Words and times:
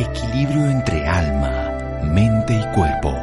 Equilibrio 0.00 0.70
entre 0.70 1.06
alma, 1.06 2.00
mente 2.04 2.58
y 2.58 2.74
cuerpo. 2.74 3.14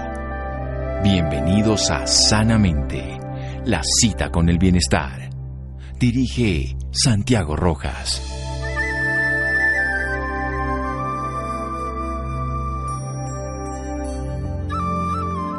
Bienvenidos 1.04 1.90
a 1.90 2.06
Sanamente, 2.06 3.18
la 3.66 3.82
cita 3.84 4.30
con 4.30 4.48
el 4.48 4.60
bienestar. 4.60 5.28
Dirige 6.00 6.78
Santiago 6.92 7.56
Rojas. 7.56 8.22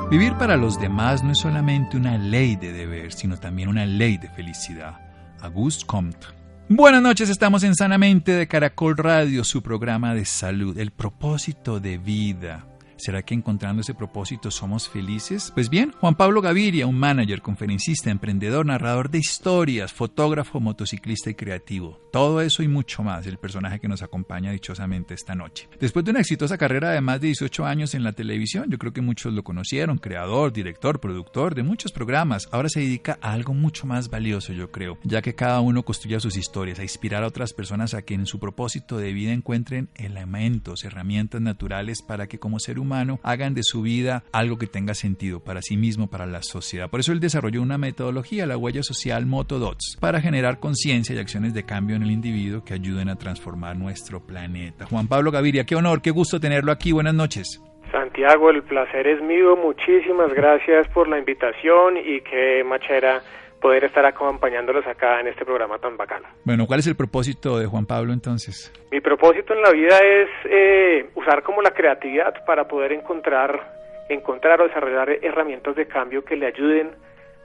Vivir 0.08 0.34
para 0.34 0.56
los 0.56 0.78
demás 0.78 1.24
no 1.24 1.32
es 1.32 1.38
solamente 1.38 1.96
una 1.96 2.16
ley 2.16 2.54
de 2.54 2.72
deber, 2.72 3.12
sino 3.12 3.36
también 3.38 3.70
una 3.70 3.86
ley 3.86 4.18
de 4.18 4.28
felicidad. 4.28 5.00
Auguste 5.40 5.84
Comte. 5.84 6.38
Buenas 6.70 7.00
noches, 7.00 7.30
estamos 7.30 7.62
en 7.62 7.74
Sanamente 7.74 8.32
de 8.32 8.46
Caracol 8.46 8.98
Radio, 8.98 9.42
su 9.42 9.62
programa 9.62 10.14
de 10.14 10.26
salud, 10.26 10.78
el 10.78 10.90
propósito 10.90 11.80
de 11.80 11.96
vida. 11.96 12.66
¿Será 12.98 13.23
que 13.23 13.33
encontrando 13.33 13.83
ese 13.83 13.95
propósito 13.95 14.51
somos 14.51 14.88
felices? 14.88 15.52
Pues 15.55 15.70
bien, 15.70 15.93
Juan 16.01 16.16
Pablo 16.16 16.43
Gaviria, 16.43 16.88
un 16.88 16.98
manager, 16.98 17.43
conferencista, 17.43 18.11
emprendedor, 18.11 18.66
narrador 18.66 19.09
de 19.09 19.19
historias, 19.19 19.93
fotógrafo, 19.93 20.59
motociclista 20.59 21.30
y 21.30 21.34
creativo. 21.34 22.01
Todo 22.11 22.41
eso 22.41 22.65
y 22.65 22.69
mucho 22.69 23.05
más, 23.05 23.24
el 23.29 23.38
personaje 23.38 23.79
que 23.79 23.87
nos 23.87 24.02
acompaña 24.02 24.51
dichosamente 24.51 25.15
esta 25.15 25.37
noche. 25.37 25.69
Después 25.79 26.05
de 26.05 26.11
una 26.11 26.21
exitosa 26.21 26.59
carrera 26.59 26.91
de 26.91 27.01
más 27.01 27.21
de 27.21 27.29
18 27.29 27.65
años 27.65 27.95
en 27.95 28.02
la 28.02 28.12
televisión, 28.12 28.69
yo 28.69 28.79
creo 28.79 28.93
que 28.93 29.01
muchos 29.01 29.33
lo 29.33 29.45
conocieron, 29.45 29.99
creador, 29.99 30.52
director, 30.52 30.99
productor 30.99 31.55
de 31.55 31.62
muchos 31.62 31.93
programas, 31.93 32.49
ahora 32.51 32.69
se 32.69 32.80
dedica 32.80 33.16
a 33.21 33.33
algo 33.33 33.55
mucho 33.55 33.87
más 33.87 34.10
valioso, 34.10 34.52
yo 34.52 34.73
creo, 34.73 34.99
ya 35.05 35.23
que 35.23 35.37
cada 35.37 35.60
uno 35.60 35.85
construye 35.85 36.19
sus 36.19 36.37
historias, 36.37 36.80
a 36.80 36.83
inspirar 36.83 37.23
a 37.23 37.29
otras 37.29 37.52
personas 37.52 37.95
a 37.95 38.02
que 38.02 38.15
en 38.15 38.27
su 38.27 38.41
propósito 38.41 38.99
de 38.99 39.12
vida 39.12 39.33
encuentren 39.33 39.88
elementos, 39.95 40.85
herramientas 40.85 41.40
naturales 41.40 42.02
para 42.02 42.27
que 42.27 42.40
como 42.40 42.59
ser 42.59 42.80
humano 42.80 42.87
hagan 43.22 43.54
de 43.54 43.62
su 43.62 43.82
vida 43.82 44.24
algo 44.32 44.58
que 44.58 44.66
tenga 44.66 44.94
sentido 44.94 45.40
para 45.40 45.62
sí 45.62 45.76
mismo, 45.76 46.08
para 46.08 46.26
la 46.26 46.42
sociedad. 46.42 46.90
Por 46.90 47.00
eso 47.00 47.12
él 47.12 47.20
desarrolló 47.20 47.62
una 47.62 47.78
metodología, 47.78 48.46
la 48.46 48.56
huella 48.56 48.82
social 48.82 49.26
Motodots, 49.26 49.96
para 50.00 50.20
generar 50.20 50.60
conciencia 50.60 51.14
y 51.14 51.18
acciones 51.18 51.54
de 51.54 51.64
cambio 51.64 51.96
en 51.96 52.02
el 52.02 52.10
individuo 52.10 52.64
que 52.64 52.74
ayuden 52.74 53.09
a 53.09 53.16
transformar 53.16 53.76
nuestro 53.76 54.20
planeta. 54.20 54.86
Juan 54.86 55.09
Pablo 55.09 55.30
Gaviria, 55.30 55.64
qué 55.64 55.76
honor, 55.76 56.02
qué 56.02 56.10
gusto 56.10 56.40
tenerlo 56.40 56.72
aquí. 56.72 56.92
Buenas 56.92 57.14
noches. 57.14 57.62
Santiago, 57.90 58.50
el 58.50 58.62
placer 58.62 59.06
es 59.06 59.22
mío. 59.22 59.56
Muchísimas 59.56 60.32
gracias 60.34 60.86
por 60.88 61.09
la 61.09 61.18
invitación 61.18 61.96
y 61.96 62.20
qué 62.20 62.62
machera 62.64 63.22
poder 63.60 63.84
estar 63.84 64.04
acompañándolos 64.06 64.87
acá 64.87 65.20
en 65.20 65.28
este 65.28 65.44
programa 65.44 65.78
tan 65.78 65.97
bacano. 65.97 66.28
Bueno, 66.44 66.66
¿cuál 66.66 66.81
es 66.81 66.87
el 66.87 66.97
propósito 66.97 67.59
de 67.59 67.66
Juan 67.66 67.87
Pablo 67.87 68.12
entonces? 68.12 68.72
Mi 68.91 69.00
propósito 69.00 69.54
en 69.54 69.62
la 69.62 69.70
vida 69.70 69.98
es 69.98 70.28
eh, 70.44 71.10
usar 71.15 71.42
como 71.42 71.62
la 71.62 71.72
creatividad 71.72 72.44
para 72.47 72.69
poder 72.69 72.92
encontrar, 72.92 74.06
encontrar 74.09 74.60
o 74.60 74.69
desarrollar 74.69 75.10
herramientas 75.22 75.76
de 75.76 75.87
cambio 75.87 76.25
que 76.25 76.37
le 76.37 76.47
ayuden 76.47 76.91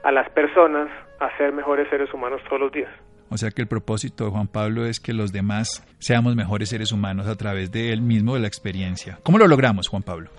a 0.02 0.12
las 0.12 0.28
personas 0.30 0.88
a 1.18 1.36
ser 1.36 1.52
mejores 1.52 1.88
seres 1.88 2.12
humanos 2.12 2.40
todos 2.48 2.60
los 2.60 2.72
días. 2.72 2.90
O 3.30 3.36
sea 3.36 3.50
que 3.50 3.62
el 3.62 3.68
propósito 3.68 4.26
de 4.26 4.30
Juan 4.30 4.46
Pablo 4.46 4.84
es 4.84 5.00
que 5.00 5.12
los 5.12 5.32
demás 5.32 5.82
seamos 5.98 6.36
mejores 6.36 6.68
seres 6.68 6.92
humanos 6.92 7.26
a 7.26 7.36
través 7.36 7.72
de 7.72 7.92
él 7.92 8.02
mismo, 8.02 8.34
de 8.34 8.40
la 8.40 8.46
experiencia. 8.46 9.18
¿Cómo 9.24 9.38
lo 9.38 9.48
logramos, 9.48 9.88
Juan 9.88 10.02
Pablo? 10.02 10.30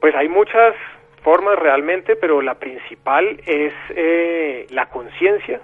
Pues 0.00 0.14
hay 0.14 0.28
muchas 0.28 0.74
formas 1.22 1.58
realmente, 1.58 2.16
pero 2.16 2.42
la 2.42 2.54
principal 2.54 3.40
es 3.46 3.72
eh, 3.90 4.66
la 4.70 4.86
conciencia 4.86 5.60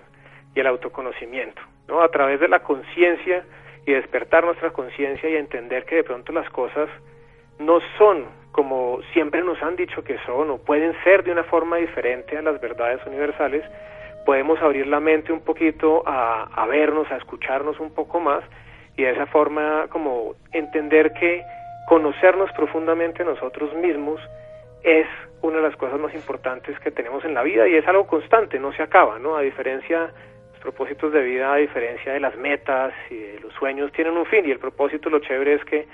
y 0.54 0.60
el 0.60 0.66
autoconocimiento. 0.66 1.60
¿no? 1.88 2.00
A 2.00 2.08
través 2.08 2.40
de 2.40 2.48
la 2.48 2.60
conciencia 2.60 3.44
y 3.86 3.92
despertar 3.92 4.44
nuestra 4.44 4.70
conciencia 4.70 5.28
y 5.28 5.36
entender 5.36 5.84
que 5.84 5.96
de 5.96 6.04
pronto 6.04 6.32
las 6.32 6.48
cosas 6.50 6.88
no 7.58 7.80
son 7.96 8.26
como 8.52 8.98
siempre 9.12 9.42
nos 9.42 9.62
han 9.62 9.76
dicho 9.76 10.02
que 10.02 10.18
son 10.26 10.50
o 10.50 10.58
pueden 10.58 10.92
ser 11.04 11.22
de 11.22 11.30
una 11.30 11.44
forma 11.44 11.76
diferente 11.76 12.36
a 12.36 12.42
las 12.42 12.60
verdades 12.60 13.00
universales, 13.06 13.62
podemos 14.26 14.60
abrir 14.60 14.86
la 14.88 14.98
mente 14.98 15.32
un 15.32 15.40
poquito 15.40 16.02
a, 16.06 16.48
a 16.54 16.66
vernos, 16.66 17.08
a 17.12 17.16
escucharnos 17.16 17.78
un 17.78 17.94
poco 17.94 18.18
más 18.18 18.42
y 18.96 19.04
de 19.04 19.12
esa 19.12 19.26
forma 19.26 19.86
como 19.90 20.34
entender 20.52 21.12
que 21.12 21.44
conocernos 21.86 22.50
profundamente 22.52 23.24
nosotros 23.24 23.72
mismos 23.74 24.20
es 24.82 25.06
una 25.42 25.58
de 25.58 25.62
las 25.62 25.76
cosas 25.76 26.00
más 26.00 26.14
importantes 26.14 26.78
que 26.80 26.90
tenemos 26.90 27.24
en 27.24 27.34
la 27.34 27.42
vida 27.42 27.68
y 27.68 27.74
es 27.74 27.86
algo 27.86 28.06
constante, 28.06 28.58
no 28.58 28.72
se 28.72 28.82
acaba, 28.82 29.18
¿no? 29.18 29.36
A 29.36 29.42
diferencia, 29.42 30.12
los 30.52 30.60
propósitos 30.60 31.12
de 31.12 31.22
vida, 31.22 31.52
a 31.52 31.56
diferencia 31.56 32.12
de 32.12 32.20
las 32.20 32.36
metas 32.36 32.92
y 33.10 33.16
de 33.16 33.40
los 33.40 33.52
sueños, 33.54 33.92
tienen 33.92 34.16
un 34.16 34.26
fin 34.26 34.46
y 34.46 34.50
el 34.50 34.58
propósito, 34.58 35.10
lo 35.10 35.20
chévere 35.20 35.54
es 35.54 35.64
que, 35.64 35.86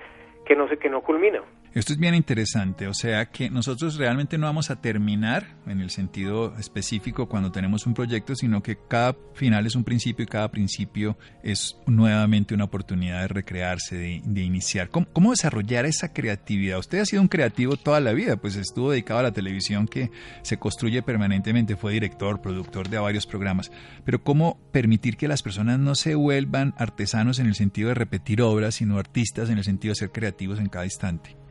que 0.46 0.56
no 0.56 0.68
sé, 0.68 0.78
que 0.78 0.88
no 0.88 1.02
culmina. 1.02 1.42
Esto 1.74 1.92
es 1.92 1.98
bien 1.98 2.14
interesante, 2.14 2.86
o 2.86 2.94
sea 2.94 3.26
que 3.32 3.50
nosotros 3.50 3.96
realmente 3.96 4.38
no 4.38 4.46
vamos 4.46 4.70
a 4.70 4.80
terminar 4.80 5.56
en 5.66 5.80
el 5.80 5.90
sentido 5.90 6.56
específico 6.56 7.28
cuando 7.28 7.50
tenemos 7.50 7.84
un 7.84 7.94
proyecto, 7.94 8.36
sino 8.36 8.62
que 8.62 8.78
cada 8.78 9.16
final 9.34 9.66
es 9.66 9.74
un 9.74 9.82
principio 9.82 10.22
y 10.22 10.28
cada 10.28 10.52
principio 10.52 11.18
es 11.42 11.76
nuevamente 11.88 12.54
una 12.54 12.62
oportunidad 12.62 13.22
de 13.22 13.26
recrearse, 13.26 13.96
de, 13.96 14.40
iniciar. 14.40 14.88
¿Cómo, 14.88 15.32
desarrollar 15.32 15.84
esa 15.84 16.12
creatividad? 16.12 16.78
Usted 16.78 17.00
ha 17.00 17.06
sido 17.06 17.22
un 17.22 17.26
creativo 17.26 17.76
toda 17.76 17.98
la 17.98 18.12
vida, 18.12 18.36
pues 18.36 18.54
estuvo 18.54 18.92
dedicado 18.92 19.18
a 19.18 19.24
la 19.24 19.32
televisión 19.32 19.88
que 19.88 20.12
se 20.42 20.60
construye 20.60 21.02
permanentemente, 21.02 21.74
fue 21.74 21.94
director, 21.94 22.40
productor 22.40 22.88
de 22.88 22.98
varios 22.98 23.26
programas, 23.26 23.72
pero 24.04 24.22
¿cómo 24.22 24.60
permitir 24.70 25.16
que 25.16 25.26
las 25.26 25.42
personas 25.42 25.80
no 25.80 25.96
se 25.96 26.14
vuelvan 26.14 26.72
artesanos 26.78 27.40
en 27.40 27.46
el 27.46 27.56
sentido 27.56 27.88
de 27.88 27.94
repetir 27.94 28.42
obras, 28.42 28.76
sino 28.76 28.96
artistas 28.96 29.50
en 29.50 29.58
el 29.58 29.64
sentido 29.64 29.90
de 29.90 29.96
ser 29.96 30.12
creativos 30.12 30.60
en 30.60 30.68
cada 30.68 30.84
instante? 30.84 31.43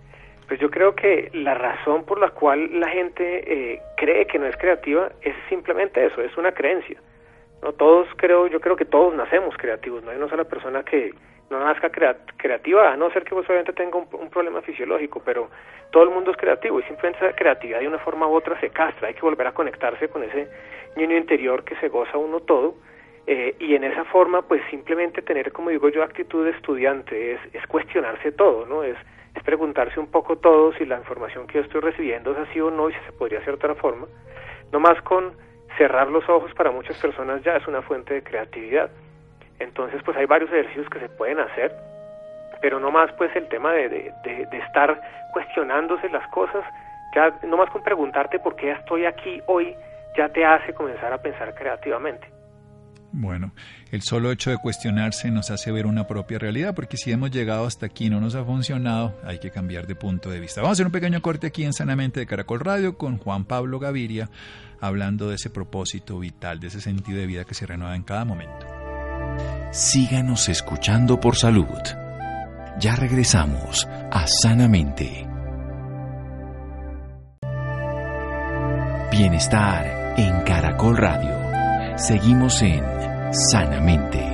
Pues 0.47 0.59
yo 0.59 0.69
creo 0.69 0.95
que 0.95 1.29
la 1.33 1.53
razón 1.53 2.05
por 2.05 2.19
la 2.19 2.29
cual 2.29 2.79
la 2.79 2.89
gente 2.89 3.73
eh, 3.73 3.81
cree 3.97 4.27
que 4.27 4.39
no 4.39 4.45
es 4.45 4.57
creativa 4.57 5.09
es 5.21 5.35
simplemente 5.49 6.05
eso, 6.05 6.21
es 6.21 6.35
una 6.37 6.51
creencia. 6.51 6.99
No 7.61 7.73
todos 7.73 8.07
creo, 8.17 8.47
yo 8.47 8.59
creo 8.59 8.75
que 8.75 8.85
todos 8.85 9.15
nacemos 9.15 9.55
creativos, 9.57 10.03
no 10.03 10.11
hay 10.11 10.17
una 10.17 10.27
sola 10.27 10.43
persona 10.43 10.83
que 10.83 11.13
no 11.49 11.59
nazca 11.59 11.89
creativa, 11.89 12.91
a 12.91 12.97
no 12.97 13.11
ser 13.11 13.23
que 13.23 13.35
obviamente 13.35 13.73
tenga 13.73 13.97
un, 13.97 14.29
problema 14.29 14.61
fisiológico, 14.61 15.21
pero 15.23 15.49
todo 15.91 16.03
el 16.03 16.09
mundo 16.09 16.31
es 16.31 16.37
creativo 16.37 16.79
y 16.79 16.83
simplemente 16.83 17.25
esa 17.25 17.35
creatividad 17.35 17.79
de 17.79 17.87
una 17.87 17.99
forma 17.99 18.27
u 18.27 18.33
otra 18.33 18.59
se 18.59 18.69
castra, 18.69 19.07
hay 19.07 19.13
que 19.13 19.21
volver 19.21 19.47
a 19.47 19.53
conectarse 19.53 20.09
con 20.09 20.23
ese 20.23 20.47
niño 20.95 21.15
interior 21.15 21.63
que 21.63 21.75
se 21.75 21.89
goza 21.89 22.17
uno 22.17 22.39
todo 22.39 22.75
eh, 23.27 23.55
y 23.59 23.75
en 23.75 23.83
esa 23.83 24.03
forma 24.05 24.41
pues 24.41 24.61
simplemente 24.69 25.21
tener, 25.21 25.51
como 25.51 25.69
digo 25.69 25.89
yo, 25.89 26.03
actitud 26.03 26.43
de 26.43 26.51
estudiante, 26.51 27.33
es, 27.33 27.39
es 27.53 27.65
cuestionarse 27.67 28.31
todo, 28.31 28.65
¿no? 28.65 28.83
Es 28.83 28.97
es 29.35 29.43
preguntarse 29.43 29.99
un 29.99 30.07
poco 30.07 30.37
todo 30.37 30.73
si 30.73 30.85
la 30.85 30.97
información 30.97 31.47
que 31.47 31.55
yo 31.55 31.61
estoy 31.61 31.81
recibiendo 31.81 32.31
es 32.31 32.49
así 32.49 32.59
o 32.61 32.69
no 32.69 32.89
y 32.89 32.93
si 32.93 32.99
se 33.05 33.11
podría 33.13 33.39
hacer 33.39 33.57
de 33.57 33.65
otra 33.65 33.75
forma. 33.75 34.07
No 34.71 34.79
más 34.79 35.01
con 35.01 35.33
cerrar 35.77 36.09
los 36.09 36.27
ojos 36.29 36.53
para 36.53 36.71
muchas 36.71 36.97
personas 36.97 37.41
ya 37.43 37.55
es 37.57 37.67
una 37.67 37.81
fuente 37.81 38.13
de 38.13 38.23
creatividad. 38.23 38.91
Entonces, 39.59 40.01
pues 40.03 40.17
hay 40.17 40.25
varios 40.25 40.51
ejercicios 40.51 40.89
que 40.89 40.99
se 40.99 41.09
pueden 41.09 41.39
hacer, 41.39 41.73
pero 42.61 42.79
no 42.79 42.91
más 42.91 43.11
pues 43.13 43.35
el 43.35 43.47
tema 43.47 43.71
de, 43.73 43.89
de, 43.89 44.45
de, 44.51 44.57
estar 44.59 44.99
cuestionándose 45.31 46.09
las 46.09 46.27
cosas, 46.29 46.63
ya 47.15 47.33
no 47.43 47.57
más 47.57 47.69
con 47.69 47.83
preguntarte 47.83 48.39
por 48.39 48.55
qué 48.55 48.71
estoy 48.71 49.05
aquí 49.05 49.41
hoy, 49.47 49.75
ya 50.17 50.29
te 50.29 50.45
hace 50.45 50.73
comenzar 50.73 51.13
a 51.13 51.21
pensar 51.21 51.53
creativamente. 51.55 52.27
Bueno, 53.15 53.53
el 53.91 54.01
solo 54.01 54.31
hecho 54.31 54.49
de 54.49 54.57
cuestionarse 54.57 55.29
nos 55.29 55.51
hace 55.51 55.71
ver 55.71 55.85
una 55.85 56.07
propia 56.07 56.39
realidad, 56.39 56.73
porque 56.73 56.97
si 56.97 57.11
hemos 57.11 57.29
llegado 57.29 57.67
hasta 57.67 57.85
aquí 57.85 58.07
y 58.07 58.09
no 58.09 58.19
nos 58.19 58.33
ha 58.33 58.43
funcionado, 58.43 59.15
hay 59.23 59.37
que 59.37 59.51
cambiar 59.51 59.85
de 59.85 59.93
punto 59.93 60.31
de 60.31 60.39
vista. 60.39 60.61
Vamos 60.61 60.71
a 60.71 60.77
hacer 60.77 60.87
un 60.87 60.91
pequeño 60.91 61.21
corte 61.21 61.45
aquí 61.45 61.63
en 61.63 61.73
Sanamente 61.73 62.19
de 62.19 62.25
Caracol 62.25 62.59
Radio 62.61 62.97
con 62.97 63.19
Juan 63.19 63.45
Pablo 63.45 63.77
Gaviria, 63.77 64.31
hablando 64.81 65.29
de 65.29 65.35
ese 65.35 65.51
propósito 65.51 66.17
vital, 66.17 66.59
de 66.59 66.67
ese 66.67 66.81
sentido 66.81 67.19
de 67.19 67.27
vida 67.27 67.45
que 67.45 67.53
se 67.53 67.67
renueva 67.67 67.95
en 67.95 68.01
cada 68.01 68.25
momento. 68.25 68.65
Síganos 69.71 70.49
escuchando 70.49 71.19
por 71.19 71.35
salud. 71.35 71.67
Ya 72.79 72.95
regresamos 72.95 73.87
a 74.11 74.25
Sanamente. 74.25 75.27
Bienestar 79.11 80.15
en 80.17 80.41
Caracol 80.41 80.97
Radio. 80.97 81.43
Seguimos 81.95 82.59
en 82.63 82.83
Sanamente. 83.33 84.32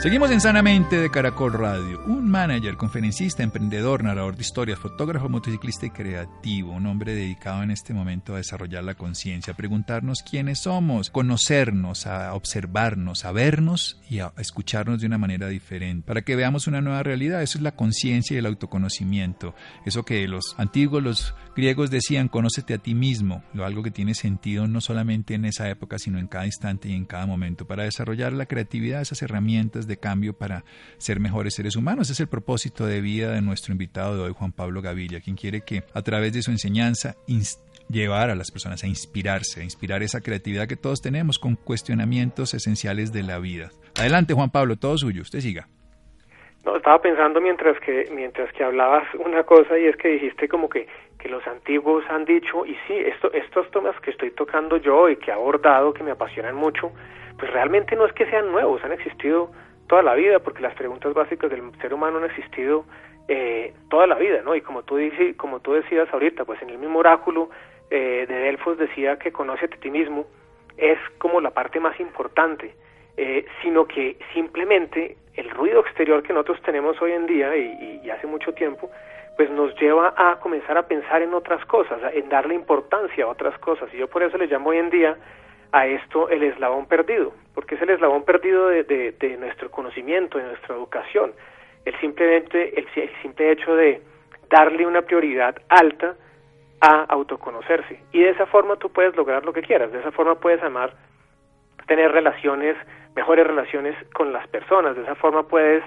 Seguimos 0.00 0.30
en 0.30 0.40
Sanamente 0.40 0.96
de 0.96 1.10
Caracol 1.10 1.52
Radio. 1.52 2.02
Un 2.06 2.26
manager, 2.26 2.78
conferencista, 2.78 3.42
emprendedor, 3.42 4.02
narrador 4.02 4.34
de 4.34 4.40
historias, 4.40 4.78
fotógrafo, 4.78 5.28
motociclista 5.28 5.84
y 5.84 5.90
creativo. 5.90 6.72
Un 6.72 6.86
hombre 6.86 7.14
dedicado 7.14 7.62
en 7.62 7.70
este 7.70 7.92
momento 7.92 8.32
a 8.32 8.38
desarrollar 8.38 8.82
la 8.82 8.94
conciencia, 8.94 9.52
a 9.52 9.56
preguntarnos 9.58 10.22
quiénes 10.22 10.60
somos, 10.60 11.10
conocernos, 11.10 12.06
a 12.06 12.32
observarnos, 12.32 13.26
a 13.26 13.32
vernos 13.32 14.00
y 14.08 14.20
a 14.20 14.32
escucharnos 14.38 15.02
de 15.02 15.06
una 15.06 15.18
manera 15.18 15.48
diferente, 15.48 16.06
para 16.06 16.22
que 16.22 16.34
veamos 16.34 16.66
una 16.66 16.80
nueva 16.80 17.02
realidad. 17.02 17.42
Eso 17.42 17.58
es 17.58 17.62
la 17.62 17.76
conciencia 17.76 18.34
y 18.34 18.38
el 18.38 18.46
autoconocimiento. 18.46 19.54
Eso 19.84 20.06
que 20.06 20.26
los 20.26 20.54
antiguos, 20.56 21.02
los 21.02 21.34
griegos 21.54 21.90
decían, 21.90 22.28
conócete 22.28 22.72
a 22.72 22.78
ti 22.78 22.94
mismo. 22.94 23.44
Algo 23.52 23.82
que 23.82 23.90
tiene 23.90 24.14
sentido 24.14 24.66
no 24.66 24.80
solamente 24.80 25.34
en 25.34 25.44
esa 25.44 25.68
época, 25.68 25.98
sino 25.98 26.18
en 26.18 26.26
cada 26.26 26.46
instante 26.46 26.88
y 26.88 26.94
en 26.94 27.04
cada 27.04 27.26
momento. 27.26 27.66
Para 27.66 27.84
desarrollar 27.84 28.32
la 28.32 28.46
creatividad, 28.46 29.02
esas 29.02 29.20
herramientas 29.20 29.89
de 29.90 29.98
cambio 29.98 30.32
para 30.32 30.64
ser 30.96 31.20
mejores 31.20 31.54
seres 31.54 31.76
humanos. 31.76 32.06
Ese 32.06 32.14
es 32.14 32.20
el 32.20 32.28
propósito 32.28 32.86
de 32.86 33.02
vida 33.02 33.32
de 33.32 33.42
nuestro 33.42 33.72
invitado 33.72 34.16
de 34.16 34.22
hoy, 34.22 34.32
Juan 34.32 34.52
Pablo 34.52 34.80
Gavilla, 34.80 35.20
quien 35.20 35.36
quiere 35.36 35.60
que 35.60 35.82
a 35.92 36.00
través 36.00 36.32
de 36.32 36.40
su 36.40 36.50
enseñanza 36.50 37.16
llevar 37.90 38.30
a 38.30 38.34
las 38.34 38.50
personas 38.50 38.84
a 38.84 38.86
inspirarse, 38.86 39.60
a 39.60 39.64
inspirar 39.64 40.02
esa 40.02 40.20
creatividad 40.20 40.68
que 40.68 40.76
todos 40.76 41.02
tenemos 41.02 41.38
con 41.38 41.56
cuestionamientos 41.56 42.54
esenciales 42.54 43.12
de 43.12 43.22
la 43.22 43.38
vida. 43.38 43.70
Adelante, 43.98 44.32
Juan 44.32 44.50
Pablo, 44.50 44.76
todo 44.76 44.96
suyo, 44.96 45.22
usted 45.22 45.40
siga. 45.40 45.66
No, 46.64 46.76
estaba 46.76 47.00
pensando 47.00 47.40
mientras 47.40 47.78
que 47.80 48.10
mientras 48.14 48.52
que 48.52 48.62
hablabas 48.62 49.04
una 49.14 49.44
cosa 49.44 49.78
y 49.78 49.86
es 49.86 49.96
que 49.96 50.08
dijiste 50.08 50.46
como 50.46 50.68
que, 50.68 50.86
que 51.18 51.28
los 51.28 51.46
antiguos 51.46 52.04
han 52.10 52.26
dicho 52.26 52.66
y 52.66 52.74
sí, 52.86 52.94
esto, 52.94 53.32
estos 53.32 53.70
temas 53.70 53.98
que 54.00 54.10
estoy 54.10 54.30
tocando 54.32 54.76
yo 54.76 55.08
y 55.08 55.16
que 55.16 55.30
he 55.30 55.34
abordado, 55.34 55.94
que 55.94 56.04
me 56.04 56.10
apasionan 56.10 56.54
mucho, 56.54 56.92
pues 57.38 57.50
realmente 57.50 57.96
no 57.96 58.04
es 58.04 58.12
que 58.12 58.26
sean 58.26 58.52
nuevos, 58.52 58.84
han 58.84 58.92
existido 58.92 59.50
toda 59.90 60.04
la 60.04 60.14
vida, 60.14 60.38
porque 60.38 60.62
las 60.62 60.74
preguntas 60.74 61.12
básicas 61.12 61.50
del 61.50 61.62
ser 61.80 61.92
humano 61.92 62.18
han 62.18 62.24
existido 62.26 62.84
eh, 63.26 63.74
toda 63.88 64.06
la 64.06 64.14
vida, 64.14 64.40
¿no? 64.44 64.54
Y 64.54 64.60
como 64.60 64.84
tú, 64.84 64.96
dices, 64.96 65.36
como 65.36 65.58
tú 65.58 65.72
decías 65.72 66.08
ahorita, 66.12 66.44
pues 66.44 66.62
en 66.62 66.70
el 66.70 66.78
mismo 66.78 67.00
oráculo 67.00 67.50
eh, 67.90 68.24
de 68.28 68.34
Delfos 68.36 68.78
decía 68.78 69.18
que 69.18 69.32
conócete 69.32 69.74
a 69.74 69.80
ti 69.80 69.90
mismo 69.90 70.26
es 70.76 70.96
como 71.18 71.40
la 71.40 71.50
parte 71.50 71.80
más 71.80 71.98
importante, 71.98 72.72
eh, 73.16 73.44
sino 73.62 73.88
que 73.88 74.16
simplemente 74.32 75.16
el 75.34 75.50
ruido 75.50 75.80
exterior 75.80 76.22
que 76.22 76.32
nosotros 76.34 76.62
tenemos 76.62 77.02
hoy 77.02 77.10
en 77.10 77.26
día 77.26 77.56
y, 77.56 78.00
y 78.04 78.10
hace 78.10 78.28
mucho 78.28 78.54
tiempo, 78.54 78.88
pues 79.36 79.50
nos 79.50 79.74
lleva 79.80 80.14
a 80.16 80.38
comenzar 80.38 80.78
a 80.78 80.86
pensar 80.86 81.20
en 81.20 81.34
otras 81.34 81.64
cosas, 81.66 82.00
en 82.14 82.28
darle 82.28 82.54
importancia 82.54 83.24
a 83.24 83.28
otras 83.28 83.58
cosas. 83.58 83.92
Y 83.92 83.96
yo 83.96 84.06
por 84.06 84.22
eso 84.22 84.38
le 84.38 84.46
llamo 84.46 84.70
hoy 84.70 84.78
en 84.78 84.90
día 84.90 85.16
a 85.72 85.86
esto 85.86 86.28
el 86.28 86.42
eslabón 86.42 86.86
perdido, 86.86 87.32
porque 87.54 87.76
es 87.76 87.82
el 87.82 87.90
eslabón 87.90 88.24
perdido 88.24 88.68
de, 88.68 88.84
de, 88.84 89.36
nuestro 89.36 89.70
conocimiento, 89.70 90.38
de 90.38 90.44
nuestra 90.44 90.74
educación, 90.74 91.32
el 91.84 91.98
simplemente 92.00 92.78
el, 92.78 92.86
simple 93.22 93.52
hecho 93.52 93.74
de 93.74 94.02
darle 94.48 94.86
una 94.86 95.02
prioridad 95.02 95.56
alta 95.68 96.16
a 96.80 97.04
autoconocerse. 97.04 98.00
Y 98.12 98.20
de 98.20 98.30
esa 98.30 98.46
forma 98.46 98.76
tú 98.76 98.90
puedes 98.90 99.14
lograr 99.16 99.44
lo 99.44 99.52
que 99.52 99.62
quieras, 99.62 99.92
de 99.92 100.00
esa 100.00 100.10
forma 100.12 100.34
puedes 100.36 100.62
amar, 100.62 100.94
tener 101.86 102.10
relaciones, 102.12 102.76
mejores 103.14 103.46
relaciones 103.46 103.96
con 104.12 104.32
las 104.32 104.46
personas, 104.48 104.96
de 104.96 105.02
esa 105.02 105.14
forma 105.14 105.44
puedes 105.44 105.84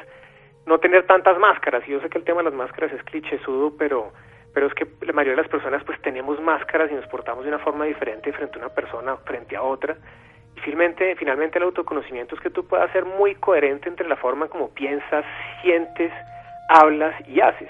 no 0.65 0.79
tener 0.79 1.05
tantas 1.05 1.37
máscaras, 1.37 1.83
y 1.87 1.91
yo 1.91 1.99
sé 1.99 2.09
que 2.09 2.17
el 2.17 2.23
tema 2.23 2.39
de 2.39 2.45
las 2.45 2.53
máscaras 2.53 2.93
es 2.93 3.03
clichésudo, 3.03 3.73
pero 3.77 4.13
pero 4.53 4.67
es 4.67 4.73
que 4.73 4.87
la 5.01 5.13
mayoría 5.13 5.35
de 5.35 5.41
las 5.41 5.51
personas 5.51 5.83
pues 5.83 5.99
tenemos 6.01 6.39
máscaras 6.39 6.91
y 6.91 6.93
nos 6.93 7.07
portamos 7.07 7.43
de 7.43 7.49
una 7.49 7.59
forma 7.59 7.85
diferente 7.85 8.31
frente 8.33 8.55
a 8.55 8.59
una 8.59 8.69
persona, 8.69 9.17
frente 9.17 9.55
a 9.55 9.63
otra. 9.63 9.97
Y 10.55 10.59
finalmente, 10.59 11.15
finalmente 11.15 11.57
el 11.57 11.63
autoconocimiento 11.63 12.35
es 12.35 12.41
que 12.41 12.51
tú 12.51 12.67
puedas 12.67 12.91
ser 12.91 13.05
muy 13.05 13.35
coherente 13.35 13.89
entre 13.89 14.07
la 14.07 14.15
forma 14.15 14.47
como 14.47 14.69
piensas, 14.69 15.25
sientes, 15.61 16.11
hablas 16.69 17.15
y 17.27 17.41
haces. 17.41 17.69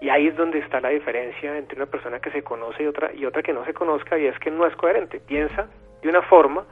Y 0.00 0.08
ahí 0.08 0.26
es 0.26 0.36
donde 0.36 0.58
está 0.58 0.80
la 0.80 0.88
diferencia 0.88 1.56
entre 1.56 1.76
una 1.76 1.86
persona 1.86 2.18
que 2.18 2.30
se 2.30 2.42
conoce 2.42 2.82
y 2.82 2.86
otra 2.86 3.12
y 3.14 3.24
otra 3.24 3.42
que 3.42 3.52
no 3.52 3.64
se 3.64 3.72
conozca 3.72 4.18
y 4.18 4.26
es 4.26 4.38
que 4.40 4.50
no 4.50 4.66
es 4.66 4.74
coherente. 4.76 5.20
Piensa 5.20 5.68
de 6.02 6.08
una 6.08 6.22
forma 6.22 6.64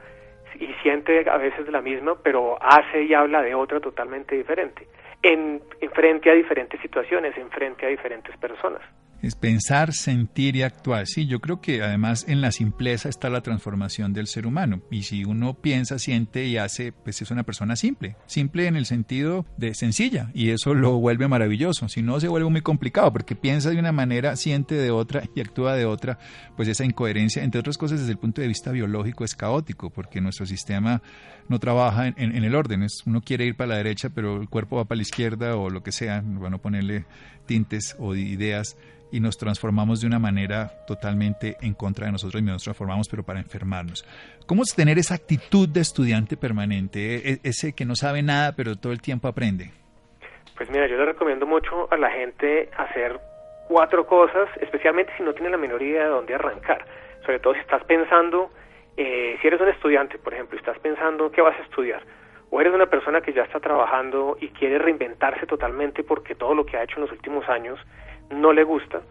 y 0.59 0.67
siente 0.83 1.29
a 1.29 1.37
veces 1.37 1.65
de 1.65 1.71
la 1.71 1.81
misma, 1.81 2.15
pero 2.21 2.57
hace 2.61 3.03
y 3.03 3.13
habla 3.13 3.41
de 3.41 3.55
otra 3.55 3.79
totalmente 3.79 4.35
diferente. 4.35 4.87
En, 5.23 5.61
en 5.81 5.91
frente 5.91 6.29
a 6.29 6.33
diferentes 6.33 6.79
situaciones, 6.81 7.35
en 7.37 7.49
frente 7.49 7.85
a 7.85 7.89
diferentes 7.89 8.37
personas 8.37 8.81
es 9.25 9.33
pensar, 9.33 9.91
sentir 9.91 10.55
y 10.55 10.61
actuar. 10.61 11.07
Sí, 11.07 11.25
yo 11.25 11.39
creo 11.39 11.59
que 11.59 11.81
además 11.81 12.25
en 12.27 12.41
la 12.41 12.51
simpleza 12.51 13.09
está 13.09 13.27
la 13.31 13.41
transformación 13.41 14.13
del 14.13 14.27
ser 14.27 14.45
humano. 14.45 14.83
Y 14.91 15.01
si 15.01 15.25
uno 15.25 15.55
piensa, 15.55 15.97
siente 15.97 16.45
y 16.45 16.57
hace, 16.57 16.91
pues 16.91 17.23
es 17.23 17.31
una 17.31 17.41
persona 17.41 17.75
simple. 17.75 18.17
Simple 18.27 18.67
en 18.67 18.75
el 18.75 18.85
sentido 18.85 19.47
de 19.57 19.73
sencilla. 19.73 20.29
Y 20.35 20.51
eso 20.51 20.75
lo 20.75 20.99
vuelve 20.99 21.27
maravilloso. 21.27 21.89
Si 21.89 22.03
no, 22.03 22.19
se 22.19 22.27
vuelve 22.27 22.51
muy 22.51 22.61
complicado 22.61 23.11
porque 23.11 23.35
piensa 23.35 23.71
de 23.71 23.79
una 23.79 23.91
manera, 23.91 24.35
siente 24.35 24.75
de 24.75 24.91
otra 24.91 25.23
y 25.33 25.41
actúa 25.41 25.73
de 25.73 25.85
otra. 25.85 26.19
Pues 26.55 26.67
esa 26.67 26.85
incoherencia, 26.85 27.43
entre 27.43 27.59
otras 27.59 27.79
cosas, 27.79 28.01
desde 28.01 28.11
el 28.11 28.19
punto 28.19 28.41
de 28.41 28.47
vista 28.47 28.71
biológico 28.71 29.25
es 29.25 29.33
caótico 29.33 29.89
porque 29.89 30.21
nuestro 30.21 30.45
sistema 30.45 31.01
no 31.49 31.57
trabaja 31.57 32.07
en, 32.09 32.15
en 32.17 32.43
el 32.43 32.53
orden. 32.53 32.83
Es, 32.83 33.01
uno 33.07 33.21
quiere 33.21 33.45
ir 33.45 33.55
para 33.55 33.69
la 33.69 33.77
derecha, 33.77 34.09
pero 34.11 34.39
el 34.39 34.49
cuerpo 34.49 34.75
va 34.75 34.85
para 34.85 34.97
la 34.97 35.01
izquierda 35.01 35.55
o 35.55 35.71
lo 35.71 35.81
que 35.81 35.91
sea. 35.91 36.21
Bueno, 36.23 36.59
ponerle 36.59 37.05
tintes 37.47 37.95
o 37.97 38.15
ideas 38.15 38.77
y 39.15 39.21
nos 39.21 39.37
transformamos 39.37 40.01
de 40.01 40.07
una 40.07 40.19
manera 40.19 40.69
totalmente 40.85 41.55
en 41.61 41.73
contra 41.73 42.07
de 42.07 42.11
nosotros 42.11 42.41
y 42.41 42.45
nos 42.45 42.63
transformamos 42.63 43.07
pero 43.09 43.23
para 43.23 43.39
enfermarnos. 43.39 44.03
¿Cómo 44.45 44.63
es 44.63 44.75
tener 44.75 44.97
esa 44.97 45.15
actitud 45.15 45.69
de 45.69 45.79
estudiante 45.79 46.35
permanente, 46.35 47.15
e, 47.15 47.39
ese 47.43 47.73
que 47.73 47.85
no 47.85 47.95
sabe 47.95 48.21
nada 48.21 48.51
pero 48.57 48.75
todo 48.75 48.91
el 48.91 49.01
tiempo 49.01 49.29
aprende? 49.29 49.71
Pues 50.57 50.69
mira, 50.69 50.87
yo 50.87 50.97
le 50.97 51.05
recomiendo 51.05 51.45
mucho 51.45 51.87
a 51.91 51.97
la 51.97 52.09
gente 52.11 52.69
hacer 52.77 53.17
cuatro 53.69 54.05
cosas, 54.05 54.49
especialmente 54.59 55.13
si 55.15 55.23
no 55.23 55.33
tiene 55.33 55.49
la 55.49 55.57
menor 55.57 55.81
idea 55.81 56.03
de 56.03 56.09
dónde 56.09 56.35
arrancar. 56.35 56.85
Sobre 57.25 57.39
todo 57.39 57.53
si 57.53 57.61
estás 57.61 57.83
pensando, 57.85 58.51
eh, 58.97 59.37
si 59.41 59.47
eres 59.47 59.61
un 59.61 59.69
estudiante, 59.69 60.17
por 60.17 60.33
ejemplo, 60.33 60.57
y 60.57 60.59
estás 60.59 60.77
pensando 60.79 61.31
qué 61.31 61.41
vas 61.41 61.57
a 61.57 61.63
estudiar, 61.63 62.03
o 62.49 62.59
eres 62.59 62.73
una 62.73 62.87
persona 62.87 63.21
que 63.21 63.31
ya 63.31 63.43
está 63.43 63.61
trabajando 63.61 64.37
y 64.41 64.49
quiere 64.49 64.77
reinventarse 64.77 65.45
totalmente 65.45 66.03
porque 66.03 66.35
todo 66.35 66.53
lo 66.53 66.65
que 66.65 66.75
ha 66.75 66.83
hecho 66.83 66.97
en 66.97 67.03
los 67.03 67.11
últimos 67.11 67.47
años 67.47 67.79
no 68.29 68.53
le 68.53 68.63
gusta, 68.63 69.01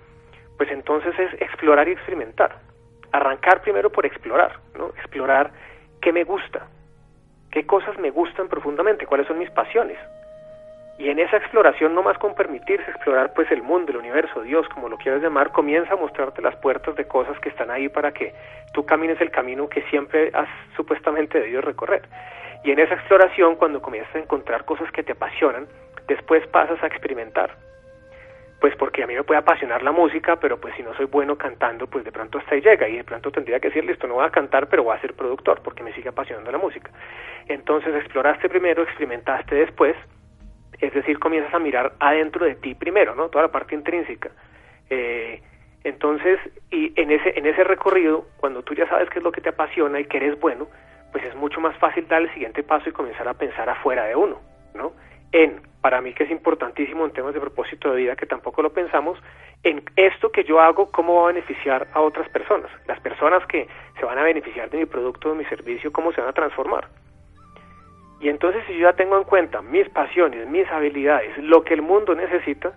pues 0.56 0.70
entonces 0.70 1.18
es 1.18 1.40
explorar 1.40 1.88
y 1.88 1.92
experimentar. 1.92 2.56
Arrancar 3.12 3.62
primero 3.62 3.90
por 3.90 4.06
explorar, 4.06 4.58
¿no? 4.76 4.88
Explorar 4.88 5.50
qué 6.00 6.12
me 6.12 6.24
gusta, 6.24 6.66
qué 7.50 7.66
cosas 7.66 7.98
me 7.98 8.10
gustan 8.10 8.48
profundamente, 8.48 9.06
cuáles 9.06 9.26
son 9.26 9.38
mis 9.38 9.50
pasiones. 9.50 9.98
Y 10.98 11.08
en 11.08 11.18
esa 11.18 11.36
exploración, 11.38 11.94
no 11.94 12.02
más 12.02 12.18
con 12.18 12.34
permitirse 12.34 12.88
explorar 12.88 13.32
pues 13.34 13.50
el 13.50 13.62
mundo, 13.62 13.90
el 13.90 13.98
universo, 13.98 14.42
Dios, 14.42 14.68
como 14.68 14.88
lo 14.88 14.96
quieras 14.96 15.22
llamar, 15.22 15.50
comienza 15.50 15.94
a 15.94 15.96
mostrarte 15.96 16.40
las 16.40 16.54
puertas 16.56 16.94
de 16.94 17.06
cosas 17.06 17.38
que 17.40 17.48
están 17.48 17.70
ahí 17.70 17.88
para 17.88 18.12
que 18.12 18.32
tú 18.72 18.86
camines 18.86 19.20
el 19.20 19.32
camino 19.32 19.68
que 19.68 19.82
siempre 19.90 20.30
has 20.34 20.48
supuestamente 20.76 21.40
debido 21.40 21.62
recorrer. 21.62 22.02
Y 22.62 22.70
en 22.70 22.78
esa 22.78 22.94
exploración, 22.94 23.56
cuando 23.56 23.82
comienzas 23.82 24.14
a 24.14 24.20
encontrar 24.20 24.64
cosas 24.64 24.90
que 24.92 25.02
te 25.02 25.12
apasionan, 25.12 25.66
después 26.06 26.46
pasas 26.48 26.80
a 26.82 26.86
experimentar 26.86 27.56
pues 28.60 28.74
porque 28.76 29.02
a 29.02 29.06
mí 29.06 29.14
me 29.14 29.24
puede 29.24 29.40
apasionar 29.40 29.82
la 29.82 29.92
música, 29.92 30.36
pero 30.36 30.60
pues 30.60 30.74
si 30.76 30.82
no 30.82 30.94
soy 30.94 31.06
bueno 31.06 31.36
cantando, 31.36 31.86
pues 31.86 32.04
de 32.04 32.12
pronto 32.12 32.38
hasta 32.38 32.54
ahí 32.54 32.60
llega 32.60 32.88
y 32.88 32.96
de 32.96 33.04
pronto 33.04 33.30
tendría 33.30 33.60
que 33.60 33.68
decir, 33.68 33.84
listo, 33.84 34.06
no 34.06 34.14
voy 34.14 34.24
a 34.24 34.30
cantar, 34.30 34.68
pero 34.68 34.84
voy 34.84 34.96
a 34.96 35.00
ser 35.00 35.14
productor 35.14 35.60
porque 35.62 35.82
me 35.82 35.92
sigue 35.92 36.08
apasionando 36.08 36.50
la 36.50 36.58
música. 36.58 36.90
Entonces 37.48 37.94
exploraste 37.94 38.48
primero, 38.48 38.82
experimentaste 38.82 39.54
después, 39.54 39.96
es 40.80 40.92
decir, 40.92 41.18
comienzas 41.18 41.52
a 41.54 41.58
mirar 41.58 41.92
adentro 42.00 42.46
de 42.46 42.54
ti 42.54 42.74
primero, 42.74 43.14
¿no? 43.14 43.28
Toda 43.28 43.44
la 43.44 43.52
parte 43.52 43.74
intrínseca. 43.74 44.30
Eh, 44.90 45.40
entonces, 45.84 46.40
y 46.70 46.98
en 46.98 47.10
ese, 47.10 47.38
en 47.38 47.46
ese 47.46 47.62
recorrido, 47.64 48.26
cuando 48.38 48.62
tú 48.62 48.74
ya 48.74 48.88
sabes 48.88 49.10
qué 49.10 49.18
es 49.18 49.24
lo 49.24 49.32
que 49.32 49.42
te 49.42 49.50
apasiona 49.50 50.00
y 50.00 50.06
que 50.06 50.16
eres 50.16 50.40
bueno, 50.40 50.66
pues 51.12 51.22
es 51.24 51.34
mucho 51.36 51.60
más 51.60 51.76
fácil 51.76 52.08
dar 52.08 52.22
el 52.22 52.32
siguiente 52.32 52.62
paso 52.62 52.88
y 52.88 52.92
comenzar 52.92 53.28
a 53.28 53.34
pensar 53.34 53.68
afuera 53.68 54.04
de 54.04 54.16
uno, 54.16 54.40
¿no? 54.74 54.92
En 55.34 55.60
para 55.84 56.00
mí 56.00 56.14
que 56.14 56.24
es 56.24 56.30
importantísimo 56.30 57.04
en 57.04 57.10
temas 57.10 57.34
de 57.34 57.40
propósito 57.40 57.90
de 57.90 57.96
vida 57.96 58.16
que 58.16 58.24
tampoco 58.24 58.62
lo 58.62 58.72
pensamos, 58.72 59.18
en 59.64 59.82
esto 59.96 60.32
que 60.32 60.42
yo 60.44 60.58
hago, 60.58 60.90
cómo 60.90 61.16
va 61.16 61.24
a 61.24 61.32
beneficiar 61.34 61.88
a 61.92 62.00
otras 62.00 62.26
personas. 62.30 62.70
Las 62.86 63.00
personas 63.00 63.44
que 63.46 63.68
se 63.98 64.06
van 64.06 64.16
a 64.16 64.22
beneficiar 64.22 64.70
de 64.70 64.78
mi 64.78 64.86
producto, 64.86 65.28
de 65.28 65.34
mi 65.34 65.44
servicio, 65.44 65.92
cómo 65.92 66.10
se 66.12 66.22
van 66.22 66.30
a 66.30 66.32
transformar. 66.32 66.88
Y 68.18 68.30
entonces 68.30 68.62
si 68.66 68.72
yo 68.74 68.88
ya 68.88 68.92
tengo 68.94 69.18
en 69.18 69.24
cuenta 69.24 69.60
mis 69.60 69.86
pasiones, 69.90 70.48
mis 70.48 70.66
habilidades, 70.70 71.36
lo 71.36 71.64
que 71.64 71.74
el 71.74 71.82
mundo 71.82 72.14
necesita, 72.14 72.72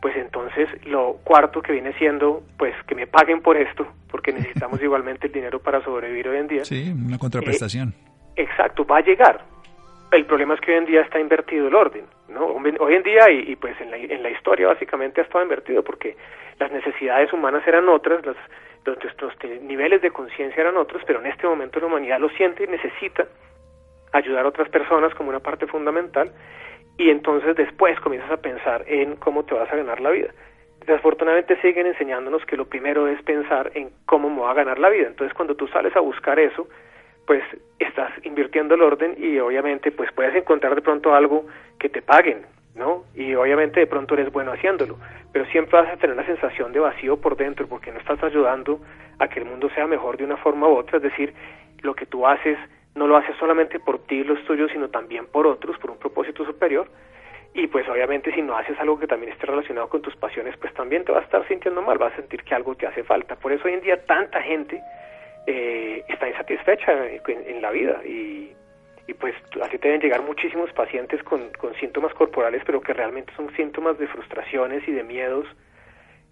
pues 0.00 0.16
entonces 0.16 0.68
lo 0.86 1.18
cuarto 1.24 1.60
que 1.60 1.72
viene 1.72 1.92
siendo, 1.98 2.42
pues 2.56 2.74
que 2.86 2.94
me 2.94 3.06
paguen 3.06 3.42
por 3.42 3.58
esto, 3.58 3.86
porque 4.10 4.32
necesitamos 4.32 4.80
igualmente 4.82 5.26
el 5.26 5.32
dinero 5.34 5.58
para 5.58 5.82
sobrevivir 5.84 6.28
hoy 6.28 6.38
en 6.38 6.46
día. 6.46 6.64
Sí, 6.64 6.90
una 6.90 7.18
contraprestación. 7.18 7.90
Eh, 8.34 8.44
exacto, 8.44 8.86
va 8.86 8.96
a 8.96 9.02
llegar. 9.02 9.55
El 10.12 10.24
problema 10.24 10.54
es 10.54 10.60
que 10.60 10.72
hoy 10.72 10.78
en 10.78 10.86
día 10.86 11.00
está 11.02 11.18
invertido 11.18 11.68
el 11.68 11.74
orden. 11.74 12.06
¿no? 12.28 12.46
Hoy 12.46 12.94
en 12.94 13.02
día 13.02 13.30
y, 13.30 13.56
pues 13.56 13.80
en 13.80 13.90
la, 13.90 14.30
historia 14.30 14.68
básicamente 14.68 15.20
ha 15.20 15.24
estado 15.24 15.42
invertido 15.42 15.82
porque 15.82 16.16
las 16.58 16.70
necesidades 16.70 17.32
humanas 17.32 17.66
eran 17.66 17.88
otras, 17.88 18.24
los, 18.24 18.36
nuestros 18.84 19.34
niveles 19.62 20.02
de 20.02 20.10
conciencia 20.10 20.60
eran 20.60 20.76
otros, 20.76 21.02
pero 21.06 21.20
en 21.20 21.26
este 21.26 21.46
momento 21.46 21.80
la 21.80 21.86
humanidad 21.86 22.20
lo 22.20 22.28
siente 22.30 22.64
y 22.64 22.66
necesita 22.68 23.26
ayudar 24.12 24.44
a 24.44 24.48
otras 24.48 24.68
personas 24.68 25.14
como 25.14 25.30
una 25.30 25.40
parte 25.40 25.66
fundamental 25.66 26.32
y 26.98 27.10
entonces 27.10 27.56
después 27.56 27.98
comienzas 28.00 28.30
a 28.30 28.36
pensar 28.38 28.84
en 28.86 29.16
cómo 29.16 29.44
te 29.44 29.54
vas 29.54 29.70
a 29.70 29.76
ganar 29.76 30.00
la 30.00 30.10
vida. 30.10 30.30
Desafortunadamente 30.86 31.60
siguen 31.60 31.86
enseñándonos 31.86 32.44
que 32.46 32.56
lo 32.56 32.66
primero 32.66 33.08
es 33.08 33.20
pensar 33.22 33.72
en 33.74 33.90
cómo 34.06 34.30
me 34.30 34.36
voy 34.36 34.50
a 34.50 34.54
ganar 34.54 34.78
la 34.78 34.88
vida. 34.88 35.08
Entonces 35.08 35.34
cuando 35.34 35.56
tú 35.56 35.66
sales 35.68 35.94
a 35.96 36.00
buscar 36.00 36.38
eso, 36.38 36.68
pues 37.26 37.42
estás 37.78 38.12
invirtiendo 38.24 38.74
el 38.74 38.82
orden 38.82 39.14
y 39.18 39.38
obviamente 39.38 39.90
pues 39.92 40.10
puedes 40.12 40.34
encontrar 40.34 40.74
de 40.74 40.82
pronto 40.82 41.14
algo 41.14 41.46
que 41.78 41.88
te 41.88 42.02
paguen, 42.02 42.42
¿no? 42.74 43.04
Y 43.14 43.34
obviamente 43.34 43.80
de 43.80 43.86
pronto 43.86 44.14
eres 44.14 44.32
bueno 44.32 44.52
haciéndolo, 44.52 44.98
pero 45.32 45.44
siempre 45.46 45.80
vas 45.80 45.92
a 45.92 45.96
tener 45.96 46.16
una 46.16 46.26
sensación 46.26 46.72
de 46.72 46.80
vacío 46.80 47.20
por 47.20 47.36
dentro 47.36 47.66
porque 47.66 47.92
no 47.92 47.98
estás 47.98 48.22
ayudando 48.22 48.80
a 49.18 49.28
que 49.28 49.40
el 49.40 49.46
mundo 49.46 49.68
sea 49.74 49.86
mejor 49.86 50.16
de 50.16 50.24
una 50.24 50.36
forma 50.36 50.68
u 50.68 50.76
otra, 50.76 50.98
es 50.98 51.02
decir, 51.02 51.34
lo 51.82 51.94
que 51.94 52.06
tú 52.06 52.26
haces 52.26 52.58
no 52.94 53.06
lo 53.06 53.16
haces 53.16 53.36
solamente 53.36 53.78
por 53.78 53.98
ti 54.06 54.16
y 54.16 54.24
los 54.24 54.42
tuyos, 54.44 54.70
sino 54.72 54.88
también 54.88 55.26
por 55.26 55.46
otros, 55.46 55.78
por 55.78 55.90
un 55.90 55.98
propósito 55.98 56.44
superior. 56.44 56.88
Y 57.52 57.68
pues 57.68 57.88
obviamente 57.88 58.32
si 58.34 58.42
no 58.42 58.56
haces 58.56 58.78
algo 58.80 58.98
que 58.98 59.06
también 59.06 59.32
esté 59.32 59.46
relacionado 59.46 59.88
con 59.88 60.02
tus 60.02 60.16
pasiones, 60.16 60.56
pues 60.58 60.72
también 60.74 61.04
te 61.04 61.12
vas 61.12 61.22
a 61.22 61.24
estar 61.24 61.48
sintiendo 61.48 61.80
mal, 61.82 61.98
vas 61.98 62.12
a 62.14 62.16
sentir 62.16 62.42
que 62.42 62.54
algo 62.54 62.74
te 62.74 62.86
hace 62.86 63.02
falta. 63.04 63.36
Por 63.36 63.52
eso 63.52 63.66
hoy 63.66 63.74
en 63.74 63.80
día 63.82 64.04
tanta 64.04 64.42
gente 64.42 64.80
eh, 65.46 66.04
está 66.08 66.28
insatisfecha 66.28 66.92
en, 67.06 67.62
la 67.62 67.70
vida 67.70 68.00
y, 68.04 68.52
pues 69.18 69.34
así 69.62 69.78
deben 69.78 70.00
llegar 70.00 70.22
muchísimos 70.22 70.70
pacientes 70.72 71.22
con, 71.22 71.50
con 71.52 71.74
síntomas 71.76 72.12
corporales, 72.14 72.62
pero 72.66 72.80
que 72.80 72.92
realmente 72.92 73.32
son 73.36 73.54
síntomas 73.56 73.98
de 73.98 74.08
frustraciones 74.08 74.86
y 74.86 74.92
de 74.92 75.04
miedos 75.04 75.46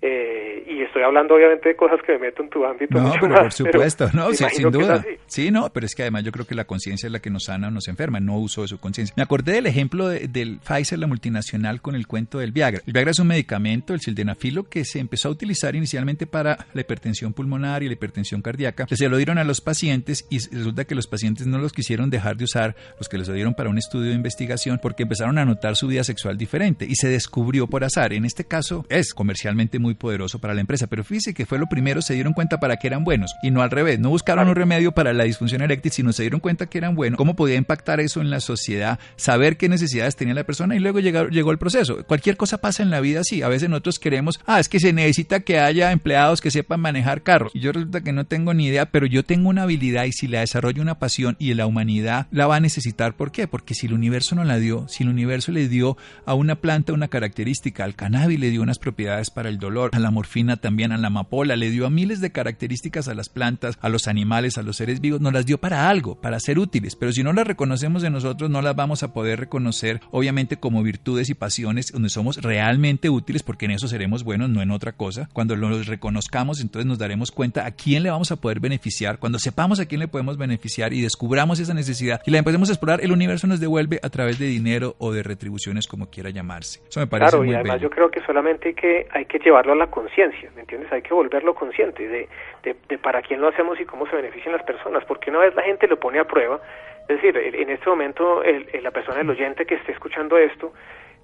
eh, 0.07 0.63
y 0.67 0.83
estoy 0.83 1.03
hablando 1.03 1.35
obviamente 1.35 1.71
de 1.71 1.77
cosas 1.77 1.99
que 2.05 2.13
me 2.13 2.27
meto 2.27 2.43
en 2.43 2.51
tu 2.51 2.63
ámbito. 2.63 3.01
No, 3.01 3.15
pero 3.19 3.37
por 3.37 3.53
supuesto, 3.55 4.11
no, 4.13 4.35
sin 4.35 4.71
duda. 4.71 5.03
Sí, 5.27 5.51
no, 5.51 5.73
pero 5.73 5.87
es 5.87 5.95
que 5.95 6.03
además 6.03 6.25
yo 6.25 6.31
creo 6.31 6.47
que 6.47 6.55
la 6.55 6.67
conciencia 6.67 7.07
es 7.07 7.13
la 7.13 7.21
que 7.21 7.31
nos 7.31 7.45
sana 7.45 7.69
o 7.69 7.71
nos 7.71 7.89
enferma, 7.89 8.21
no 8.21 8.39
uso 8.39 8.61
de 8.61 8.69
su 8.69 8.79
conciencia. 8.79 9.15
Me 9.17 9.23
acordé 9.23 9.53
del 9.53 9.67
ejemplo 9.67 10.09
del 10.09 10.59
Pfizer, 10.59 10.99
la 10.99 11.07
multinacional, 11.07 11.81
con 11.81 11.95
el 11.95 12.07
cuento 12.07 12.39
del 12.39 12.53
Viagra. 12.53 12.83
El 12.87 12.93
Viagra 12.93 13.13
es 13.13 13.19
un 13.19 13.29
medicamento, 13.29 13.95
el 13.95 14.01
sildenafilo, 14.01 14.65
que 14.65 14.85
se 14.85 14.99
empezó 14.99 15.29
a 15.29 15.33
utilizar 15.33 15.75
inicialmente 15.75 16.27
para 16.27 16.67
la 16.75 16.83
hipertensión 16.83 17.33
pulmonar 17.33 17.83
y 17.83 17.87
la 17.87 17.95
hipertensión 17.95 18.43
cardíaca. 18.43 18.87
Se 18.91 19.09
lo 19.09 19.17
dieron 19.17 19.39
a 19.39 19.45
los 19.45 19.63
pacientes 19.63 20.27
y 20.29 20.37
resulta 20.55 20.85
que 20.85 20.95
los 20.95 21.07
pacientes 21.07 21.47
no 21.47 21.57
los 21.57 21.73
quisieron 21.73 22.11
dejar 22.11 22.37
de 22.37 22.45
usar, 22.45 22.77
los 22.99 23.09
que 23.09 23.17
les 23.17 23.27
lo 23.27 23.33
dieron 23.33 23.55
para 23.55 23.71
un 23.71 23.79
estudio 23.79 24.11
de 24.11 24.17
investigación, 24.17 24.81
porque 24.83 25.05
empezaron 25.05 25.39
a 25.39 25.47
notar 25.47 25.77
su 25.77 25.87
vida 25.87 26.05
sexual 26.05 26.37
diferente 26.37 26.85
y 26.87 26.95
se 26.97 27.09
descubrió 27.09 27.67
por 27.67 27.85
azar. 27.85 28.13
En 28.13 28.27
este 28.27 28.45
caso 28.45 28.85
es 28.91 29.15
comercialmente 29.15 29.79
muy 29.79 29.94
poderoso 29.95 30.39
para 30.39 30.55
la 30.55 30.61
empresa, 30.61 30.87
pero 30.87 31.05
fíjese 31.05 31.35
que 31.35 31.47
fue 31.47 31.59
lo 31.59 31.67
primero, 31.67 32.03
se 32.03 32.15
dieron 32.15 32.33
cuenta 32.33 32.61
para 32.61 32.77
que 32.77 32.87
eran 32.87 33.05
buenos 33.05 33.35
y 33.43 33.51
no 33.51 33.63
al 33.63 33.71
revés, 33.71 33.99
no 33.99 34.11
buscaron 34.11 34.49
un 34.49 34.55
remedio 34.55 34.93
para 34.93 35.13
la 35.13 35.25
disfunción 35.25 35.63
eréctil, 35.63 35.93
sino 35.93 36.13
se 36.13 36.23
dieron 36.23 36.41
cuenta 36.41 36.67
que 36.67 36.79
eran 36.79 36.95
buenos, 36.95 37.19
cómo 37.19 37.37
podía 37.37 37.57
impactar 37.57 38.01
eso 38.01 38.21
en 38.21 38.31
la 38.31 38.41
sociedad, 38.41 38.99
saber 39.17 39.57
qué 39.57 39.69
necesidades 39.69 40.17
tenía 40.17 40.35
la 40.35 40.45
persona 40.45 40.77
y 40.77 40.79
luego 40.79 41.01
llegó, 41.01 41.29
llegó 41.29 41.51
el 41.51 41.59
proceso. 41.59 42.05
Cualquier 42.07 42.37
cosa 42.37 42.59
pasa 42.59 42.83
en 42.83 42.91
la 42.91 43.01
vida 43.01 43.21
así, 43.21 43.43
a 43.43 43.49
veces 43.49 43.69
nosotros 43.69 43.99
queremos, 43.99 44.41
ah, 44.47 44.61
es 44.61 44.69
que 44.69 44.81
se 44.81 44.93
necesita 44.93 45.41
que 45.41 45.59
haya 45.59 45.93
empleados 45.93 46.41
que 46.41 46.51
sepan 46.51 46.81
manejar 46.81 47.23
carros 47.23 47.53
y 47.55 47.61
yo 47.61 47.73
resulta 47.73 48.03
que 48.03 48.13
no 48.13 48.25
tengo 48.25 48.55
ni 48.55 48.67
idea, 48.67 48.87
pero 48.87 49.07
yo 49.07 49.25
tengo 49.25 49.49
una 49.49 49.63
habilidad 49.63 50.05
y 50.05 50.13
si 50.13 50.27
la 50.27 50.41
desarrollo 50.41 50.83
una 50.83 50.99
pasión 50.99 51.37
y 51.39 51.55
la 51.55 51.67
humanidad 51.67 52.27
la 52.31 52.47
va 52.47 52.57
a 52.57 52.61
necesitar, 52.61 53.15
¿por 53.15 53.33
qué? 53.33 53.47
Porque 53.49 53.75
si 53.75 53.87
el 53.87 53.95
universo 53.95 54.35
no 54.35 54.45
la 54.45 54.59
dio, 54.59 54.87
si 54.89 55.03
el 55.03 55.09
universo 55.09 55.53
le 55.53 55.69
dio 55.69 55.97
a 56.27 56.35
una 56.35 56.57
planta 56.57 56.93
una 56.93 57.09
característica, 57.09 57.85
al 57.85 57.95
cannabis 57.95 58.41
le 58.41 58.51
dio 58.51 58.63
unas 58.63 58.79
propiedades 58.79 59.31
para 59.31 59.49
el 59.49 59.59
dolor, 59.59 59.84
a 59.93 59.99
la 59.99 60.11
morfina 60.11 60.57
también, 60.57 60.93
a 60.93 60.99
la 60.99 61.09
amapola, 61.09 61.57
le 61.57 61.71
dio 61.71 61.87
a 61.87 61.91
miles 61.91 62.21
de 62.21 62.33
características 62.33 63.09
a 63.09 63.15
las 63.15 63.29
plantas, 63.29 63.79
a 63.81 63.89
los 63.89 64.09
animales, 64.09 64.59
a 64.59 64.63
los 64.63 64.77
seres 64.77 65.01
vivos, 65.01 65.21
nos 65.21 65.33
las 65.33 65.47
dio 65.47 65.59
para 65.59 65.89
algo, 65.89 66.21
para 66.21 66.41
ser 66.41 66.59
útiles, 66.59 66.97
pero 66.97 67.13
si 67.13 67.23
no 67.23 67.33
las 67.33 67.47
reconocemos 67.47 68.03
de 68.03 68.11
nosotros, 68.11 68.51
no 68.51 68.63
las 68.63 68.77
vamos 68.77 69.03
a 69.03 69.13
poder 69.13 69.41
reconocer, 69.41 70.01
obviamente, 70.11 70.57
como 70.57 70.83
virtudes 70.83 71.31
y 71.31 71.35
pasiones 71.35 71.93
donde 71.93 72.09
somos 72.09 72.43
realmente 72.43 73.11
útiles, 73.11 73.43
porque 73.43 73.67
en 73.67 73.73
eso 73.73 73.89
seremos 73.89 74.25
buenos, 74.25 74.49
no 74.49 74.63
en 74.63 74.71
otra 74.71 74.93
cosa. 74.93 75.29
Cuando 75.33 75.57
los 75.57 75.87
reconozcamos, 75.87 76.61
entonces 76.61 76.87
nos 76.87 76.99
daremos 76.99 77.31
cuenta 77.31 77.67
a 77.67 77.73
quién 77.73 78.03
le 78.03 78.11
vamos 78.11 78.31
a 78.33 78.37
poder 78.37 78.61
beneficiar, 78.61 79.19
cuando 79.19 79.39
sepamos 79.39 79.81
a 79.81 79.87
quién 79.87 80.01
le 80.01 80.09
podemos 80.09 80.37
beneficiar 80.39 80.93
y 80.93 81.01
descubramos 81.01 81.61
esa 81.61 81.75
necesidad 81.75 82.21
y 82.27 82.31
la 82.31 82.39
empecemos 82.39 82.69
a 82.69 82.73
explorar, 82.73 83.01
el 83.03 83.13
universo 83.13 83.47
nos 83.47 83.61
devuelve 83.61 84.01
a 84.03 84.11
través 84.11 84.39
de 84.39 84.47
dinero 84.47 84.97
o 84.99 85.13
de 85.13 85.23
retribuciones, 85.23 85.87
como 85.87 86.11
quiera 86.11 86.31
llamarse. 86.31 86.81
Eso 86.89 87.01
me 87.01 87.07
parece 87.07 87.31
claro, 87.31 87.45
y 87.45 87.55
además 87.55 87.81
yo 87.81 87.91
creo 87.91 88.11
que 88.11 88.21
solamente 88.25 88.69
hay 88.69 88.75
que, 88.75 89.07
hay 89.11 89.27
que 89.27 89.39
llevarlo 89.65 89.73
a 89.73 89.87
la 89.87 89.91
conciencia, 89.91 90.51
¿me 90.55 90.63
entiendes? 90.63 90.93
Hay 90.93 91.03
que 91.03 91.15
volverlo 91.15 91.55
consciente 91.55 92.07
de, 92.07 92.29
de, 92.63 92.99
para 92.99 93.23
quién 93.23 93.41
lo 93.41 93.49
hacemos 93.49 93.81
y 93.81 93.85
cómo 93.85 94.07
se 94.07 94.17
benefician 94.17 94.53
las 94.53 94.65
personas, 94.65 95.05
porque 95.05 95.31
una 95.31 95.41
vez 95.41 95.55
la 95.55 95.63
gente 95.63 95.87
lo 95.87 95.99
pone 95.99 96.19
a 96.19 96.25
prueba, 96.25 96.61
es 97.09 97.21
decir, 97.21 97.37
en 97.37 97.71
este 97.71 97.89
momento 97.89 98.43
el, 98.43 98.67
la 98.83 98.91
persona, 98.91 99.21
el 99.21 99.31
oyente 99.31 99.67
que 99.67 99.75
esté 99.75 99.93
escuchando 99.93 100.39
esto, 100.39 100.73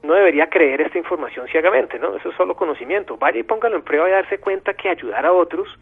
no 0.02 0.14
debería 0.14 0.48
creer 0.48 0.80
esta 0.80 0.98
información 0.98 1.46
ciegamente, 1.48 1.98
¿no? 1.98 2.16
Eso 2.16 2.30
es 2.30 2.36
solo 2.36 2.54
conocimiento. 2.54 3.18
Vaya 3.18 3.38
y 3.38 3.42
póngalo 3.42 3.76
en 3.76 3.82
prueba 3.82 4.08
y 4.08 4.12
darse 4.12 4.38
cuenta 4.38 4.72
que 4.72 4.88
ayudar 4.88 5.26
a 5.26 5.32
otros 5.32 5.78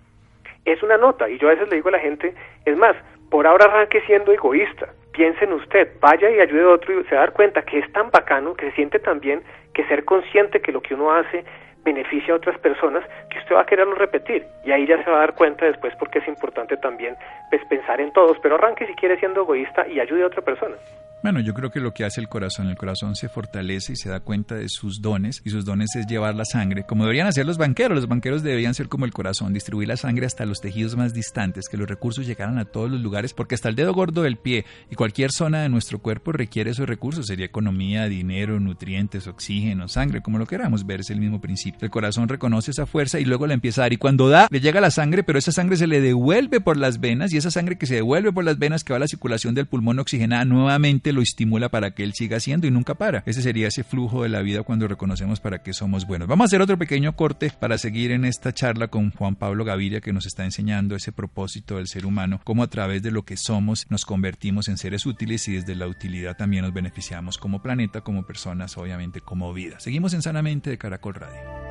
es 0.64 0.82
una 0.82 0.96
nota. 0.96 1.28
Y 1.28 1.38
yo 1.38 1.48
a 1.48 1.52
veces 1.52 1.68
le 1.68 1.76
digo 1.76 1.88
a 1.88 1.92
la 1.92 2.00
gente, 2.00 2.34
es 2.64 2.76
más, 2.76 2.96
por 3.30 3.46
ahora 3.46 3.66
arranque 3.66 4.00
siendo 4.02 4.32
egoísta. 4.32 4.88
Piense 5.12 5.44
en 5.44 5.52
usted, 5.52 5.92
vaya 6.00 6.30
y 6.30 6.40
ayude 6.40 6.62
a 6.62 6.68
otro 6.68 7.00
y 7.00 7.04
se 7.04 7.14
va 7.14 7.22
a 7.22 7.24
dar 7.26 7.32
cuenta 7.32 7.62
que 7.62 7.78
es 7.78 7.92
tan 7.92 8.10
bacano, 8.10 8.54
que 8.54 8.70
se 8.70 8.76
siente 8.76 8.98
tan 8.98 9.20
bien, 9.20 9.42
que 9.72 9.84
ser 9.84 10.04
consciente 10.04 10.60
que 10.60 10.72
lo 10.72 10.80
que 10.80 10.94
uno 10.94 11.12
hace 11.12 11.44
beneficia 11.84 12.34
a 12.34 12.36
otras 12.36 12.58
personas, 12.58 13.04
que 13.30 13.38
usted 13.38 13.54
va 13.54 13.62
a 13.62 13.66
quererlo 13.66 13.94
repetir. 13.94 14.46
Y 14.64 14.72
ahí 14.72 14.86
ya 14.86 15.02
se 15.02 15.10
va 15.10 15.18
a 15.18 15.20
dar 15.20 15.34
cuenta 15.34 15.66
después 15.66 15.94
porque 15.96 16.18
es 16.18 16.28
importante 16.28 16.76
también 16.76 17.16
pues, 17.50 17.64
pensar 17.66 18.00
en 18.00 18.12
todos, 18.12 18.38
pero 18.42 18.56
arranque 18.56 18.86
si 18.86 18.94
quiere 18.94 19.18
siendo 19.18 19.42
egoísta 19.42 19.86
y 19.88 20.00
ayude 20.00 20.22
a 20.22 20.26
otra 20.26 20.42
persona. 20.42 20.76
Bueno, 21.20 21.40
yo 21.40 21.52
creo 21.52 21.72
que 21.72 21.80
lo 21.80 21.92
que 21.92 22.04
hace 22.04 22.20
el 22.20 22.28
corazón, 22.28 22.68
el 22.68 22.76
corazón 22.76 23.16
se 23.16 23.28
fortalece 23.28 23.94
y 23.94 23.96
se 23.96 24.08
da 24.08 24.20
cuenta 24.20 24.54
de 24.54 24.68
sus 24.68 25.02
dones, 25.02 25.42
y 25.44 25.50
sus 25.50 25.64
dones 25.64 25.96
es 25.96 26.06
llevar 26.06 26.36
la 26.36 26.44
sangre, 26.44 26.84
como 26.84 27.02
deberían 27.02 27.26
hacer 27.26 27.44
los 27.44 27.58
banqueros. 27.58 27.96
Los 27.96 28.06
banqueros 28.06 28.44
deberían 28.44 28.72
ser 28.72 28.88
como 28.88 29.04
el 29.04 29.12
corazón, 29.12 29.52
distribuir 29.52 29.88
la 29.88 29.96
sangre 29.96 30.26
hasta 30.26 30.46
los 30.46 30.60
tejidos 30.60 30.96
más 30.96 31.12
distantes, 31.14 31.68
que 31.68 31.76
los 31.76 31.88
recursos 31.88 32.24
llegaran 32.24 32.58
a 32.58 32.66
todos 32.66 32.88
los 32.88 33.00
lugares, 33.00 33.34
porque 33.34 33.56
hasta 33.56 33.68
el 33.68 33.74
dedo 33.74 33.92
gordo 33.94 34.22
del 34.22 34.36
pie 34.36 34.64
y 34.92 34.94
cualquier 34.94 35.32
zona 35.32 35.62
de 35.62 35.68
nuestro 35.68 35.98
cuerpo 35.98 36.30
requiere 36.30 36.70
esos 36.70 36.88
recursos. 36.88 37.26
Sería 37.26 37.46
economía, 37.46 38.06
dinero, 38.06 38.60
nutrientes, 38.60 39.26
oxígeno, 39.26 39.88
sangre, 39.88 40.22
como 40.22 40.38
lo 40.38 40.46
queramos 40.46 40.86
ver, 40.86 41.00
es 41.00 41.10
el 41.10 41.18
mismo 41.18 41.40
principio. 41.40 41.80
El 41.82 41.90
corazón 41.90 42.28
reconoce 42.28 42.70
esa 42.70 42.86
fuerza 42.86 43.18
y 43.18 43.24
luego 43.24 43.48
la 43.48 43.54
empieza 43.54 43.80
a 43.80 43.84
dar, 43.84 43.92
y 43.92 43.96
cuando 43.96 44.28
da, 44.28 44.46
le 44.52 44.60
llega 44.60 44.80
la 44.80 44.92
sangre, 44.92 45.24
pero 45.24 45.40
esa 45.40 45.50
sangre 45.50 45.76
se 45.76 45.88
le 45.88 46.00
devuelve 46.00 46.60
por 46.60 46.76
las 46.76 47.00
venas, 47.00 47.32
y 47.32 47.38
esa 47.38 47.50
sangre 47.50 47.76
que 47.76 47.86
se 47.86 47.96
devuelve 47.96 48.32
por 48.32 48.44
las 48.44 48.60
venas 48.60 48.84
que 48.84 48.92
va 48.92 48.98
a 48.98 49.00
la 49.00 49.08
circulación 49.08 49.56
del 49.56 49.66
pulmón 49.66 49.98
oxigenada 49.98 50.44
nuevamente 50.44 51.07
lo 51.12 51.22
estimula 51.22 51.68
para 51.68 51.92
que 51.92 52.02
él 52.02 52.12
siga 52.14 52.38
haciendo 52.38 52.66
y 52.66 52.70
nunca 52.70 52.94
para. 52.94 53.22
Ese 53.26 53.42
sería 53.42 53.68
ese 53.68 53.84
flujo 53.84 54.22
de 54.22 54.28
la 54.28 54.42
vida 54.42 54.62
cuando 54.62 54.88
reconocemos 54.88 55.40
para 55.40 55.62
qué 55.62 55.72
somos 55.72 56.06
buenos. 56.06 56.28
Vamos 56.28 56.44
a 56.44 56.46
hacer 56.46 56.62
otro 56.62 56.78
pequeño 56.78 57.14
corte 57.16 57.50
para 57.58 57.78
seguir 57.78 58.12
en 58.12 58.24
esta 58.24 58.52
charla 58.52 58.88
con 58.88 59.10
Juan 59.10 59.36
Pablo 59.36 59.64
Gaviria 59.64 60.00
que 60.00 60.12
nos 60.12 60.26
está 60.26 60.44
enseñando 60.44 60.96
ese 60.96 61.12
propósito 61.12 61.76
del 61.76 61.88
ser 61.88 62.06
humano, 62.06 62.40
cómo 62.44 62.62
a 62.62 62.70
través 62.70 63.02
de 63.02 63.10
lo 63.10 63.24
que 63.24 63.36
somos 63.36 63.86
nos 63.88 64.04
convertimos 64.04 64.68
en 64.68 64.78
seres 64.78 65.06
útiles 65.06 65.48
y 65.48 65.52
desde 65.52 65.74
la 65.74 65.86
utilidad 65.86 66.36
también 66.36 66.64
nos 66.64 66.74
beneficiamos 66.74 67.38
como 67.38 67.62
planeta, 67.62 68.00
como 68.00 68.26
personas, 68.26 68.76
obviamente 68.76 69.20
como 69.20 69.52
vida. 69.52 69.80
Seguimos 69.80 70.14
en 70.14 70.22
Sanamente 70.22 70.70
de 70.70 70.78
Caracol 70.78 71.14
Radio. 71.14 71.68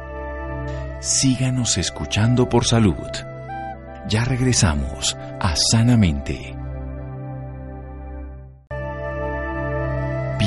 Síganos 1.01 1.77
escuchando 1.77 2.49
por 2.49 2.65
salud. 2.65 2.95
Ya 4.09 4.23
regresamos 4.25 5.15
a 5.39 5.53
Sanamente. 5.55 6.56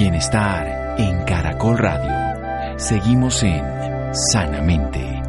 Bienestar 0.00 0.98
en 0.98 1.24
Caracol 1.26 1.76
Radio. 1.76 2.78
Seguimos 2.78 3.42
en 3.42 3.62
Sanamente. 4.32 5.20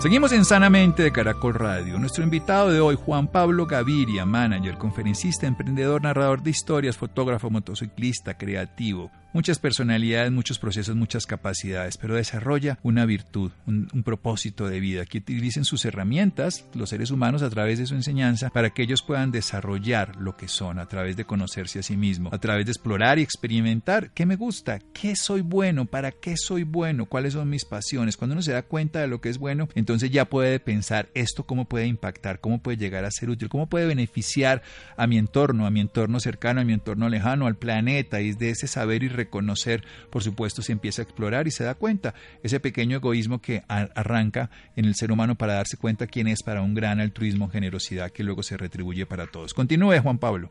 Seguimos 0.00 0.32
en 0.32 0.44
Sanamente 0.44 1.04
de 1.04 1.12
Caracol 1.12 1.54
Radio. 1.54 2.00
Nuestro 2.00 2.24
invitado 2.24 2.72
de 2.72 2.80
hoy, 2.80 2.96
Juan 2.96 3.28
Pablo 3.28 3.66
Gaviria, 3.66 4.26
manager, 4.26 4.76
conferencista, 4.76 5.46
emprendedor, 5.46 6.02
narrador 6.02 6.42
de 6.42 6.50
historias, 6.50 6.96
fotógrafo, 6.96 7.48
motociclista, 7.48 8.34
creativo, 8.34 9.12
muchas 9.32 9.58
personalidades, 9.58 10.32
muchos 10.32 10.58
procesos, 10.58 10.96
muchas 10.96 11.26
capacidades, 11.26 11.96
pero 11.96 12.14
desarrolla 12.14 12.78
una 12.82 13.04
virtud, 13.06 13.52
un, 13.66 13.88
propósito 14.04 14.68
de 14.68 14.80
vida, 14.80 15.04
que 15.04 15.18
utilicen 15.18 15.64
sus 15.64 15.84
herramientas, 15.84 16.64
los 16.74 16.90
seres 16.90 17.10
humanos, 17.10 17.42
a 17.42 17.50
través 17.50 17.78
de 17.78 17.86
su 17.86 17.94
enseñanza, 17.94 18.48
para 18.50 18.70
que 18.70 18.82
ellos 18.82 19.02
puedan 19.02 19.32
desarrollar 19.32 20.16
lo 20.16 20.36
que 20.36 20.48
son, 20.48 20.78
a 20.78 20.86
través 20.86 21.16
de 21.16 21.24
conocerse 21.24 21.80
a 21.80 21.82
sí 21.82 21.96
mismo, 21.96 22.30
a 22.32 22.38
través 22.38 22.64
de 22.66 22.72
explorar 22.72 23.18
y 23.18 23.22
experimentar 23.22 24.10
qué 24.12 24.24
me 24.24 24.36
gusta, 24.36 24.78
qué 24.94 25.14
soy 25.16 25.42
bueno, 25.42 25.84
para 25.84 26.12
qué 26.12 26.36
soy 26.36 26.62
bueno, 26.62 27.06
cuáles 27.06 27.34
son 27.34 27.50
mis 27.50 27.64
pasiones. 27.64 28.16
Cuando 28.16 28.34
uno 28.34 28.42
se 28.42 28.52
da 28.52 28.62
cuenta 28.62 29.00
de 29.00 29.08
lo 29.08 29.20
que 29.20 29.28
es 29.28 29.38
bueno, 29.38 29.68
entonces 29.74 30.10
ya 30.10 30.26
puede 30.26 30.60
pensar 30.60 31.10
esto 31.14 31.44
cómo 31.44 31.66
puede 31.66 31.86
impactar, 31.86 32.40
cómo 32.40 32.62
puede 32.62 32.78
llegar 32.78 33.04
a 33.04 33.10
ser 33.10 33.30
útil, 33.30 33.48
cómo 33.48 33.68
puede 33.68 33.86
beneficiar 33.86 34.62
a 34.96 35.06
mi 35.06 35.18
entorno, 35.18 35.66
a 35.66 35.70
mi 35.70 35.80
entorno 35.80 36.20
cercano, 36.20 36.60
a 36.60 36.64
mi 36.64 36.72
entorno 36.72 37.08
lejano, 37.08 37.46
al 37.46 37.56
planeta, 37.56 38.20
y 38.20 38.32
de 38.32 38.50
ese 38.50 38.66
saber 38.66 39.02
y 39.02 39.08
reconocer, 39.18 39.82
por 40.10 40.22
supuesto, 40.22 40.62
se 40.62 40.72
empieza 40.72 41.02
a 41.02 41.04
explorar 41.04 41.46
y 41.46 41.50
se 41.50 41.64
da 41.64 41.74
cuenta. 41.74 42.14
Ese 42.42 42.60
pequeño 42.60 42.96
egoísmo 42.96 43.42
que 43.42 43.62
arranca 43.68 44.48
en 44.76 44.86
el 44.86 44.94
ser 44.94 45.12
humano 45.12 45.34
para 45.34 45.54
darse 45.54 45.76
cuenta 45.76 46.06
quién 46.06 46.26
es 46.28 46.42
para 46.42 46.62
un 46.62 46.74
gran 46.74 47.00
altruismo, 47.00 47.50
generosidad 47.50 48.10
que 48.10 48.24
luego 48.24 48.42
se 48.42 48.56
retribuye 48.56 49.04
para 49.04 49.26
todos. 49.26 49.52
Continúe, 49.52 50.00
Juan 50.02 50.18
Pablo. 50.18 50.50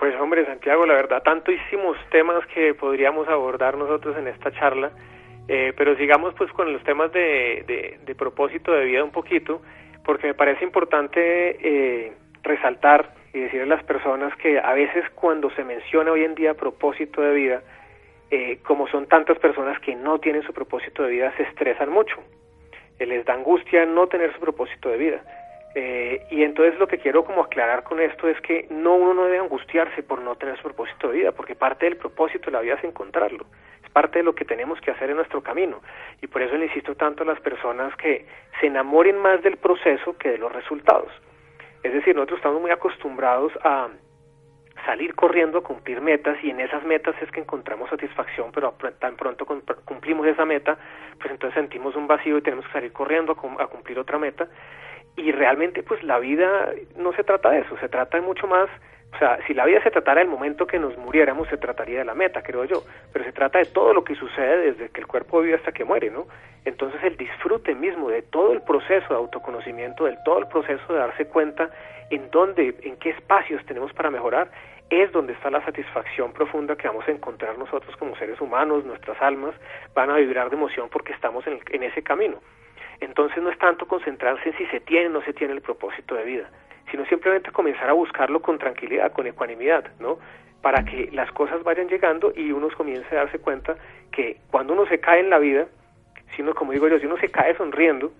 Pues 0.00 0.14
hombre, 0.18 0.46
Santiago, 0.46 0.86
la 0.86 0.94
verdad, 0.94 1.22
tantísimos 1.22 1.96
temas 2.10 2.46
que 2.54 2.72
podríamos 2.72 3.28
abordar 3.28 3.76
nosotros 3.76 4.16
en 4.16 4.28
esta 4.28 4.50
charla, 4.50 4.92
eh, 5.46 5.74
pero 5.76 5.94
sigamos 5.96 6.32
pues 6.38 6.50
con 6.52 6.72
los 6.72 6.82
temas 6.84 7.12
de, 7.12 8.14
propósito 8.16 8.72
de 8.72 8.86
vida 8.86 9.04
un 9.04 9.10
poquito, 9.10 9.60
porque 10.02 10.28
me 10.28 10.34
parece 10.34 10.64
importante 10.64 11.20
eh, 11.20 12.12
resaltar 12.42 13.12
y 13.34 13.40
decirle 13.40 13.64
a 13.64 13.76
las 13.76 13.84
personas 13.84 14.34
que 14.36 14.58
a 14.58 14.72
veces 14.72 15.04
cuando 15.14 15.50
se 15.50 15.64
menciona 15.64 16.12
hoy 16.12 16.24
en 16.24 16.34
día 16.34 16.54
propósito 16.54 17.20
de 17.20 17.34
vida, 17.34 17.62
eh, 18.30 18.58
como 18.62 18.86
son 18.88 19.06
tantas 19.06 19.38
personas 19.38 19.80
que 19.80 19.94
no 19.94 20.18
tienen 20.18 20.42
su 20.42 20.52
propósito 20.52 21.02
de 21.02 21.10
vida, 21.10 21.32
se 21.36 21.42
estresan 21.44 21.90
mucho. 21.90 22.16
les 22.98 23.24
da 23.24 23.34
angustia 23.34 23.86
no 23.86 24.06
tener 24.06 24.32
su 24.34 24.40
propósito 24.40 24.88
de 24.90 24.98
vida. 24.98 25.22
Eh, 25.74 26.26
y 26.30 26.42
entonces 26.42 26.78
lo 26.78 26.88
que 26.88 26.98
quiero 26.98 27.24
como 27.24 27.42
aclarar 27.42 27.84
con 27.84 28.00
esto 28.00 28.28
es 28.28 28.40
que 28.40 28.66
no 28.70 28.94
uno 28.94 29.14
no 29.14 29.24
debe 29.24 29.38
angustiarse 29.38 30.02
por 30.02 30.20
no 30.20 30.34
tener 30.34 30.56
su 30.56 30.62
propósito 30.62 31.08
de 31.08 31.18
vida, 31.18 31.32
porque 31.32 31.54
parte 31.54 31.86
del 31.86 31.96
propósito 31.96 32.46
de 32.46 32.52
la 32.52 32.60
vida 32.60 32.74
es 32.74 32.84
encontrarlo, 32.84 33.46
es 33.82 33.90
parte 33.90 34.18
de 34.18 34.24
lo 34.24 34.34
que 34.34 34.44
tenemos 34.44 34.80
que 34.80 34.90
hacer 34.90 35.10
en 35.10 35.16
nuestro 35.16 35.42
camino. 35.42 35.80
Y 36.20 36.26
por 36.26 36.42
eso 36.42 36.56
le 36.56 36.66
insisto 36.66 36.96
tanto 36.96 37.22
a 37.22 37.26
las 37.26 37.40
personas 37.40 37.94
que 37.96 38.26
se 38.60 38.66
enamoren 38.66 39.18
más 39.18 39.42
del 39.42 39.56
proceso 39.56 40.16
que 40.18 40.30
de 40.30 40.38
los 40.38 40.52
resultados. 40.52 41.12
Es 41.82 41.92
decir, 41.92 42.14
nosotros 42.14 42.38
estamos 42.38 42.60
muy 42.60 42.72
acostumbrados 42.72 43.52
a 43.62 43.88
salir 44.84 45.14
corriendo 45.14 45.58
a 45.58 45.62
cumplir 45.62 46.00
metas 46.00 46.36
y 46.42 46.50
en 46.50 46.60
esas 46.60 46.84
metas 46.84 47.14
es 47.20 47.30
que 47.30 47.40
encontramos 47.40 47.90
satisfacción, 47.90 48.50
pero 48.52 48.72
tan 48.98 49.16
pronto 49.16 49.46
cumplimos 49.84 50.26
esa 50.26 50.44
meta, 50.44 50.78
pues 51.18 51.30
entonces 51.30 51.54
sentimos 51.54 51.96
un 51.96 52.06
vacío 52.06 52.38
y 52.38 52.42
tenemos 52.42 52.66
que 52.66 52.72
salir 52.72 52.92
corriendo 52.92 53.32
a 53.32 53.66
cumplir 53.66 53.98
otra 53.98 54.18
meta. 54.18 54.48
Y 55.16 55.32
realmente 55.32 55.82
pues 55.82 56.02
la 56.02 56.18
vida 56.18 56.70
no 56.96 57.12
se 57.12 57.24
trata 57.24 57.50
de 57.50 57.60
eso, 57.60 57.76
se 57.78 57.88
trata 57.88 58.16
de 58.16 58.22
mucho 58.22 58.46
más, 58.46 58.68
o 59.12 59.18
sea, 59.18 59.38
si 59.46 59.54
la 59.54 59.66
vida 59.66 59.82
se 59.82 59.90
tratara 59.90 60.20
del 60.20 60.28
momento 60.30 60.66
que 60.66 60.78
nos 60.78 60.96
muriéramos, 60.96 61.48
se 61.48 61.56
trataría 61.56 61.98
de 61.98 62.04
la 62.04 62.14
meta, 62.14 62.42
creo 62.42 62.64
yo, 62.64 62.84
pero 63.12 63.24
se 63.24 63.32
trata 63.32 63.58
de 63.58 63.66
todo 63.66 63.92
lo 63.92 64.04
que 64.04 64.14
sucede 64.14 64.72
desde 64.72 64.88
que 64.90 65.00
el 65.00 65.06
cuerpo 65.06 65.40
vive 65.40 65.56
hasta 65.56 65.72
que 65.72 65.84
muere, 65.84 66.10
¿no? 66.10 66.26
Entonces 66.64 67.02
el 67.02 67.16
disfrute 67.16 67.74
mismo 67.74 68.08
de 68.10 68.22
todo 68.22 68.52
el 68.52 68.62
proceso 68.62 69.08
de 69.08 69.16
autoconocimiento, 69.16 70.04
del 70.04 70.16
todo 70.24 70.38
el 70.38 70.46
proceso 70.46 70.92
de 70.92 70.98
darse 70.98 71.26
cuenta 71.26 71.70
en 72.10 72.30
dónde, 72.30 72.74
en 72.82 72.96
qué 72.96 73.10
espacios 73.10 73.64
tenemos 73.66 73.92
para 73.92 74.10
mejorar, 74.10 74.50
es 74.90 75.10
donde 75.12 75.32
está 75.32 75.50
la 75.50 75.64
satisfacción 75.64 76.32
profunda 76.32 76.76
que 76.76 76.88
vamos 76.88 77.06
a 77.06 77.12
encontrar 77.12 77.56
nosotros 77.56 77.96
como 77.96 78.16
seres 78.16 78.40
humanos, 78.40 78.84
nuestras 78.84 79.20
almas 79.22 79.54
van 79.94 80.10
a 80.10 80.16
vibrar 80.16 80.50
de 80.50 80.56
emoción 80.56 80.88
porque 80.90 81.12
estamos 81.12 81.46
en, 81.46 81.60
en 81.70 81.82
ese 81.82 82.02
camino. 82.02 82.38
Entonces 83.00 83.42
no 83.42 83.50
es 83.50 83.58
tanto 83.58 83.86
concentrarse 83.86 84.50
en 84.50 84.58
si 84.58 84.66
se 84.66 84.80
tiene 84.80 85.06
o 85.06 85.10
no 85.10 85.22
se 85.22 85.32
tiene 85.32 85.54
el 85.54 85.62
propósito 85.62 86.14
de 86.14 86.24
vida, 86.24 86.50
sino 86.90 87.04
simplemente 87.06 87.50
comenzar 87.50 87.88
a 87.88 87.94
buscarlo 87.94 88.40
con 88.40 88.58
tranquilidad, 88.58 89.12
con 89.12 89.26
ecuanimidad, 89.26 89.84
¿no? 89.98 90.18
Para 90.62 90.84
que 90.84 91.10
las 91.12 91.30
cosas 91.32 91.62
vayan 91.62 91.88
llegando 91.88 92.32
y 92.34 92.52
uno 92.52 92.68
comience 92.76 93.08
a 93.14 93.24
darse 93.24 93.38
cuenta 93.38 93.76
que 94.12 94.38
cuando 94.50 94.74
uno 94.74 94.86
se 94.86 95.00
cae 95.00 95.20
en 95.20 95.30
la 95.30 95.38
vida, 95.38 95.66
si 96.34 96.42
uno, 96.42 96.54
como 96.54 96.72
digo 96.72 96.88
yo, 96.88 96.98
si 96.98 97.06
uno 97.06 97.16
se 97.16 97.28
cae 97.28 97.56
sonriendo, 97.56 98.12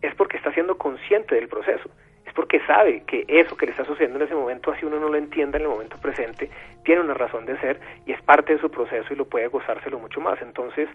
es 0.00 0.14
porque 0.14 0.36
está 0.36 0.52
siendo 0.52 0.76
consciente 0.76 1.34
del 1.34 1.48
proceso, 1.48 1.90
es 2.26 2.32
porque 2.32 2.60
sabe 2.66 3.02
que 3.06 3.24
eso 3.28 3.56
que 3.56 3.66
le 3.66 3.72
está 3.72 3.84
sucediendo 3.84 4.18
en 4.18 4.26
ese 4.26 4.34
momento, 4.34 4.70
así 4.70 4.84
uno 4.84 4.98
no 4.98 5.08
lo 5.08 5.16
entienda 5.16 5.58
en 5.58 5.64
el 5.64 5.70
momento 5.70 5.96
presente, 5.98 6.50
tiene 6.84 7.00
una 7.00 7.14
razón 7.14 7.46
de 7.46 7.58
ser 7.58 7.80
y 8.06 8.12
es 8.12 8.22
parte 8.22 8.54
de 8.54 8.60
su 8.60 8.70
proceso 8.70 9.12
y 9.12 9.16
lo 9.16 9.26
puede 9.26 9.48
gozárselo 9.48 9.98
mucho 9.98 10.20
más. 10.20 10.40
Entonces, 10.42 10.88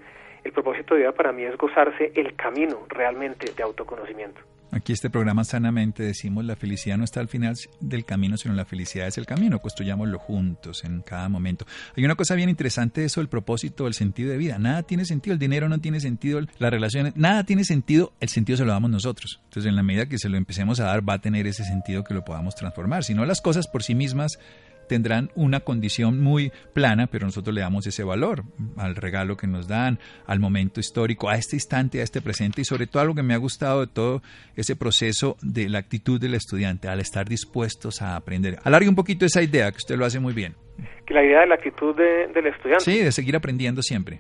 el 0.44 0.52
propósito 0.52 0.94
de 0.94 1.02
vida 1.02 1.12
para 1.12 1.32
mí 1.32 1.44
es 1.44 1.58
gozarse 1.58 2.12
el 2.16 2.36
camino 2.36 2.86
realmente 2.90 3.52
de 3.52 3.64
autoconocimiento. 3.64 4.42
Aquí 4.72 4.94
este 4.94 5.10
programa 5.10 5.44
sanamente 5.44 6.04
decimos 6.04 6.46
la 6.46 6.56
felicidad 6.56 6.98
no 6.98 7.04
está 7.04 7.20
al 7.20 7.28
final 7.28 7.56
del 7.80 8.06
camino, 8.06 8.38
sino 8.38 8.54
la 8.54 8.66
felicidad 8.66 9.08
es 9.08 9.18
el 9.18 9.26
camino, 9.26 9.60
construyámoslo 9.60 10.20
juntos 10.20 10.84
en 10.84 11.02
cada 11.02 11.28
momento. 11.28 11.66
Hay 11.96 12.06
una 12.06 12.16
cosa 12.16 12.36
bien 12.36 12.50
interesante 12.50 13.02
de 13.02 13.08
eso, 13.08 13.20
el 13.20 13.30
propósito, 13.30 13.88
el 13.88 13.96
sentido 13.96 14.30
de 14.30 14.38
vida. 14.38 14.60
Nada 14.60 14.84
tiene 14.84 15.06
sentido, 15.06 15.34
el 15.34 15.40
dinero 15.40 15.70
no 15.70 15.80
tiene 15.80 16.00
sentido, 16.00 16.42
las 16.60 16.72
relaciones, 16.72 17.16
nada 17.16 17.44
tiene 17.44 17.64
sentido, 17.64 18.14
el 18.20 18.30
sentido 18.30 18.58
se 18.58 18.66
lo 18.66 18.72
damos 18.72 18.92
nosotros. 18.92 19.40
Entonces 19.46 19.70
en 19.70 19.76
la 19.76 19.84
medida 19.84 20.06
que 20.06 20.20
se 20.20 20.30
lo 20.30 20.38
empecemos 20.38 20.80
a 20.80 20.86
dar 20.86 21.08
va 21.08 21.14
a 21.14 21.20
tener 21.20 21.48
ese 21.48 21.64
sentido 21.64 22.04
que 22.04 22.14
lo 22.14 22.24
podamos 22.24 22.56
transformar. 22.56 23.04
Si 23.04 23.16
no 23.16 23.26
las 23.26 23.42
cosas 23.42 23.68
por 23.68 23.82
sí 23.82 23.96
mismas 23.96 24.38
tendrán 24.90 25.30
una 25.36 25.62
condición 25.62 26.20
muy 26.20 26.52
plana, 26.74 27.08
pero 27.08 27.26
nosotros 27.26 27.56
le 27.56 27.62
damos 27.62 27.88
ese 27.88 28.04
valor 28.04 28.44
al 28.76 28.96
regalo 28.96 29.38
que 29.38 29.48
nos 29.48 29.70
dan, 29.70 30.00
al 30.26 30.40
momento 30.40 30.82
histórico, 30.82 31.30
a 31.30 31.36
este 31.36 31.56
instante, 31.56 32.02
a 32.02 32.04
este 32.04 32.22
presente 32.22 32.62
y 32.62 32.66
sobre 32.66 32.88
todo 32.88 33.02
algo 33.02 33.16
que 33.16 33.24
me 33.24 33.34
ha 33.34 33.38
gustado 33.38 33.82
de 33.82 33.88
todo 33.88 34.22
ese 34.58 34.76
proceso 34.76 35.38
de 35.42 35.70
la 35.70 35.80
actitud 35.80 36.20
del 36.20 36.34
estudiante, 36.34 36.90
al 36.90 37.00
estar 37.00 37.30
dispuestos 37.30 38.02
a 38.02 38.18
aprender. 38.18 38.58
Alargue 38.64 38.90
un 38.90 38.96
poquito 38.96 39.26
esa 39.26 39.42
idea, 39.42 39.72
que 39.72 39.78
usted 39.78 39.96
lo 39.96 40.06
hace 40.06 40.20
muy 40.20 40.34
bien. 40.34 40.56
La 41.08 41.24
idea 41.24 41.42
de 41.42 41.48
la 41.48 41.56
actitud 41.56 41.96
del 41.96 42.46
estudiante. 42.48 42.84
Sí, 42.84 43.00
de 43.00 43.12
seguir 43.12 43.36
aprendiendo 43.36 43.82
siempre. 43.82 44.20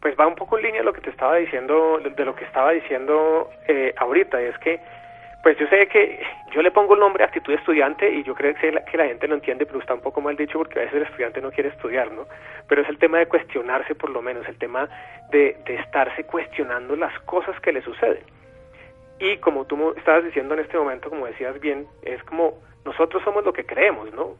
Pues 0.00 0.14
va 0.20 0.26
un 0.26 0.34
poco 0.34 0.58
en 0.58 0.64
línea 0.64 0.80
de 0.80 0.86
lo 0.86 0.92
que 0.92 1.00
te 1.00 1.10
estaba 1.10 1.36
diciendo, 1.36 1.98
de 1.98 2.24
lo 2.24 2.34
que 2.34 2.44
estaba 2.44 2.72
diciendo 2.72 3.50
eh, 3.66 3.94
ahorita, 3.96 4.40
es 4.40 4.56
que 4.58 4.78
pues 5.44 5.58
yo 5.58 5.66
sé 5.66 5.86
que 5.88 6.20
yo 6.52 6.62
le 6.62 6.70
pongo 6.70 6.94
el 6.94 7.00
nombre 7.00 7.22
actitud 7.22 7.52
de 7.52 7.58
estudiante 7.58 8.10
y 8.10 8.22
yo 8.22 8.34
creo 8.34 8.54
que 8.54 8.72
la, 8.72 9.06
gente 9.06 9.28
lo 9.28 9.34
entiende, 9.34 9.66
pero 9.66 9.78
está 9.78 9.92
un 9.92 10.00
poco 10.00 10.22
mal 10.22 10.36
dicho 10.36 10.56
porque 10.56 10.78
a 10.78 10.82
veces 10.84 10.96
el 10.96 11.02
estudiante 11.02 11.42
no 11.42 11.52
quiere 11.52 11.68
estudiar, 11.68 12.10
¿no? 12.10 12.26
Pero 12.66 12.80
es 12.80 12.88
el 12.88 12.96
tema 12.96 13.18
de 13.18 13.26
cuestionarse 13.26 13.94
por 13.94 14.08
lo 14.08 14.22
menos, 14.22 14.48
el 14.48 14.56
tema 14.56 14.88
de, 15.30 15.54
de 15.66 15.74
estarse 15.74 16.24
cuestionando 16.24 16.96
las 16.96 17.12
cosas 17.24 17.60
que 17.60 17.72
le 17.72 17.82
suceden. 17.82 18.24
Y 19.18 19.36
como 19.36 19.66
tú 19.66 19.92
estabas 19.98 20.24
diciendo 20.24 20.54
en 20.54 20.60
este 20.60 20.78
momento, 20.78 21.10
como 21.10 21.26
decías 21.26 21.60
bien, 21.60 21.86
es 22.04 22.22
como 22.24 22.54
nosotros 22.86 23.22
somos 23.22 23.44
lo 23.44 23.52
que 23.52 23.66
creemos, 23.66 24.10
¿no? 24.14 24.36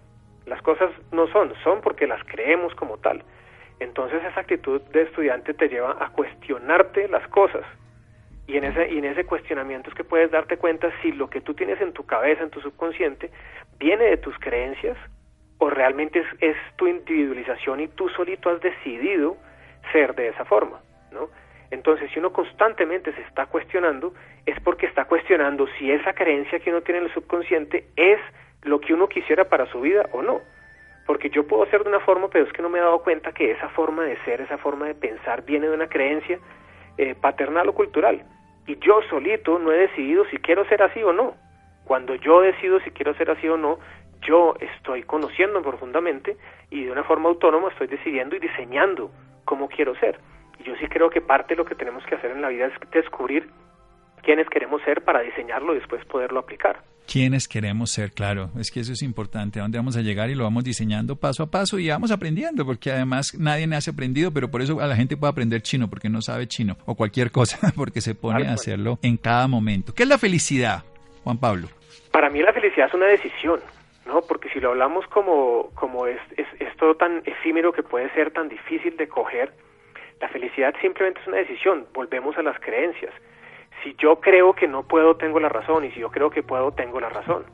Las 0.47 0.63
cosas 0.63 0.91
no 1.13 1.27
son, 1.27 1.53
son 1.63 1.83
porque 1.83 2.07
las 2.07 2.25
creemos 2.25 2.75
como 2.77 2.97
tal. 2.97 3.23
Entonces 3.79 4.25
esa 4.25 4.41
actitud 4.41 4.81
de 4.81 5.03
estudiante 5.03 5.53
te 5.53 5.69
lleva 5.69 5.99
a 6.01 6.09
cuestionarte 6.13 7.09
las 7.09 7.29
cosas, 7.29 7.67
y 8.47 8.57
en 8.59 8.65
ese, 8.65 8.93
y 8.93 8.99
en 8.99 9.07
ese 9.07 9.25
cuestionamiento 9.25 9.91
es 9.91 9.97
que 9.97 10.05
puedes 10.05 10.31
darte 10.31 10.59
cuenta 10.59 10.91
si 11.01 11.13
lo 11.13 11.31
que 11.31 11.41
tú 11.41 11.55
tienes 11.55 11.81
en 11.81 11.93
tu 11.93 12.05
cabeza, 12.05 12.43
en 12.43 12.51
tu 12.51 12.61
subconsciente, 12.61 13.31
viene 13.79 14.05
de 14.05 14.17
tus 14.19 14.39
creencias 14.39 14.97
o 15.59 15.71
realmente 15.71 16.23
es, 16.41 16.57
tu 16.77 16.87
individualización 16.87 17.81
y 17.81 17.89
tú 17.89 18.09
solito 18.11 18.51
has 18.51 18.61
decidido 18.61 19.37
ser 19.93 20.15
de 20.15 20.29
esa 20.29 20.45
forma, 20.45 20.81
¿no? 21.11 21.31
Entonces, 21.71 22.11
si 22.13 22.19
uno 22.19 22.33
constantemente 22.33 23.13
se 23.15 23.23
está 23.23 23.47
cuestionando, 23.47 24.13
es 24.45 24.61
porque 24.61 24.87
está 24.87 25.07
cuestionando 25.07 25.67
si 25.79 25.91
esa 25.91 26.13
creencia 26.13 26.61
que 26.61 26.71
uno 26.71 26.83
tiene 26.83 27.01
en 27.01 27.07
el 27.07 27.15
subconsciente 27.15 27.87
es 27.97 28.21
lo 28.63 28.81
que 28.81 28.93
uno 28.93 29.09
quisiera 29.09 29.45
para 29.45 29.67
su 29.67 29.81
vida 29.81 30.07
o 30.13 30.23
no. 30.23 30.41
Porque 31.07 31.31
yo 31.31 31.47
puedo 31.47 31.67
ser 31.67 31.83
de 31.83 31.89
una 31.89 32.01
forma, 32.01 32.29
pero 32.29 32.45
es 32.45 32.53
que 32.53 32.63
no 32.63 32.69
me 32.69 32.79
he 32.79 32.83
dado 32.83 33.03
cuenta 33.03 33.33
que 33.33 33.51
esa 33.51 33.69
forma 33.71 34.05
de 34.05 34.17
ser, 34.25 34.41
esa 34.41 34.59
forma 34.59 34.87
de 34.87 34.95
pensar 34.95 35.45
viene 35.45 35.69
de 35.69 35.75
una 35.75 35.89
creencia 35.89 36.39
eh, 36.99 37.15
paternal 37.15 37.69
o 37.69 37.75
cultural. 37.75 38.25
Y 38.67 38.79
yo 38.79 39.01
solito 39.11 39.59
no 39.59 39.73
he 39.73 39.79
decidido 39.79 40.25
si 40.27 40.39
quiero 40.39 40.65
ser 40.67 40.83
así 40.83 41.03
o 41.03 41.13
no. 41.13 41.35
Cuando 41.85 42.15
yo 42.15 42.41
decido 42.41 42.81
si 42.81 42.91
quiero 42.91 43.15
ser 43.15 43.31
así 43.31 43.49
o 43.49 43.57
no, 43.57 43.79
yo 44.23 44.55
estoy 44.61 45.03
conociendo 45.03 45.61
profundamente 45.63 46.37
y 46.71 46.85
de 46.85 46.91
una 46.91 47.05
forma 47.05 47.29
autónoma 47.29 47.69
estoy 47.69 47.89
decidiendo 47.89 48.37
y 48.37 48.39
diseñando 48.39 49.11
cómo 49.45 49.69
quiero 49.69 49.95
ser. 49.97 50.19
Y 50.59 50.65
yo 50.65 50.75
sí 50.77 50.87
creo 50.87 51.11
que 51.11 51.21
parte 51.21 51.55
de 51.55 51.59
lo 51.59 51.65
que 51.67 51.75
tenemos 51.75 52.05
que 52.07 52.15
hacer 52.15 52.31
en 52.31 52.41
la 52.41 52.49
vida 52.49 52.67
es 52.67 52.91
descubrir 52.91 53.51
quiénes 54.23 54.49
queremos 54.49 54.81
ser 54.83 55.03
para 55.03 55.21
diseñarlo 55.21 55.75
y 55.75 55.79
después 55.81 56.03
poderlo 56.07 56.41
aplicar 56.41 56.81
quiénes 57.11 57.49
queremos 57.49 57.91
ser, 57.91 58.13
claro, 58.13 58.51
es 58.59 58.71
que 58.71 58.81
eso 58.81 58.93
es 58.93 59.03
importante, 59.03 59.59
a 59.59 59.63
dónde 59.63 59.79
vamos 59.79 59.97
a 59.97 60.01
llegar 60.01 60.31
y 60.31 60.35
lo 60.35 60.45
vamos 60.45 60.65
diseñando 60.65 61.17
paso 61.17 61.43
a 61.43 61.51
paso 61.51 61.79
y 61.79 61.89
vamos 61.89 62.11
aprendiendo, 62.11 62.65
porque 62.65 62.91
además 62.91 63.35
nadie 63.39 63.67
nace 63.67 63.91
aprendido, 63.91 64.31
pero 64.33 64.51
por 64.51 64.63
eso 64.63 64.81
a 64.81 64.87
la 64.87 64.97
gente 64.97 65.17
puede 65.17 65.31
aprender 65.31 65.63
chino, 65.63 65.89
porque 65.89 66.09
no 66.09 66.23
sabe 66.23 66.47
chino, 66.47 66.77
o 66.87 66.95
cualquier 66.95 67.31
cosa, 67.31 67.59
porque 67.77 68.01
se 68.01 68.15
pone 68.15 68.47
a 68.47 68.53
hacerlo 68.53 68.99
en 69.03 69.17
cada 69.17 69.47
momento. 69.49 69.95
¿Qué 69.95 70.05
es 70.05 70.09
la 70.09 70.19
felicidad, 70.19 70.85
Juan 71.23 71.39
Pablo? 71.39 71.69
Para 72.11 72.31
mí 72.31 72.41
la 72.41 72.53
felicidad 72.53 72.89
es 72.89 72.95
una 72.95 73.07
decisión, 73.07 73.61
¿no? 74.07 74.23
Porque 74.23 74.49
si 74.51 74.61
lo 74.61 74.71
hablamos 74.71 75.07
como, 75.09 75.71
como 75.75 76.07
es, 76.07 76.21
es, 76.37 76.47
es 76.61 76.77
todo 76.77 76.95
tan 76.97 77.23
efímero 77.25 77.73
que 77.73 77.83
puede 77.83 78.11
ser 78.15 78.31
tan 78.33 78.49
difícil 78.49 78.97
de 78.97 79.09
coger, 79.09 79.53
la 80.21 80.29
felicidad 80.29 80.75
simplemente 80.81 81.21
es 81.21 81.27
una 81.27 81.39
decisión, 81.39 81.87
volvemos 81.93 82.37
a 82.39 82.43
las 82.43 82.59
creencias 82.61 83.13
si 83.85 83.95
yo 83.99 84.17
creo 84.17 84.55
que 84.55 84.67
no 84.67 84.83
puedo, 84.83 85.17
tengo 85.17 85.39
la 85.39 85.49
razón, 85.49 85.85
y 85.85 85.91
si 85.93 86.01
yo 86.01 86.11
creo 86.11 86.31
que 86.31 86.43
puedo, 86.43 86.73
tengo 86.73 86.99
la 86.99 87.11
razón. 87.11 87.45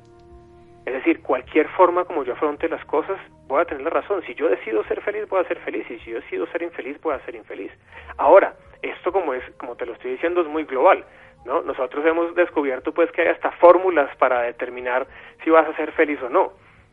Es 0.86 0.94
decir, 0.94 1.20
cualquier 1.20 1.68
forma 1.68 2.04
como 2.04 2.24
yo 2.24 2.32
afronte 2.32 2.68
las 2.68 2.84
cosas, 2.86 3.18
voy 3.46 3.60
a 3.60 3.64
tener 3.64 3.82
la 3.82 3.90
razón. 3.90 4.22
Si 4.26 4.34
yo 4.34 4.48
decido 4.48 4.82
ser 4.84 5.02
feliz, 5.02 5.28
voy 5.28 5.40
a 5.40 5.48
ser 5.48 5.58
feliz, 5.58 5.84
y 5.90 5.98
si 5.98 6.12
yo 6.12 6.20
decido 6.20 6.46
ser 6.46 6.62
infeliz, 6.62 6.98
voy 7.02 7.14
a 7.14 7.24
ser 7.26 7.34
infeliz. 7.34 7.72
Ahora, 8.16 8.54
esto 8.80 9.12
como 9.12 9.34
es, 9.34 9.44
como 9.58 9.76
te 9.76 9.84
lo 9.84 9.92
estoy 9.92 10.12
diciendo, 10.12 10.40
es 10.40 10.46
muy 10.46 10.64
global. 10.64 11.04
¿no? 11.44 11.62
Nosotros 11.62 12.04
hemos 12.06 12.34
descubierto 12.34 12.92
pues 12.92 13.10
que 13.12 13.22
hay 13.22 13.28
hasta 13.28 13.50
fórmulas 13.52 14.14
para 14.16 14.42
determinar 14.42 15.06
si 15.42 15.50
vas 15.50 15.66
a 15.68 15.76
ser 15.76 15.92
feliz 15.92 16.20
o 16.22 16.28
no. 16.28 16.52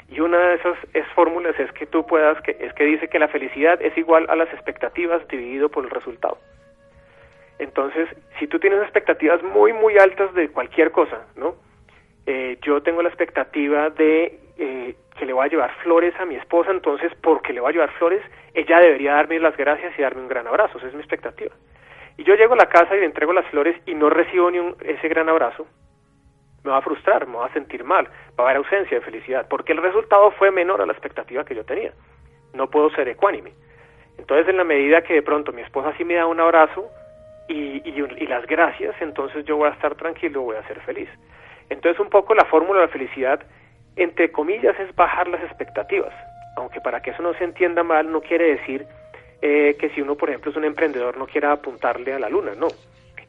Y 0.10 0.22
una 0.22 0.38
de 0.38 0.56
esas 0.56 0.78
es 0.94 1.06
fórmulas 1.16 1.60
es 1.60 1.72
que 1.74 1.86
tú 1.86 2.06
puedas, 2.06 2.42
que, 2.42 2.56
es 2.60 2.74
que 2.74 2.86
dice 2.86 3.10
que 3.10 3.20
la 3.20 3.28
felicidad 3.28 3.82
es 3.82 3.98
igual 3.98 4.26
a 4.30 4.36
las 4.36 4.52
expectativas 4.54 5.28
dividido 5.28 5.70
por 5.70 5.84
el 5.84 5.90
resultado. 5.90 6.38
Entonces, 7.60 8.08
si 8.40 8.48
tú 8.48 8.60
tienes 8.60 8.82
expectativas 8.82 9.42
muy, 9.44 9.74
muy 9.74 9.98
altas 9.98 10.34
de 10.34 10.50
cualquier 10.50 10.92
cosa, 10.92 11.26
¿no? 11.36 11.56
Eh, 12.26 12.58
yo 12.62 12.82
tengo 12.84 13.02
la 13.02 13.10
expectativa 13.10 13.90
de 13.90 14.40
eh, 14.58 14.96
que 15.18 15.26
le 15.26 15.34
voy 15.34 15.46
a 15.46 15.50
llevar 15.50 15.74
flores 15.82 16.14
a 16.20 16.26
mi 16.26 16.36
esposa, 16.36 16.72
entonces, 16.72 17.12
porque 17.22 17.54
le 17.54 17.62
voy 17.62 17.70
a 17.70 17.74
llevar 17.74 17.92
flores, 17.94 18.22
ella 18.54 18.80
debería 18.80 19.14
darme 19.14 19.40
las 19.40 19.56
gracias 19.56 19.98
y 19.98 20.02
darme 20.02 20.22
un 20.22 20.28
gran 20.28 20.46
abrazo, 20.48 20.78
esa 20.78 20.88
es 20.88 20.94
mi 20.94 21.00
expectativa. 21.00 21.54
Y 22.18 22.24
yo 22.24 22.36
llego 22.36 22.54
a 22.54 22.58
la 22.58 22.70
casa 22.70 22.96
y 22.96 23.00
le 23.00 23.06
entrego 23.06 23.34
las 23.34 23.46
flores 23.48 23.80
y 23.86 23.94
no 23.94 24.10
recibo 24.10 24.52
ni 24.52 24.60
un, 24.60 24.76
ese 24.82 25.08
gran 25.08 25.30
abrazo, 25.30 25.68
me 26.64 26.72
va 26.72 26.78
a 26.78 26.82
frustrar, 26.82 27.28
me 27.28 27.38
va 27.38 27.46
a 27.46 27.54
sentir 27.54 27.84
mal, 27.84 28.08
va 28.38 28.44
a 28.44 28.48
haber 28.48 28.58
ausencia 28.58 29.00
de 29.00 29.06
felicidad, 29.06 29.48
porque 29.50 29.72
el 29.72 29.82
resultado 29.82 30.32
fue 30.32 30.52
menor 30.52 30.82
a 30.82 30.86
la 30.86 30.94
expectativa 30.94 31.46
que 31.46 31.56
yo 31.56 31.64
tenía. 31.64 31.94
No 32.54 32.70
puedo 32.70 32.90
ser 32.90 33.08
ecuánime. 33.08 33.54
Entonces, 34.18 34.48
en 34.50 34.58
la 34.58 34.64
medida 34.64 35.04
que 35.04 35.14
de 35.14 35.22
pronto 35.22 35.54
mi 35.54 35.62
esposa 35.62 35.94
sí 35.98 36.04
me 36.04 36.16
da 36.16 36.26
un 36.26 36.40
abrazo 36.40 36.90
y, 37.48 37.82
y, 37.86 38.28
las 38.28 38.46
gracias, 38.46 38.96
entonces 39.00 39.46
yo 39.46 39.58
voy 39.58 39.70
a 39.70 39.74
estar 39.74 39.96
tranquilo, 39.96 40.42
voy 40.42 40.58
a 40.58 40.68
ser 40.68 40.80
feliz. 40.82 41.10
Entonces, 41.70 42.00
un 42.00 42.10
poco 42.10 42.34
la 42.36 42.46
fórmula 42.46 42.82
de 42.82 42.86
la 42.88 42.92
felicidad, 42.92 43.42
entre 43.96 44.32
comillas, 44.32 44.78
es 44.80 44.94
bajar 44.96 45.28
las 45.28 45.42
expectativas. 45.44 46.14
Aunque 46.58 46.82
para 46.82 47.02
que 47.02 47.12
eso 47.12 47.22
no 47.22 47.34
se 47.36 47.44
entienda 47.44 47.84
mal, 47.84 48.12
no 48.12 48.22
quiere 48.22 48.56
decir 48.56 48.86
eh, 49.42 49.76
que 49.80 49.90
si 49.90 50.02
uno, 50.02 50.16
por 50.16 50.30
ejemplo, 50.30 50.52
es 50.52 50.58
un 50.58 50.66
emprendedor, 50.66 51.18
no 51.18 51.28
quiera 51.28 51.52
apuntarle 51.52 52.14
a 52.14 52.20
la 52.20 52.30
luna, 52.30 52.52
no. 52.58 52.68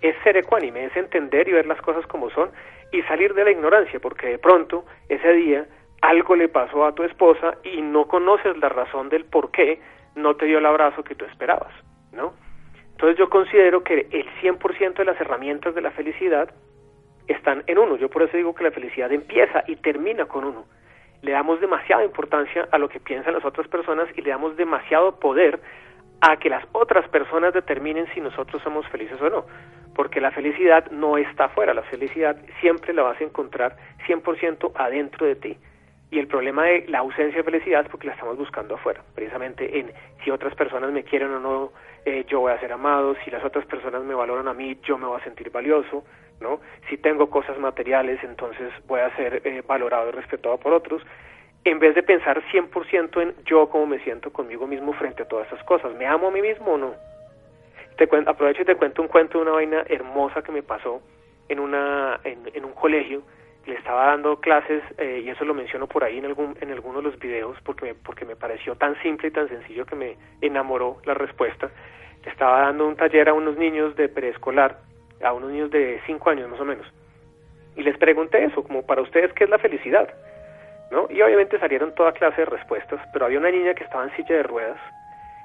Es 0.00 0.16
ser 0.22 0.36
ecuánime, 0.36 0.84
es 0.84 0.96
entender 0.96 1.48
y 1.48 1.52
ver 1.52 1.66
las 1.66 1.80
cosas 1.80 2.06
como 2.06 2.30
son 2.30 2.50
y 2.92 3.02
salir 3.02 3.34
de 3.34 3.44
la 3.44 3.50
ignorancia, 3.50 4.00
porque 4.00 4.28
de 4.28 4.38
pronto 4.38 4.84
ese 5.08 5.32
día 5.32 5.66
algo 6.00 6.36
le 6.36 6.48
pasó 6.48 6.84
a 6.84 6.94
tu 6.94 7.02
esposa 7.02 7.58
y 7.64 7.82
no 7.82 8.06
conoces 8.06 8.56
la 8.58 8.68
razón 8.68 9.08
del 9.08 9.24
por 9.24 9.50
qué 9.50 9.80
no 10.14 10.36
te 10.36 10.46
dio 10.46 10.58
el 10.58 10.66
abrazo 10.66 11.02
que 11.02 11.14
tú 11.14 11.24
esperabas, 11.24 11.72
¿no? 12.12 12.32
Entonces 12.98 13.16
yo 13.16 13.30
considero 13.30 13.84
que 13.84 14.08
el 14.10 14.26
100% 14.42 14.94
de 14.94 15.04
las 15.04 15.20
herramientas 15.20 15.74
de 15.74 15.80
la 15.80 15.92
felicidad 15.92 16.50
están 17.28 17.62
en 17.68 17.78
uno. 17.78 17.96
Yo 17.96 18.10
por 18.10 18.22
eso 18.22 18.36
digo 18.36 18.54
que 18.54 18.64
la 18.64 18.72
felicidad 18.72 19.12
empieza 19.12 19.62
y 19.68 19.76
termina 19.76 20.26
con 20.26 20.44
uno. 20.44 20.64
Le 21.22 21.30
damos 21.30 21.60
demasiada 21.60 22.04
importancia 22.04 22.68
a 22.72 22.78
lo 22.78 22.88
que 22.88 22.98
piensan 22.98 23.34
las 23.34 23.44
otras 23.44 23.68
personas 23.68 24.08
y 24.16 24.22
le 24.22 24.30
damos 24.30 24.56
demasiado 24.56 25.20
poder 25.20 25.60
a 26.20 26.36
que 26.38 26.50
las 26.50 26.64
otras 26.72 27.08
personas 27.08 27.54
determinen 27.54 28.06
si 28.14 28.20
nosotros 28.20 28.60
somos 28.62 28.86
felices 28.88 29.20
o 29.22 29.30
no 29.30 29.44
porque 29.98 30.20
la 30.20 30.30
felicidad 30.30 30.88
no 30.92 31.18
está 31.18 31.46
afuera, 31.46 31.74
la 31.74 31.82
felicidad 31.82 32.36
siempre 32.60 32.94
la 32.94 33.02
vas 33.02 33.20
a 33.20 33.24
encontrar 33.24 33.76
100% 34.06 34.70
adentro 34.76 35.26
de 35.26 35.34
ti. 35.34 35.56
Y 36.12 36.20
el 36.20 36.28
problema 36.28 36.66
de 36.66 36.86
la 36.86 37.00
ausencia 37.00 37.38
de 37.38 37.42
felicidad 37.42 37.80
es 37.84 37.88
porque 37.88 38.06
la 38.06 38.12
estamos 38.12 38.38
buscando 38.38 38.76
afuera, 38.76 39.02
precisamente 39.16 39.80
en 39.80 39.90
si 40.22 40.30
otras 40.30 40.54
personas 40.54 40.92
me 40.92 41.02
quieren 41.02 41.32
o 41.32 41.40
no, 41.40 41.72
eh, 42.08 42.24
yo 42.26 42.40
voy 42.40 42.52
a 42.52 42.60
ser 42.60 42.72
amado, 42.72 43.14
si 43.24 43.30
las 43.30 43.44
otras 43.44 43.66
personas 43.66 44.02
me 44.02 44.14
valoran 44.14 44.48
a 44.48 44.54
mí, 44.54 44.78
yo 44.82 44.96
me 44.96 45.06
voy 45.06 45.20
a 45.20 45.24
sentir 45.24 45.50
valioso, 45.50 46.04
¿no? 46.40 46.60
Si 46.88 46.96
tengo 46.96 47.28
cosas 47.28 47.58
materiales, 47.58 48.22
entonces 48.24 48.72
voy 48.86 49.00
a 49.00 49.14
ser 49.16 49.42
eh, 49.44 49.62
valorado 49.66 50.08
y 50.08 50.12
respetado 50.12 50.56
por 50.58 50.72
otros, 50.72 51.02
en 51.64 51.78
vez 51.78 51.94
de 51.94 52.02
pensar 52.02 52.42
100% 52.50 53.22
en 53.22 53.34
yo 53.44 53.68
cómo 53.68 53.86
me 53.86 53.98
siento 54.00 54.32
conmigo 54.32 54.66
mismo 54.66 54.92
frente 54.94 55.22
a 55.22 55.28
todas 55.28 55.46
esas 55.48 55.62
cosas, 55.64 55.94
¿me 55.94 56.06
amo 56.06 56.28
a 56.28 56.30
mí 56.30 56.40
mismo 56.40 56.72
o 56.72 56.78
no? 56.78 56.94
Te 57.96 58.08
aprovecho 58.26 58.62
y 58.62 58.64
te 58.64 58.76
cuento 58.76 59.02
un 59.02 59.08
cuento 59.08 59.38
de 59.38 59.42
una 59.42 59.52
vaina 59.52 59.84
hermosa 59.88 60.42
que 60.42 60.52
me 60.52 60.62
pasó 60.62 61.02
en, 61.48 61.58
una, 61.58 62.20
en, 62.24 62.64
un 62.64 62.72
colegio. 62.72 63.22
Le 63.68 63.74
estaba 63.74 64.06
dando 64.06 64.40
clases, 64.40 64.82
eh, 64.96 65.22
y 65.24 65.28
eso 65.28 65.44
lo 65.44 65.52
menciono 65.52 65.86
por 65.86 66.02
ahí 66.02 66.18
en, 66.18 66.24
algún, 66.24 66.56
en 66.60 66.72
alguno 66.72 66.98
de 66.98 67.04
los 67.04 67.18
videos, 67.18 67.56
porque 67.64 67.84
me, 67.84 67.94
porque 67.94 68.24
me 68.24 68.34
pareció 68.34 68.74
tan 68.76 69.00
simple 69.02 69.28
y 69.28 69.30
tan 69.30 69.48
sencillo 69.48 69.84
que 69.84 69.94
me 69.94 70.16
enamoró 70.40 70.96
la 71.04 71.14
respuesta. 71.14 71.70
Le 72.24 72.30
estaba 72.30 72.62
dando 72.62 72.88
un 72.88 72.96
taller 72.96 73.28
a 73.28 73.34
unos 73.34 73.58
niños 73.58 73.94
de 73.94 74.08
preescolar, 74.08 74.78
a 75.22 75.32
unos 75.34 75.50
niños 75.50 75.70
de 75.70 76.00
5 76.06 76.30
años 76.30 76.48
más 76.48 76.60
o 76.60 76.64
menos. 76.64 76.86
Y 77.76 77.82
les 77.82 77.96
pregunté 77.98 78.42
eso, 78.42 78.64
como 78.64 78.86
para 78.86 79.02
ustedes, 79.02 79.32
¿qué 79.34 79.44
es 79.44 79.50
la 79.50 79.58
felicidad? 79.58 80.08
¿No? 80.90 81.06
Y 81.10 81.20
obviamente 81.20 81.58
salieron 81.58 81.94
toda 81.94 82.12
clase 82.12 82.40
de 82.40 82.46
respuestas, 82.46 83.00
pero 83.12 83.26
había 83.26 83.38
una 83.38 83.50
niña 83.50 83.74
que 83.74 83.84
estaba 83.84 84.04
en 84.04 84.16
silla 84.16 84.36
de 84.36 84.42
ruedas 84.42 84.78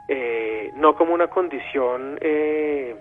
eh, 0.07 0.71
no 0.75 0.95
como 0.95 1.13
una 1.13 1.27
condición 1.27 2.17
eh, 2.19 2.95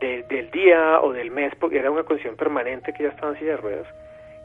del 0.00 0.50
día 0.50 1.00
o 1.00 1.12
del 1.12 1.30
mes, 1.30 1.52
porque 1.58 1.78
era 1.78 1.90
una 1.90 2.02
condición 2.02 2.36
permanente 2.36 2.92
que 2.92 3.04
ya 3.04 3.10
estaba 3.10 3.32
en 3.32 3.38
silla 3.38 3.52
de 3.52 3.56
ruedas. 3.56 3.86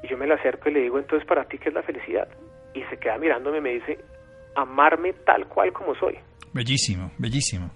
Y 0.03 0.07
yo 0.07 0.17
me 0.17 0.27
la 0.27 0.35
acerco 0.35 0.69
y 0.69 0.73
le 0.73 0.81
digo, 0.81 0.97
entonces, 0.97 1.27
¿para 1.27 1.43
ti 1.45 1.57
qué 1.57 1.69
es 1.69 1.75
la 1.75 1.83
felicidad? 1.83 2.27
Y 2.73 2.83
se 2.83 2.97
queda 2.97 3.17
mirándome 3.17 3.57
y 3.57 3.61
me 3.61 3.73
dice, 3.73 3.99
amarme 4.55 5.13
tal 5.25 5.47
cual 5.47 5.73
como 5.73 5.95
soy. 5.95 6.17
Bellísimo, 6.53 7.11
bellísimo. 7.17 7.69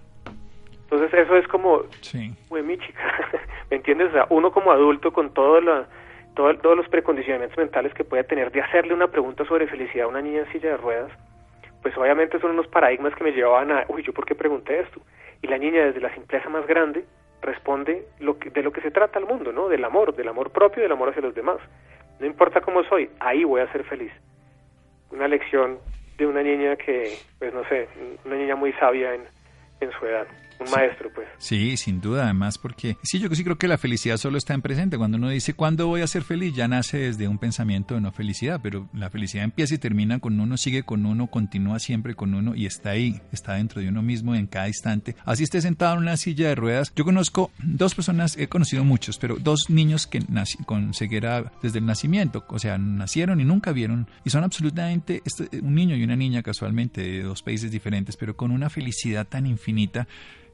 Entonces 0.84 1.14
eso 1.14 1.36
es 1.36 1.48
como, 1.48 1.84
sí. 2.02 2.34
mi 2.52 2.78
chica, 2.78 3.30
¿me 3.72 3.78
entiendes? 3.78 4.10
O 4.10 4.14
sea, 4.14 4.28
uno 4.30 4.52
como 4.52 4.72
adulto 4.72 5.12
con 5.12 5.34
todo 5.34 5.60
la, 5.60 5.88
todos 6.36 6.78
los 6.78 6.88
precondicionamientos 6.88 7.58
mentales 7.58 7.94
que 7.94 8.04
puede 8.04 8.24
tener 8.24 8.52
de 8.52 8.62
hacerle 8.62 8.94
una 8.94 9.08
pregunta 9.08 9.46
sobre 9.46 9.68
felicidad 9.68 10.06
a 10.06 10.10
una 10.10 10.22
niña 10.22 10.42
en 10.42 10.52
silla 10.52 10.70
de 10.70 10.78
ruedas, 10.78 11.12
pues 11.82 11.98
obviamente 11.98 12.40
son 12.40 12.52
unos 12.52 12.68
paradigmas 12.68 13.14
que 13.16 13.24
me 13.24 13.32
llevaban 13.32 13.72
a, 13.72 13.86
uy, 13.90 14.04
¿yo 14.04 14.14
por 14.14 14.26
qué 14.26 14.36
pregunté 14.36 14.80
esto? 14.80 15.02
Y 15.42 15.48
la 15.48 15.58
niña 15.58 15.84
desde 15.86 16.00
la 16.00 16.14
simpleza 16.14 16.48
más 16.50 16.66
grande 16.68 17.06
responde 17.44 18.08
lo 18.20 18.40
que, 18.40 18.50
de 18.50 18.64
lo 18.64 18.72
que 18.72 18.82
se 18.82 18.92
trata 18.92 19.20
el 19.20 19.26
mundo, 19.26 19.52
¿no? 19.52 19.70
Del 19.70 19.84
amor, 19.86 20.16
del 20.16 20.28
amor 20.28 20.52
propio 20.52 20.82
del 20.84 20.92
amor 20.92 21.10
hacia 21.10 21.22
los 21.22 21.36
demás. 21.36 21.58
No 22.20 22.26
importa 22.26 22.62
cómo 22.62 22.84
soy, 22.84 23.10
ahí 23.20 23.44
voy 23.44 23.62
a 23.62 23.72
ser 23.72 23.84
feliz. 23.84 24.12
Una 25.12 25.28
lección 25.28 25.78
de 26.18 26.26
una 26.26 26.42
niña 26.42 26.76
que, 26.76 27.18
pues 27.40 27.54
no 27.54 27.64
sé, 27.70 27.88
una 28.26 28.36
niña 28.36 28.56
muy 28.56 28.74
sabia 28.74 29.14
en 29.14 29.92
su 30.00 30.06
edad 30.06 30.26
un 30.64 30.72
maestro, 30.72 31.12
pues. 31.14 31.28
Sí, 31.38 31.78
sin 31.78 32.02
duda, 32.02 32.24
además, 32.26 32.58
porque 32.58 32.98
sí, 33.04 33.20
yo 33.20 33.30
sí 33.34 33.44
creo 33.44 33.58
que 33.58 33.68
la 33.68 33.78
felicidad 33.78 34.18
solo 34.18 34.38
está 34.38 34.54
en 34.54 34.62
presente. 34.62 34.98
Cuando 34.98 35.18
uno 35.18 35.30
dice, 35.30 35.54
¿cuándo 35.54 35.88
voy 35.88 36.02
a 36.02 36.08
ser 36.08 36.24
feliz? 36.24 36.56
Ya 36.56 36.68
nace 36.68 36.98
desde 36.98 37.28
un 37.28 37.38
pensamiento 37.38 37.96
de 37.96 38.02
no 38.02 38.12
felicidad, 38.12 38.60
pero 38.62 38.88
la 38.94 39.10
felicidad 39.10 39.44
empieza 39.44 39.76
y 39.76 39.78
termina 39.78 40.20
con 40.20 40.40
uno, 40.40 40.58
sigue 40.58 40.84
con 40.84 41.06
uno, 41.06 41.28
continúa 41.28 41.80
siempre 41.80 42.16
con 42.16 42.34
uno 42.34 42.56
y 42.56 42.66
está 42.66 42.92
ahí, 42.92 43.22
está 43.32 43.54
dentro 43.56 43.82
de 43.82 43.90
uno 43.90 44.02
mismo 44.02 44.36
en 44.36 44.48
cada 44.48 44.68
instante. 44.68 45.16
Así 45.26 45.44
esté 45.44 45.62
sentado 45.62 45.94
en 45.94 46.00
una 46.00 46.18
silla 46.18 46.48
de 46.48 46.56
ruedas. 46.56 46.94
Yo 46.96 47.04
conozco 47.06 47.52
dos 47.62 47.96
personas, 47.96 48.38
he 48.38 48.48
conocido 48.48 48.84
muchos, 48.84 49.18
pero 49.18 49.38
dos 49.38 49.70
niños 49.70 50.08
que 50.08 50.20
nací 50.28 50.58
con 50.64 50.94
ceguera 50.94 51.52
desde 51.62 51.80
el 51.80 51.86
nacimiento, 51.86 52.46
o 52.48 52.60
sea, 52.60 52.78
nacieron 52.78 53.42
y 53.42 53.46
nunca 53.46 53.72
vieron, 53.72 54.08
y 54.24 54.30
son 54.30 54.44
absolutamente, 54.44 55.22
este, 55.26 55.60
un 55.60 55.76
niño 55.76 55.96
y 55.96 56.04
una 56.04 56.16
niña 56.16 56.44
casualmente 56.44 57.02
de 57.02 57.24
dos 57.24 57.42
países 57.42 57.72
diferentes, 57.72 58.18
pero 58.18 58.36
con 58.36 58.52
una 58.52 58.70
felicidad 58.70 59.28
tan 59.28 59.46
infinita 59.46 60.08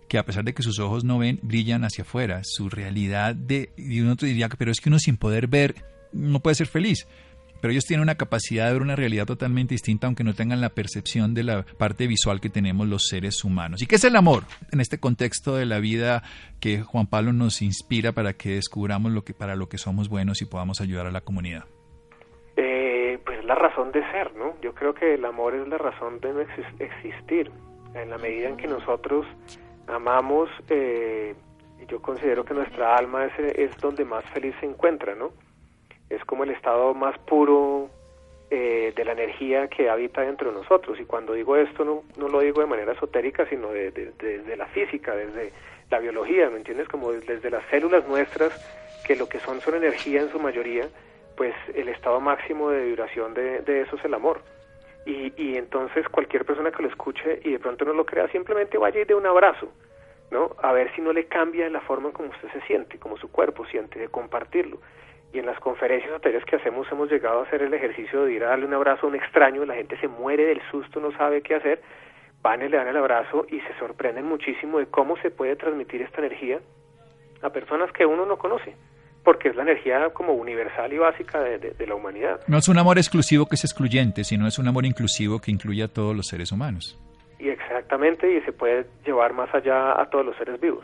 que 0.09 0.17
a 0.17 0.25
pesar 0.25 0.43
de 0.43 0.53
que 0.53 0.63
sus 0.63 0.79
ojos 0.79 1.05
no 1.05 1.19
ven, 1.19 1.39
brillan 1.41 1.85
hacia 1.85 2.01
afuera. 2.01 2.41
Su 2.43 2.69
realidad 2.69 3.35
de... 3.35 3.69
Y 3.77 4.01
uno 4.01 4.15
diría, 4.15 4.49
pero 4.49 4.71
es 4.71 4.81
que 4.81 4.89
uno 4.89 4.99
sin 4.99 5.15
poder 5.15 5.47
ver 5.47 5.75
no 6.11 6.41
puede 6.41 6.55
ser 6.55 6.67
feliz. 6.67 7.07
Pero 7.61 7.71
ellos 7.71 7.85
tienen 7.85 8.03
una 8.03 8.15
capacidad 8.15 8.67
de 8.67 8.73
ver 8.73 8.81
una 8.81 8.95
realidad 8.95 9.25
totalmente 9.25 9.73
distinta, 9.73 10.07
aunque 10.07 10.23
no 10.23 10.33
tengan 10.33 10.61
la 10.61 10.69
percepción 10.69 11.33
de 11.33 11.43
la 11.43 11.63
parte 11.77 12.07
visual 12.07 12.39
que 12.39 12.49
tenemos 12.49 12.87
los 12.87 13.07
seres 13.07 13.43
humanos. 13.43 13.81
¿Y 13.81 13.85
qué 13.85 13.95
es 13.95 14.03
el 14.03 14.15
amor? 14.15 14.43
En 14.71 14.79
este 14.79 14.99
contexto 14.99 15.55
de 15.55 15.65
la 15.65 15.79
vida 15.79 16.23
que 16.59 16.81
Juan 16.81 17.07
Pablo 17.07 17.33
nos 17.33 17.61
inspira 17.61 18.13
para 18.13 18.33
que 18.33 18.55
descubramos 18.55 19.11
lo 19.11 19.23
que, 19.23 19.33
para 19.33 19.55
lo 19.55 19.67
que 19.67 19.77
somos 19.77 20.09
buenos 20.09 20.41
y 20.41 20.45
podamos 20.45 20.79
ayudar 20.81 21.05
a 21.05 21.11
la 21.11 21.21
comunidad. 21.21 21.65
Eh, 22.55 23.19
pues 23.25 23.43
la 23.43 23.55
razón 23.55 23.91
de 23.91 24.01
ser, 24.11 24.33
¿no? 24.35 24.55
Yo 24.61 24.73
creo 24.73 24.93
que 24.93 25.15
el 25.15 25.25
amor 25.25 25.53
es 25.53 25.67
la 25.67 25.77
razón 25.77 26.19
de 26.21 26.47
existir. 26.79 27.51
En 27.93 28.11
la 28.11 28.17
medida 28.19 28.49
en 28.49 28.55
que 28.55 28.67
nosotros 28.67 29.25
amamos, 29.89 30.49
eh, 30.69 31.35
yo 31.87 32.01
considero 32.01 32.45
que 32.45 32.53
nuestra 32.53 32.95
alma 32.95 33.25
es, 33.25 33.39
es, 33.55 33.77
donde 33.77 34.05
más 34.05 34.23
feliz 34.25 34.55
se 34.59 34.65
encuentra, 34.65 35.15
¿no? 35.15 35.31
Es 36.09 36.23
como 36.25 36.43
el 36.43 36.51
estado 36.51 36.93
más 36.93 37.17
puro 37.19 37.89
eh, 38.49 38.93
de 38.95 39.05
la 39.05 39.11
energía 39.13 39.67
que 39.67 39.89
habita 39.89 40.21
dentro 40.21 40.51
de 40.51 40.57
nosotros. 40.57 40.99
Y 40.99 41.05
cuando 41.05 41.33
digo 41.33 41.55
esto, 41.55 41.85
no, 41.85 42.03
no 42.17 42.27
lo 42.27 42.39
digo 42.41 42.61
de 42.61 42.67
manera 42.67 42.93
esotérica, 42.93 43.45
sino 43.47 43.69
desde 43.69 44.11
de, 44.11 44.57
la 44.57 44.65
física, 44.67 45.15
desde 45.15 45.51
la 45.89 45.99
biología, 45.99 46.49
¿me 46.49 46.57
entiendes? 46.57 46.87
Como 46.87 47.11
desde 47.11 47.49
las 47.49 47.63
células 47.69 48.07
nuestras, 48.07 48.53
que 49.05 49.15
lo 49.15 49.27
que 49.27 49.39
son 49.39 49.61
son 49.61 49.75
energía 49.75 50.21
en 50.21 50.31
su 50.31 50.39
mayoría, 50.39 50.87
pues 51.37 51.53
el 51.73 51.89
estado 51.89 52.19
máximo 52.19 52.69
de 52.69 52.85
vibración 52.85 53.33
de, 53.33 53.59
de 53.61 53.81
eso 53.81 53.95
es 53.95 54.05
el 54.05 54.13
amor. 54.13 54.41
Y, 55.09 55.33
y 55.37 55.57
entonces 55.57 56.07
cualquier 56.07 56.45
persona 56.45 56.69
que 56.69 56.83
lo 56.83 56.87
escuche 56.87 57.39
y 57.43 57.53
de 57.53 57.57
pronto 57.57 57.83
no 57.83 57.93
lo 57.93 58.05
crea, 58.05 58.27
simplemente 58.27 58.77
vaya 58.77 59.01
y 59.01 59.05
dé 59.05 59.15
un 59.15 59.25
abrazo, 59.25 59.73
¿no? 60.29 60.55
A 60.61 60.71
ver 60.71 60.93
si 60.93 61.01
no 61.01 61.11
le 61.13 61.25
cambia 61.25 61.67
la 61.67 61.81
forma 61.81 62.09
en 62.09 62.13
como 62.13 62.29
usted 62.29 62.47
se 62.53 62.61
siente, 62.67 62.99
como 62.99 63.17
su 63.17 63.31
cuerpo 63.31 63.65
siente, 63.65 63.97
de 63.97 64.07
compartirlo. 64.09 64.77
Y 65.33 65.39
en 65.39 65.47
las 65.47 65.59
conferencias 65.59 66.13
o 66.13 66.19
talleres 66.19 66.45
que 66.45 66.57
hacemos 66.57 66.87
hemos 66.91 67.09
llegado 67.09 67.39
a 67.39 67.43
hacer 67.43 67.63
el 67.63 67.73
ejercicio 67.73 68.25
de 68.25 68.33
ir 68.33 68.43
a 68.43 68.49
darle 68.49 68.67
un 68.67 68.73
abrazo 68.75 69.07
a 69.07 69.09
un 69.09 69.15
extraño, 69.15 69.65
la 69.65 69.73
gente 69.73 69.97
se 69.97 70.07
muere 70.07 70.45
del 70.45 70.61
susto, 70.69 70.99
no 70.99 71.11
sabe 71.13 71.41
qué 71.41 71.55
hacer, 71.55 71.81
van 72.43 72.61
y 72.61 72.69
le 72.69 72.77
dan 72.77 72.87
el 72.87 72.97
abrazo 72.97 73.47
y 73.49 73.61
se 73.61 73.73
sorprenden 73.79 74.25
muchísimo 74.25 74.77
de 74.77 74.85
cómo 74.85 75.17
se 75.17 75.31
puede 75.31 75.55
transmitir 75.55 76.03
esta 76.03 76.19
energía 76.19 76.59
a 77.41 77.49
personas 77.49 77.91
que 77.93 78.05
uno 78.05 78.27
no 78.27 78.37
conoce, 78.37 78.75
porque 79.23 79.49
es 79.49 79.55
la 79.55 79.63
energía 79.63 80.09
como 80.13 80.33
universal 80.33 80.91
y 80.93 80.97
básica 80.97 81.41
de, 81.41 81.87
la 81.87 81.95
humanidad. 81.95 82.39
No 82.47 82.57
es 82.57 82.67
un 82.67 82.77
amor 82.77 82.97
exclusivo 82.97 83.45
que 83.45 83.55
es 83.55 83.63
excluyente, 83.63 84.23
sino 84.23 84.47
es 84.47 84.59
un 84.59 84.67
amor 84.67 84.85
inclusivo 84.85 85.39
que 85.39 85.51
incluye 85.51 85.83
a 85.83 85.87
todos 85.87 86.15
los 86.15 86.27
seres 86.27 86.51
humanos. 86.51 86.97
Y 87.39 87.49
exactamente, 87.49 88.31
y 88.31 88.41
se 88.41 88.51
puede 88.51 88.85
llevar 89.05 89.33
más 89.33 89.53
allá 89.53 89.99
a 89.99 90.09
todos 90.09 90.25
los 90.25 90.35
seres 90.37 90.59
vivos. 90.59 90.83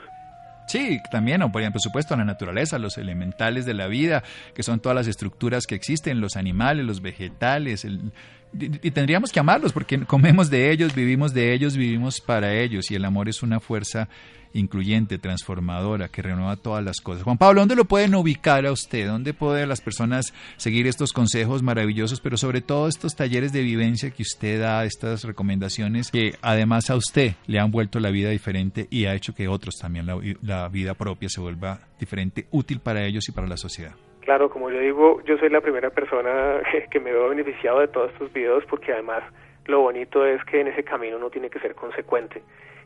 Sí, 0.67 1.00
también, 1.12 1.43
o 1.43 1.52
por 1.52 1.62
supuesto, 1.80 2.15
la 2.15 2.26
naturaleza, 2.26 2.80
los 2.80 2.98
elementales 2.98 3.65
de 3.65 3.76
la 3.76 3.88
vida, 3.88 4.24
que 4.56 4.63
son 4.63 4.80
todas 4.80 4.95
las 4.95 5.08
estructuras 5.08 5.67
que 5.67 5.76
existen, 5.76 6.21
los 6.21 6.36
animales, 6.36 6.86
los 6.86 7.02
vegetales, 7.02 7.86
el, 7.86 8.12
y, 8.60 8.91
tendríamos 8.91 9.32
que 9.32 9.39
amarlos 9.39 9.74
porque 9.74 10.00
comemos 10.06 10.50
de 10.50 10.72
ellos, 10.72 10.96
vivimos 10.96 11.34
de 11.34 11.54
ellos, 11.54 11.76
vivimos 11.76 12.22
para 12.22 12.54
ellos, 12.54 12.89
y 12.91 12.96
el 12.96 13.06
amor 13.06 13.30
es 13.30 13.44
una 13.44 13.60
fuerza 13.60 14.08
incluyente, 14.54 15.18
transformadora, 15.18 16.08
que 16.08 16.22
renueva 16.22 16.56
todas 16.56 16.84
las 16.84 17.02
cosas. 17.02 17.24
Juan 17.24 17.38
Pablo, 17.38 17.62
¿dónde 17.62 17.76
lo 17.76 17.86
pueden 17.86 18.15
ubicar 18.15 18.65
a 18.65 18.72
usted? 18.72 19.08
¿Dónde 19.08 19.34
pueden 19.34 19.68
las 19.68 19.82
personas 19.82 20.34
seguir 20.58 20.88
estos 20.88 21.12
consejos 21.12 21.62
maravillosos, 21.62 22.22
pero 22.22 22.38
sobre 22.38 22.62
todo 22.62 22.88
estos 22.88 23.15
talleres 23.15 23.52
de 23.52 23.62
vivencia 23.62 24.12
que 24.12 24.24
usted 24.24 24.62
da, 24.62 24.86
estas 24.86 25.24
recomendaciones 25.24 26.10
que 26.10 26.36
además 26.41 26.89
a 26.89 26.96
usted 26.96 27.36
le 27.48 27.60
han 27.60 27.72
vuelto 27.72 28.00
la 28.00 28.12
vida 28.12 28.30
diferente 28.30 28.88
y 28.89 29.06
ha 29.06 29.13
hecho 29.13 29.36
que 29.36 29.48
otros 29.48 29.76
también 29.76 30.06
la, 30.06 30.18
la 30.41 30.70
vida 30.70 30.94
propia 30.94 31.28
se 31.28 31.41
vuelva 31.41 31.82
diferente, 32.00 32.48
útil 32.52 32.80
para 32.80 33.06
ellos 33.06 33.28
y 33.28 33.34
para 33.34 33.48
la 33.48 33.58
sociedad? 33.58 33.96
Claro, 34.26 34.50
como 34.50 34.72
yo 34.72 34.80
digo, 34.80 35.22
yo 35.24 35.38
soy 35.38 35.50
la 35.50 35.62
primera 35.62 35.92
persona 35.92 36.60
que 36.92 37.00
me 37.00 37.14
veo 37.14 37.30
beneficiado 37.30 37.80
de 37.80 37.88
todos 37.88 38.12
estos 38.12 38.34
videos 38.34 38.66
porque 38.66 38.92
además 38.92 39.24
lo 39.68 39.82
bonito 39.82 40.26
es 40.26 40.44
que 40.46 40.62
en 40.62 40.68
ese 40.68 40.84
camino 40.84 41.18
uno 41.18 41.30
tiene 41.30 41.50
que 41.50 41.60
ser 41.60 41.76
consecuente 41.76 42.42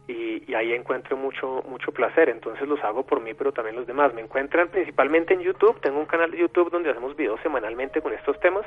y, 0.10 0.54
ahí 0.54 0.73
encuentro 0.73 1.15
mucho 1.15 1.63
mucho 1.69 1.91
placer. 1.91 2.30
Entonces 2.30 2.67
los 2.67 2.84
hago 2.84 3.06
por 3.06 3.21
mí, 3.21 3.34
pero 3.34 3.54
también 3.54 3.75
los 3.75 3.88
demás. 3.88 4.13
Me 4.13 4.21
encuentran 4.21 4.67
principalmente 4.69 5.34
en 5.34 5.41
YouTube. 5.41 5.80
Tengo 5.82 5.99
un 5.99 6.06
canal 6.06 6.32
de 6.32 6.38
YouTube 6.39 6.71
donde 6.71 6.89
hacemos 6.89 7.15
videos 7.15 7.39
semanalmente 7.41 8.02
con 8.02 8.13
estos 8.13 8.39
temas 8.39 8.65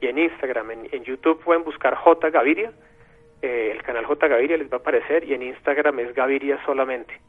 y 0.00 0.06
en 0.06 0.18
Instagram. 0.18 0.70
En, 0.70 1.04
YouTube 1.04 1.42
pueden 1.42 1.64
buscar 1.64 1.94
J 1.94 2.30
Gaviria. 2.30 2.72
Eh, 3.42 3.72
el 3.74 3.82
canal 3.82 4.06
J 4.06 4.28
Gaviria 4.28 4.56
les 4.56 4.70
va 4.70 4.76
a 4.76 4.80
aparecer 4.80 5.24
y 5.24 5.34
en 5.34 5.42
Instagram 5.42 5.98
es 5.98 6.14
Gaviria 6.14 6.58
solamente. 6.64 7.20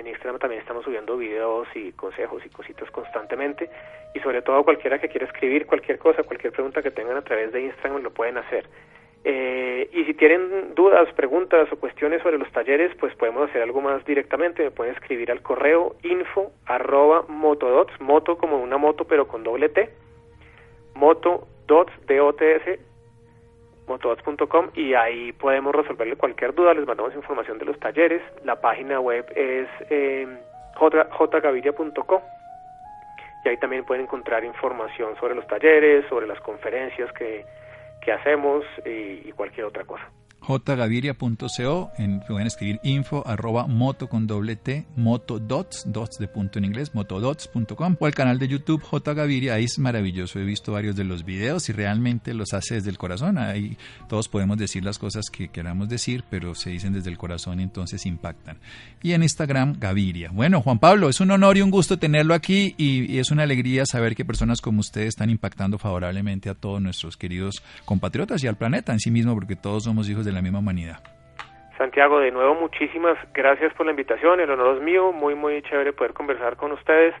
En 0.00 0.06
Instagram 0.06 0.38
también 0.38 0.62
estamos 0.62 0.82
subiendo 0.82 1.18
videos 1.18 1.68
y 1.74 1.92
consejos 1.92 2.42
y 2.46 2.48
cositas 2.48 2.90
constantemente. 2.90 3.68
Y 4.14 4.20
sobre 4.20 4.40
todo 4.40 4.64
cualquiera 4.64 4.98
que 4.98 5.08
quiera 5.08 5.26
escribir 5.26 5.66
cualquier 5.66 5.98
cosa, 5.98 6.22
cualquier 6.22 6.54
pregunta 6.54 6.82
que 6.82 6.90
tengan 6.90 7.18
a 7.18 7.22
través 7.22 7.52
de 7.52 7.60
Instagram 7.60 8.02
lo 8.02 8.10
pueden 8.10 8.38
hacer. 8.38 8.66
Eh, 9.24 9.90
y 9.92 10.04
si 10.04 10.14
tienen 10.14 10.74
dudas, 10.74 11.12
preguntas 11.12 11.70
o 11.70 11.76
cuestiones 11.76 12.22
sobre 12.22 12.38
los 12.38 12.50
talleres, 12.50 12.96
pues 12.98 13.14
podemos 13.16 13.50
hacer 13.50 13.60
algo 13.60 13.82
más 13.82 14.02
directamente. 14.06 14.62
Me 14.62 14.70
pueden 14.70 14.94
escribir 14.94 15.30
al 15.30 15.42
correo 15.42 15.94
info 16.02 16.50
arroba 16.64 17.26
motodots, 17.28 17.92
moto 18.00 18.38
como 18.38 18.56
una 18.56 18.78
moto 18.78 19.04
pero 19.04 19.28
con 19.28 19.44
doble 19.44 19.68
T, 19.68 19.90
motodots, 20.94 21.92
D-O-T-S, 22.06 22.80
motodots.com 23.90 24.70
y 24.74 24.94
ahí 24.94 25.32
podemos 25.32 25.74
resolverle 25.74 26.16
cualquier 26.16 26.54
duda, 26.54 26.72
les 26.74 26.86
mandamos 26.86 27.14
información 27.14 27.58
de 27.58 27.66
los 27.66 27.78
talleres. 27.78 28.22
La 28.44 28.60
página 28.60 29.00
web 29.00 29.26
es 29.36 29.68
eh, 29.90 30.26
y 33.42 33.48
ahí 33.48 33.56
también 33.56 33.84
pueden 33.84 34.04
encontrar 34.04 34.44
información 34.44 35.16
sobre 35.18 35.34
los 35.34 35.46
talleres, 35.46 36.04
sobre 36.08 36.26
las 36.26 36.40
conferencias 36.40 37.12
que 37.12 37.44
que 38.00 38.12
hacemos 38.12 38.64
y, 38.84 39.30
cualquier 39.32 39.66
otra 39.66 39.84
cosa 39.84 40.10
jgaviria.co, 40.40 41.90
en, 41.98 42.20
pueden 42.20 42.46
escribir 42.46 42.80
info 42.82 43.26
arroba 43.26 43.66
moto 43.66 44.08
con 44.08 44.26
doble 44.26 44.56
T, 44.56 44.86
motodots, 44.96 45.84
dots 45.86 46.18
de 46.18 46.28
punto 46.28 46.58
en 46.58 46.64
inglés, 46.64 46.94
motodots.com 46.94 47.96
o 47.98 48.06
el 48.06 48.14
canal 48.14 48.38
de 48.38 48.48
YouTube 48.48 48.82
J 48.82 49.14
Gaviria, 49.14 49.54
ahí 49.54 49.64
es 49.64 49.78
maravilloso, 49.78 50.38
he 50.38 50.44
visto 50.44 50.72
varios 50.72 50.96
de 50.96 51.04
los 51.04 51.24
videos 51.24 51.68
y 51.68 51.72
realmente 51.72 52.34
los 52.34 52.54
hace 52.54 52.76
desde 52.76 52.90
el 52.90 52.98
corazón, 52.98 53.38
ahí 53.38 53.76
todos 54.08 54.28
podemos 54.28 54.58
decir 54.58 54.84
las 54.84 54.98
cosas 54.98 55.30
que 55.30 55.48
queramos 55.48 55.88
decir, 55.88 56.24
pero 56.30 56.54
se 56.54 56.70
dicen 56.70 56.92
desde 56.92 57.10
el 57.10 57.18
corazón 57.18 57.60
y 57.60 57.62
entonces 57.62 58.06
impactan. 58.06 58.58
Y 59.02 59.12
en 59.12 59.22
Instagram 59.22 59.76
Gaviria. 59.78 60.30
Bueno, 60.32 60.62
Juan 60.62 60.78
Pablo, 60.78 61.08
es 61.08 61.20
un 61.20 61.30
honor 61.30 61.58
y 61.58 61.62
un 61.62 61.70
gusto 61.70 61.98
tenerlo 61.98 62.34
aquí 62.34 62.74
y, 62.76 63.12
y 63.12 63.18
es 63.18 63.30
una 63.30 63.42
alegría 63.42 63.86
saber 63.86 64.14
que 64.14 64.24
personas 64.24 64.60
como 64.60 64.80
ustedes 64.80 65.08
están 65.08 65.30
impactando 65.30 65.78
favorablemente 65.78 66.48
a 66.48 66.54
todos 66.54 66.80
nuestros 66.80 67.16
queridos 67.16 67.62
compatriotas 67.84 68.42
y 68.42 68.46
al 68.46 68.56
planeta 68.56 68.92
en 68.92 69.00
sí 69.00 69.10
mismo, 69.10 69.34
porque 69.34 69.56
todos 69.56 69.84
somos 69.84 70.08
hijos 70.08 70.24
de 70.24 70.29
la 70.32 70.42
misma 70.42 70.58
humanidad. 70.60 70.98
Santiago, 71.78 72.20
de 72.20 72.30
nuevo 72.30 72.54
muchísimas 72.54 73.16
gracias 73.32 73.72
por 73.74 73.86
la 73.86 73.92
invitación, 73.92 74.40
el 74.40 74.50
honor 74.50 74.76
es 74.76 74.82
mío, 74.82 75.12
muy 75.12 75.34
muy 75.34 75.62
chévere 75.62 75.92
poder 75.94 76.12
conversar 76.12 76.56
con 76.56 76.72
ustedes. 76.72 77.14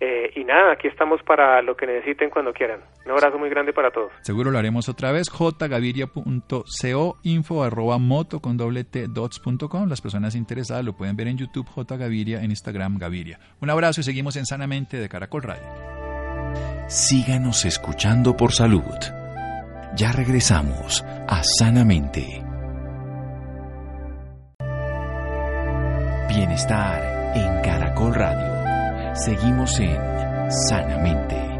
Eh, 0.00 0.30
y 0.36 0.44
nada, 0.44 0.72
aquí 0.72 0.86
estamos 0.86 1.20
para 1.24 1.60
lo 1.60 1.76
que 1.76 1.84
necesiten 1.86 2.30
cuando 2.30 2.52
quieran. 2.52 2.80
Un 3.04 3.10
abrazo 3.10 3.36
muy 3.36 3.50
grande 3.50 3.72
para 3.72 3.90
todos. 3.90 4.12
Seguro 4.20 4.50
lo 4.50 4.58
haremos 4.58 4.88
otra 4.88 5.10
vez. 5.10 5.28
jgaviria.co, 5.28 7.18
info 7.24 7.64
arroba 7.64 7.98
moto 7.98 8.40
con 8.40 8.56
doble 8.56 8.84
t. 8.84 9.06
Las 9.88 10.00
personas 10.00 10.36
interesadas 10.36 10.84
lo 10.84 10.92
pueden 10.96 11.16
ver 11.16 11.26
en 11.26 11.38
YouTube, 11.38 11.66
jgaviria, 11.66 12.38
en 12.42 12.50
Instagram, 12.50 12.98
Gaviria. 12.98 13.40
Un 13.60 13.70
abrazo 13.70 14.00
y 14.00 14.04
seguimos 14.04 14.36
en 14.36 14.46
Sanamente 14.46 14.98
de 14.98 15.08
Caracol 15.08 15.42
Radio. 15.42 15.66
Síganos 16.88 17.64
escuchando 17.64 18.36
por 18.36 18.52
salud. 18.52 18.82
Ya 19.96 20.12
regresamos 20.12 21.04
a 21.26 21.42
Sanamente. 21.42 22.47
Bienestar 26.28 27.32
en 27.34 27.62
Caracol 27.62 28.14
Radio. 28.14 29.14
Seguimos 29.14 29.80
en 29.80 29.98
Sanamente. 30.68 31.57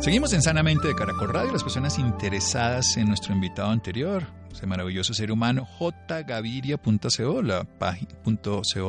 Seguimos 0.00 0.32
en 0.32 0.40
Sanamente 0.40 0.88
de 0.88 0.94
Caracol 0.94 1.28
Radio. 1.28 1.52
Las 1.52 1.62
personas 1.62 1.98
interesadas 1.98 2.96
en 2.96 3.08
nuestro 3.08 3.34
invitado 3.34 3.68
anterior, 3.68 4.24
ese 4.50 4.66
maravilloso 4.66 5.12
ser 5.12 5.30
humano, 5.30 5.68
jgaviria.co, 5.78 7.42
la, 7.42 7.66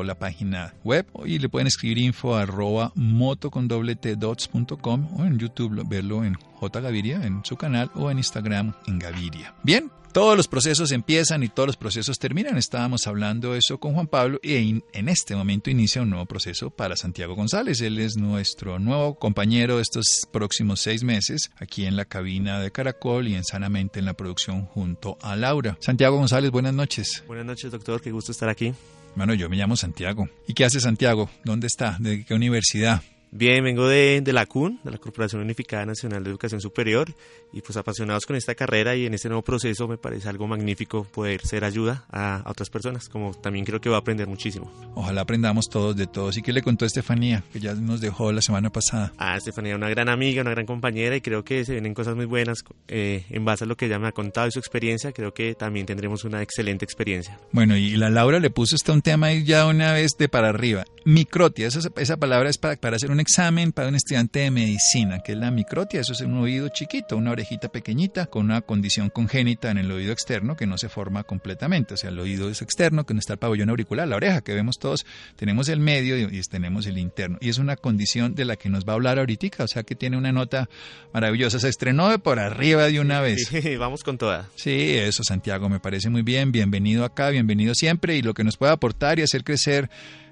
la 0.05 0.15
página 0.15 0.73
web, 0.85 1.05
y 1.25 1.39
le 1.39 1.49
pueden 1.49 1.67
escribir 1.67 1.97
info 1.97 2.37
arroba 2.37 2.93
moto 2.95 3.51
con 3.51 3.67
doble 3.67 3.97
t 3.97 4.15
dots.com 4.15 5.09
o 5.19 5.25
en 5.25 5.37
YouTube 5.37 5.85
verlo 5.85 6.23
en 6.23 6.37
jgaviria 6.61 7.25
en 7.25 7.43
su 7.43 7.57
canal 7.57 7.91
o 7.93 8.09
en 8.09 8.17
Instagram 8.17 8.73
en 8.87 8.97
Gaviria. 8.97 9.53
Bien, 9.63 9.91
todos 10.11 10.35
los 10.35 10.47
procesos 10.47 10.91
empiezan 10.91 11.43
y 11.43 11.49
todos 11.49 11.67
los 11.67 11.77
procesos 11.77 12.19
terminan. 12.19 12.57
Estábamos 12.57 13.07
hablando 13.07 13.55
eso 13.55 13.79
con 13.79 13.93
Juan 13.93 14.07
Pablo 14.07 14.39
y 14.43 14.81
en 14.93 15.09
este 15.09 15.35
momento 15.35 15.69
inicia 15.69 16.01
un 16.01 16.09
nuevo 16.09 16.25
proceso 16.25 16.69
para 16.69 16.95
Santiago 16.95 17.35
González. 17.35 17.81
Él 17.81 17.99
es 17.99 18.17
nuestro 18.17 18.79
nuevo 18.79 19.15
compañero 19.15 19.77
de 19.77 19.83
estos 19.83 20.27
próximos 20.31 20.81
seis 20.81 21.03
meses 21.03 21.51
aquí 21.57 21.85
en 21.85 21.95
la 21.95 22.05
cabina 22.05 22.59
de 22.59 22.71
Caracol 22.71 23.27
y 23.27 23.35
en 23.35 23.43
Sanamente 23.43 23.99
en 23.99 24.05
la 24.05 24.13
producción 24.13 24.65
junto 24.65 25.17
a 25.21 25.35
Laura. 25.35 25.77
Santiago 25.79 26.17
González, 26.17 26.51
buenas 26.51 26.73
noches. 26.73 27.23
Buenas 27.27 27.45
noches, 27.45 27.71
doctor. 27.71 28.01
Qué 28.01 28.11
gusto 28.11 28.31
estar 28.31 28.49
aquí. 28.49 28.73
Bueno, 29.15 29.33
yo 29.33 29.49
me 29.49 29.57
llamo 29.57 29.75
Santiago. 29.75 30.29
¿Y 30.47 30.53
qué 30.53 30.65
hace 30.65 30.79
Santiago? 30.79 31.29
¿Dónde 31.43 31.67
está? 31.67 31.97
¿De 31.99 32.25
qué 32.25 32.33
universidad? 32.33 33.01
Bien, 33.33 33.63
vengo 33.63 33.87
de, 33.87 34.19
de, 34.19 34.33
la 34.33 34.45
CUN, 34.45 34.81
de 34.83 34.91
la 34.91 34.97
Corporación 34.97 35.41
Unificada 35.41 35.85
Nacional 35.85 36.21
de 36.21 36.29
Educación 36.29 36.59
Superior, 36.59 37.15
y 37.53 37.61
pues 37.61 37.77
apasionados 37.77 38.25
con 38.25 38.35
esta 38.35 38.55
carrera 38.55 38.97
y 38.97 39.05
en 39.05 39.13
este 39.13 39.29
nuevo 39.29 39.41
proceso 39.41 39.87
me 39.87 39.97
parece 39.97 40.27
algo 40.27 40.47
magnífico 40.47 41.05
poder 41.05 41.39
ser 41.45 41.63
ayuda 41.63 42.03
a, 42.11 42.43
otras 42.45 42.69
personas, 42.69 43.07
como 43.07 43.33
también 43.33 43.63
creo 43.63 43.79
que 43.79 43.89
va 43.89 43.95
a 43.95 43.99
aprender 43.99 44.27
muchísimo. 44.27 44.69
Ojalá 44.95 45.21
aprendamos 45.21 45.69
todos 45.69 45.95
de 45.95 46.07
todos. 46.07 46.35
¿Y 46.35 46.41
qué 46.41 46.51
le 46.51 46.61
contó 46.61 46.85
Estefanía, 46.85 47.41
que 47.53 47.61
ya 47.61 47.73
nos 47.73 48.01
dejó 48.01 48.33
la 48.33 48.41
semana 48.41 48.69
pasada? 48.69 49.13
Ah, 49.17 49.37
Estefanía, 49.37 49.77
una 49.77 49.89
gran 49.89 50.09
amiga, 50.09 50.41
una 50.41 50.51
gran 50.51 50.65
compañera, 50.65 51.15
y 51.15 51.21
creo 51.21 51.45
que 51.45 51.63
se 51.63 51.71
vienen 51.71 51.93
cosas 51.93 52.17
muy 52.17 52.25
buenas 52.25 52.65
eh, 52.89 53.23
en 53.29 53.45
base 53.45 53.63
a 53.63 53.67
lo 53.67 53.77
que 53.77 53.85
ella 53.85 53.97
me 53.97 54.09
ha 54.09 54.11
contado 54.11 54.49
y 54.49 54.51
su 54.51 54.59
experiencia, 54.59 55.13
creo 55.13 55.33
que 55.33 55.55
también 55.55 55.85
tendremos 55.85 56.25
una 56.25 56.41
excelente 56.41 56.83
experiencia. 56.83 57.39
Bueno, 57.53 57.77
y 57.77 57.95
la 57.95 58.09
Laura 58.09 58.41
le 58.41 58.49
puso 58.49 58.75
este 58.75 58.91
un 58.91 59.01
tema 59.01 59.27
ahí 59.27 59.45
ya 59.45 59.67
una 59.67 59.93
vez 59.93 60.17
de 60.19 60.27
para 60.27 60.49
arriba. 60.49 60.83
Microtia, 61.05 61.67
esa, 61.67 61.89
esa 61.95 62.17
palabra 62.17 62.49
es 62.49 62.57
para, 62.57 62.75
para 62.75 62.97
hacer 62.97 63.09
un 63.09 63.20
examen 63.21 63.71
para 63.71 63.87
un 63.87 63.95
estudiante 63.95 64.39
de 64.39 64.51
medicina, 64.51 65.19
que 65.19 65.31
es 65.31 65.37
la 65.37 65.51
microtia. 65.51 66.01
Eso 66.01 66.13
es 66.13 66.21
un 66.21 66.37
oído 66.37 66.69
chiquito, 66.69 67.15
una 67.15 67.31
orejita 67.31 67.69
pequeñita 67.69 68.25
con 68.25 68.45
una 68.45 68.61
condición 68.61 69.09
congénita 69.09 69.71
en 69.71 69.77
el 69.77 69.91
oído 69.91 70.11
externo 70.11 70.57
que 70.57 70.67
no 70.67 70.77
se 70.77 70.89
forma 70.89 71.23
completamente. 71.23 71.93
O 71.93 71.97
sea, 71.97 72.09
el 72.09 72.19
oído 72.19 72.49
es 72.49 72.61
externo, 72.61 73.05
que 73.05 73.13
no 73.13 73.19
está 73.19 73.33
el 73.33 73.39
pabellón 73.39 73.69
auricular, 73.69 74.07
la 74.07 74.17
oreja 74.17 74.41
que 74.41 74.53
vemos 74.53 74.77
todos. 74.77 75.05
Tenemos 75.37 75.69
el 75.69 75.79
medio 75.79 76.17
y, 76.17 76.41
tenemos 76.41 76.85
el 76.87 76.97
interno. 76.97 77.37
Y 77.39 77.49
es 77.49 77.59
una 77.59 77.77
condición 77.77 78.35
de 78.35 78.45
la 78.45 78.57
que 78.57 78.69
nos 78.69 78.85
va 78.85 78.93
a 78.93 78.95
hablar 78.95 79.19
ahorita, 79.19 79.63
o 79.63 79.67
sea 79.67 79.83
que 79.83 79.95
tiene 79.95 80.17
una 80.17 80.31
nota 80.31 80.67
maravillosa. 81.13 81.59
Se 81.59 81.69
estrenó 81.69 82.09
de 82.09 82.19
por 82.19 82.39
arriba 82.39 82.87
de 82.87 82.99
una 82.99 83.21
vez. 83.21 83.49
vamos 83.79 84.03
con 84.03 84.17
toda. 84.17 84.49
Sí, 84.55 84.95
eso, 84.97 85.23
Santiago, 85.23 85.69
me 85.69 85.79
parece 85.79 86.09
muy 86.09 86.23
bien. 86.23 86.51
Bienvenido 86.51 87.05
acá, 87.05 87.29
bienvenido 87.29 87.73
siempre. 87.75 88.17
Y 88.17 88.21
lo 88.21 88.33
que 88.33 88.43
nos 88.43 88.57
pueda 88.57 88.73
aportar 88.73 89.19
y 89.19 89.21
hacer 89.21 89.43
crecer 89.43 89.89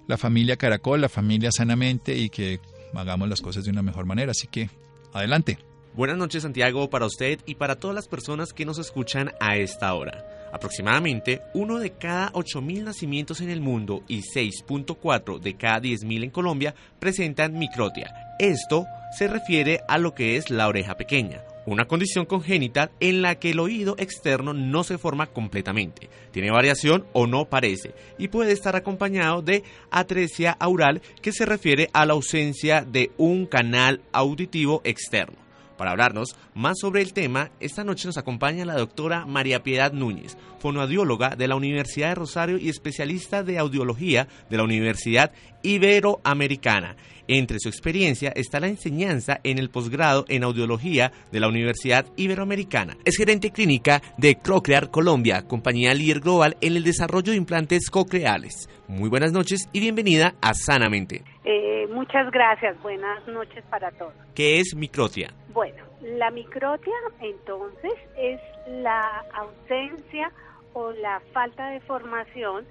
la 0.10 0.18
familia 0.18 0.58
Caracol, 0.58 1.02
la 1.02 1.08
familia 1.08 1.52
sanamente 1.52 2.16
y 2.16 2.30
que 2.30 2.60
hagamos 2.94 3.30
las 3.30 3.42
cosas 3.42 3.66
de 3.66 3.72
una 3.72 3.82
mejor 3.82 4.06
manera. 4.06 4.32
Así 4.32 4.48
que, 4.48 4.70
adelante. 5.14 5.58
Buenas 5.96 6.18
noches 6.18 6.44
Santiago 6.44 6.90
para 6.90 7.08
usted 7.08 7.40
y 7.46 7.56
para 7.56 7.76
todas 7.76 7.96
las 7.96 8.08
personas 8.08 8.54
que 8.54 8.64
nos 8.66 8.78
escuchan 8.78 9.32
a 9.40 9.58
esta 9.58 9.94
hora. 9.94 10.24
Aproximadamente 10.54 11.42
uno 11.54 11.80
de 11.80 11.92
cada 11.92 12.32
8.000 12.34 12.84
nacimientos 12.84 13.42
en 13.42 13.50
el 13.50 13.60
mundo 13.60 14.04
y 14.08 14.22
6.4 14.22 15.40
de 15.40 15.56
cada 15.56 15.82
10.000 15.82 16.24
en 16.24 16.30
Colombia 16.30 16.76
presentan 17.00 17.58
microtia. 17.58 18.14
Esto 18.40 18.86
se 19.18 19.28
refiere 19.28 19.82
a 19.88 19.98
lo 19.98 20.14
que 20.14 20.38
es 20.38 20.50
la 20.50 20.68
oreja 20.68 20.96
pequeña, 20.96 21.42
una 21.70 21.86
condición 21.86 22.26
congénita 22.26 22.92
en 23.00 23.22
la 23.22 23.36
que 23.36 23.52
el 23.52 23.60
oído 23.60 23.96
externo 24.00 24.54
no 24.54 24.84
se 24.84 24.98
forma 24.98 25.28
completamente, 25.28 26.10
tiene 26.32 26.52
variación 26.52 27.06
o 27.14 27.28
no 27.28 27.46
parece, 27.46 27.94
y 28.18 28.30
puede 28.30 28.54
estar 28.54 28.76
acompañado 28.76 29.42
de 29.42 29.64
atresia 29.92 30.52
aural 30.60 31.02
que 31.22 31.32
se 31.32 31.46
refiere 31.46 31.90
a 31.94 32.06
la 32.06 32.14
ausencia 32.14 32.82
de 32.82 33.12
un 33.18 33.46
canal 33.46 34.02
auditivo 34.12 34.82
externo. 34.84 35.38
Para 35.78 35.92
hablarnos 35.92 36.36
más 36.56 36.78
sobre 36.78 37.02
el 37.02 37.14
tema, 37.14 37.52
esta 37.62 37.86
noche 37.86 38.08
nos 38.08 38.18
acompaña 38.18 38.66
la 38.66 38.74
doctora 38.76 39.26
María 39.26 39.64
Piedad 39.64 39.94
Núñez, 39.94 40.38
fonoaudióloga 40.60 41.36
de 41.36 41.48
la 41.48 41.56
Universidad 41.56 42.10
de 42.10 42.16
Rosario 42.16 42.58
y 42.58 42.70
especialista 42.70 43.44
de 43.44 43.58
audiología 43.58 44.28
de 44.50 44.58
la 44.58 44.64
Universidad 44.64 45.32
Iberoamericana. 45.64 46.96
Entre 47.32 47.60
su 47.60 47.70
experiencia 47.70 48.34
está 48.36 48.60
la 48.60 48.68
enseñanza 48.68 49.40
en 49.44 49.60
el 49.60 49.70
posgrado 49.70 50.26
en 50.30 50.44
audiología 50.44 51.12
de 51.32 51.40
la 51.40 51.48
Universidad 51.48 52.08
Iberoamericana. 52.16 52.98
Es 53.06 53.18
gerente 53.18 53.52
clínica 53.52 54.02
de 54.18 54.36
Crocrear 54.38 54.90
Colombia, 54.90 55.44
compañía 55.48 55.94
líder 55.94 56.22
global 56.22 56.58
en 56.60 56.76
el 56.76 56.84
desarrollo 56.84 57.32
de 57.32 57.38
implantes 57.38 57.92
cocleares. 57.92 58.68
Muy 58.88 59.10
buenas 59.10 59.32
noches 59.32 59.70
y 59.72 59.80
bienvenida 59.80 60.34
a 60.42 60.56
Sanamente. 60.56 61.24
Eh, 61.46 61.86
muchas 61.94 62.32
gracias, 62.32 62.82
buenas 62.82 63.28
noches 63.28 63.64
para 63.70 63.92
todos. 63.92 64.14
¿Qué 64.34 64.60
es 64.60 64.74
microtia? 64.76 65.32
Bueno, 65.54 65.84
la 66.02 66.32
microtia 66.32 66.96
entonces 67.22 67.94
es 68.18 68.40
la 68.82 69.24
ausencia 69.36 70.32
o 70.74 70.92
la 70.92 71.22
falta 71.34 71.70
de 71.70 71.80
formación 71.82 72.66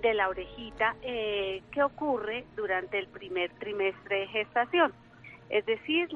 de 0.00 0.14
la 0.14 0.28
orejita 0.28 0.96
eh, 1.02 1.62
que 1.70 1.82
ocurre 1.82 2.44
durante 2.56 2.98
el 2.98 3.06
primer 3.08 3.50
trimestre 3.58 4.20
de 4.20 4.26
gestación. 4.28 4.92
Es 5.50 5.66
decir, 5.66 6.08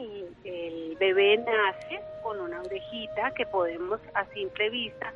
el 0.45 0.97
bebé 0.99 1.37
nace 1.37 2.01
con 2.23 2.41
una 2.41 2.63
orejita 2.63 3.33
que 3.37 3.45
podemos 3.45 4.01
a 4.15 4.25
simple 4.33 4.71
vista 4.71 5.13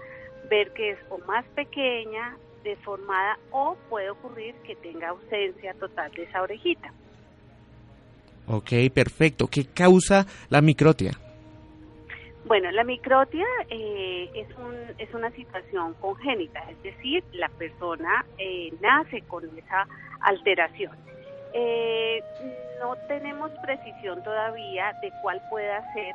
ver 0.50 0.72
que 0.72 0.90
es 0.90 0.98
o 1.08 1.18
más 1.26 1.44
pequeña, 1.54 2.36
deformada 2.62 3.38
o 3.50 3.76
puede 3.88 4.10
ocurrir 4.10 4.54
que 4.66 4.76
tenga 4.76 5.08
ausencia 5.08 5.72
total 5.74 6.12
de 6.12 6.24
esa 6.24 6.42
orejita. 6.42 6.92
Ok, 8.46 8.72
perfecto. 8.92 9.46
¿Qué 9.46 9.66
causa 9.66 10.26
la 10.50 10.60
microtia? 10.60 11.12
Bueno, 12.50 12.68
la 12.72 12.82
microtia 12.82 13.46
eh, 13.68 14.28
es, 14.34 14.48
un, 14.58 14.74
es 14.98 15.14
una 15.14 15.30
situación 15.30 15.94
congénita, 16.00 16.58
es 16.68 16.82
decir, 16.82 17.22
la 17.32 17.48
persona 17.48 18.26
eh, 18.38 18.74
nace 18.80 19.22
con 19.22 19.44
esa 19.56 19.86
alteración. 20.22 20.90
Eh, 21.52 22.20
no 22.80 22.96
tenemos 23.06 23.52
precisión 23.62 24.24
todavía 24.24 24.92
de 25.00 25.12
cuál 25.22 25.40
pueda 25.48 25.80
ser 25.92 26.12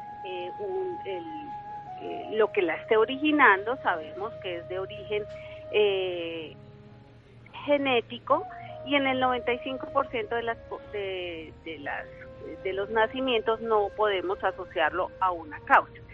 lo 2.34 2.52
que 2.52 2.64
la 2.64 2.76
esté 2.76 2.98
originando, 2.98 3.78
sabemos 3.78 4.34
que 4.44 4.58
es 4.58 4.68
de 4.68 4.78
origen 4.78 5.24
genético 7.66 8.46
y 8.86 8.96
en 8.96 9.08
el 9.08 9.24
95% 9.24 10.28
de 10.28 10.44
las, 10.44 10.58
de, 10.92 11.54
de, 11.64 11.80
las, 11.80 12.06
de 12.62 12.74
los 12.74 12.90
nacimientos 12.90 13.62
no 13.62 13.88
podemos 13.96 14.44
asociarlo 14.44 15.12
a 15.22 15.32
una 15.32 15.62
causa. 15.62 16.05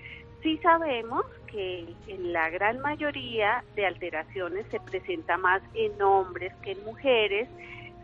Sí 0.42 0.58
sabemos 0.64 1.26
que 1.48 1.86
en 2.08 2.34
la 2.34 2.50
gran 2.50 2.80
mayoría 2.80 3.64
de 3.76 3.86
alteraciones 3.86 4.66
se 4.72 4.80
presenta 4.80 5.38
más 5.38 5.62
en 5.76 6.02
hombres 6.02 6.54
que 6.64 6.72
en 6.72 6.84
mujeres, 6.84 7.48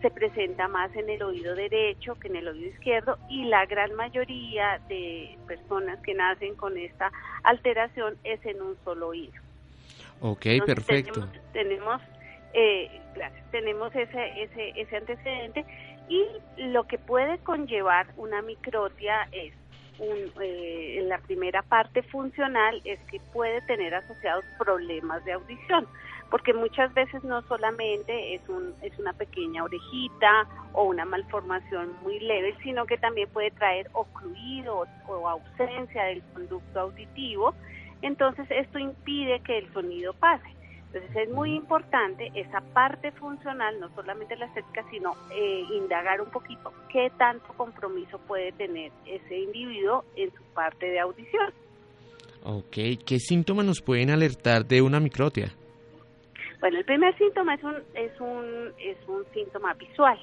se 0.02 0.12
presenta 0.12 0.68
más 0.68 0.96
en 0.96 1.10
el 1.10 1.24
oído 1.24 1.56
derecho 1.56 2.16
que 2.16 2.28
en 2.28 2.36
el 2.36 2.48
oído 2.48 2.70
izquierdo 2.70 3.18
y 3.30 3.46
la 3.46 3.66
gran 3.66 3.96
mayoría 3.96 4.80
de 4.88 5.36
personas 5.48 6.00
que 6.02 6.14
nacen 6.14 6.56
con 6.56 6.78
esta 6.78 7.12
alteración 7.44 8.16
es 8.24 8.46
en 8.46 8.62
un 8.62 8.78
solo 8.84 9.08
oído. 9.08 9.34
Ok, 10.22 10.46
perfecto. 10.66 11.28
Tenemos, 11.54 12.02
eh, 12.54 13.02
tenemos 13.52 13.96
ese, 13.96 14.44
ese, 14.44 14.74
ese 14.76 14.98
antecedente 14.98 15.66
y 16.08 16.24
lo 16.58 16.84
que 16.84 17.00
puede 17.00 17.40
conllevar 17.40 18.08
una 18.18 18.42
microtia 18.44 19.28
es 19.32 19.54
eh, 20.00 21.00
en 21.00 21.10
la 21.10 21.18
primera 21.20 21.62
parte 21.62 22.04
funcional 22.04 22.82
es 22.86 23.00
que 23.10 23.20
puede 23.34 23.62
tener 23.62 23.94
asociados 23.96 24.44
problemas 24.58 25.24
de 25.26 25.34
audición, 25.34 25.88
porque 26.30 26.54
muchas 26.54 26.94
veces 26.94 27.24
no 27.24 27.42
solamente 27.44 28.36
es, 28.36 28.42
un, 28.50 28.74
es 28.82 28.98
una 29.00 29.14
pequeña 29.14 29.64
orejita 29.64 30.48
o 30.74 30.84
una 30.84 31.06
malformación 31.06 31.96
muy 32.04 32.20
leve, 32.20 32.56
sino 32.64 32.86
que 32.86 32.98
también 32.98 33.30
puede 33.30 33.52
traer 33.52 33.90
ocluido 33.94 34.86
o 35.08 35.28
ausencia 35.28 36.04
del 36.06 36.22
conducto 36.34 36.80
auditivo. 36.80 37.54
Entonces 38.02 38.46
esto 38.50 38.78
impide 38.78 39.40
que 39.42 39.60
el 39.60 39.74
sonido 39.74 40.14
pase. 40.14 40.57
Entonces 40.88 41.28
es 41.28 41.30
muy 41.30 41.54
importante 41.54 42.32
esa 42.34 42.62
parte 42.74 43.12
funcional, 43.12 43.80
no 43.80 43.90
solamente 43.94 44.36
la 44.38 44.46
estética, 44.46 44.86
sino 44.90 45.14
eh, 45.32 45.64
indagar 45.74 46.22
un 46.22 46.30
poquito 46.30 46.72
qué 46.92 47.12
tanto 47.18 47.46
compromiso 47.58 48.20
puede 48.20 48.52
tener 48.54 48.92
ese 49.06 49.38
individuo 49.38 50.06
en 50.16 50.32
su 50.34 50.44
parte 50.54 50.86
de 50.86 51.00
audición. 51.00 51.52
Ok, 52.44 53.04
¿qué 53.06 53.20
síntomas 53.20 53.66
nos 53.66 53.82
pueden 53.82 54.10
alertar 54.10 54.66
de 54.66 54.82
una 54.82 55.00
microtia? 55.00 55.52
Bueno, 56.62 56.80
el 56.80 56.86
primer 56.86 57.16
síntoma 57.18 57.56
es 57.56 57.64
un, 57.64 57.76
es 57.94 58.22
un, 58.22 58.74
es 58.80 58.98
un 59.08 59.26
síntoma 59.34 59.74
visual. 59.74 60.18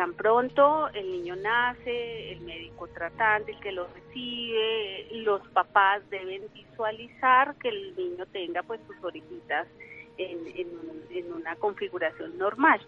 Tan 0.00 0.14
pronto 0.14 0.88
el 0.94 1.12
niño 1.12 1.36
nace, 1.36 2.32
el 2.32 2.40
médico 2.40 2.88
tratante, 2.88 3.52
el 3.52 3.60
que 3.60 3.70
lo 3.70 3.86
recibe, 3.86 5.08
los 5.12 5.46
papás 5.48 6.00
deben 6.08 6.40
visualizar 6.54 7.54
que 7.56 7.68
el 7.68 7.94
niño 7.96 8.24
tenga 8.32 8.62
pues 8.62 8.80
sus 8.86 8.96
orejitas 9.04 9.68
en, 10.16 11.30
una 11.36 11.54
configuración 11.56 12.38
normal. 12.38 12.80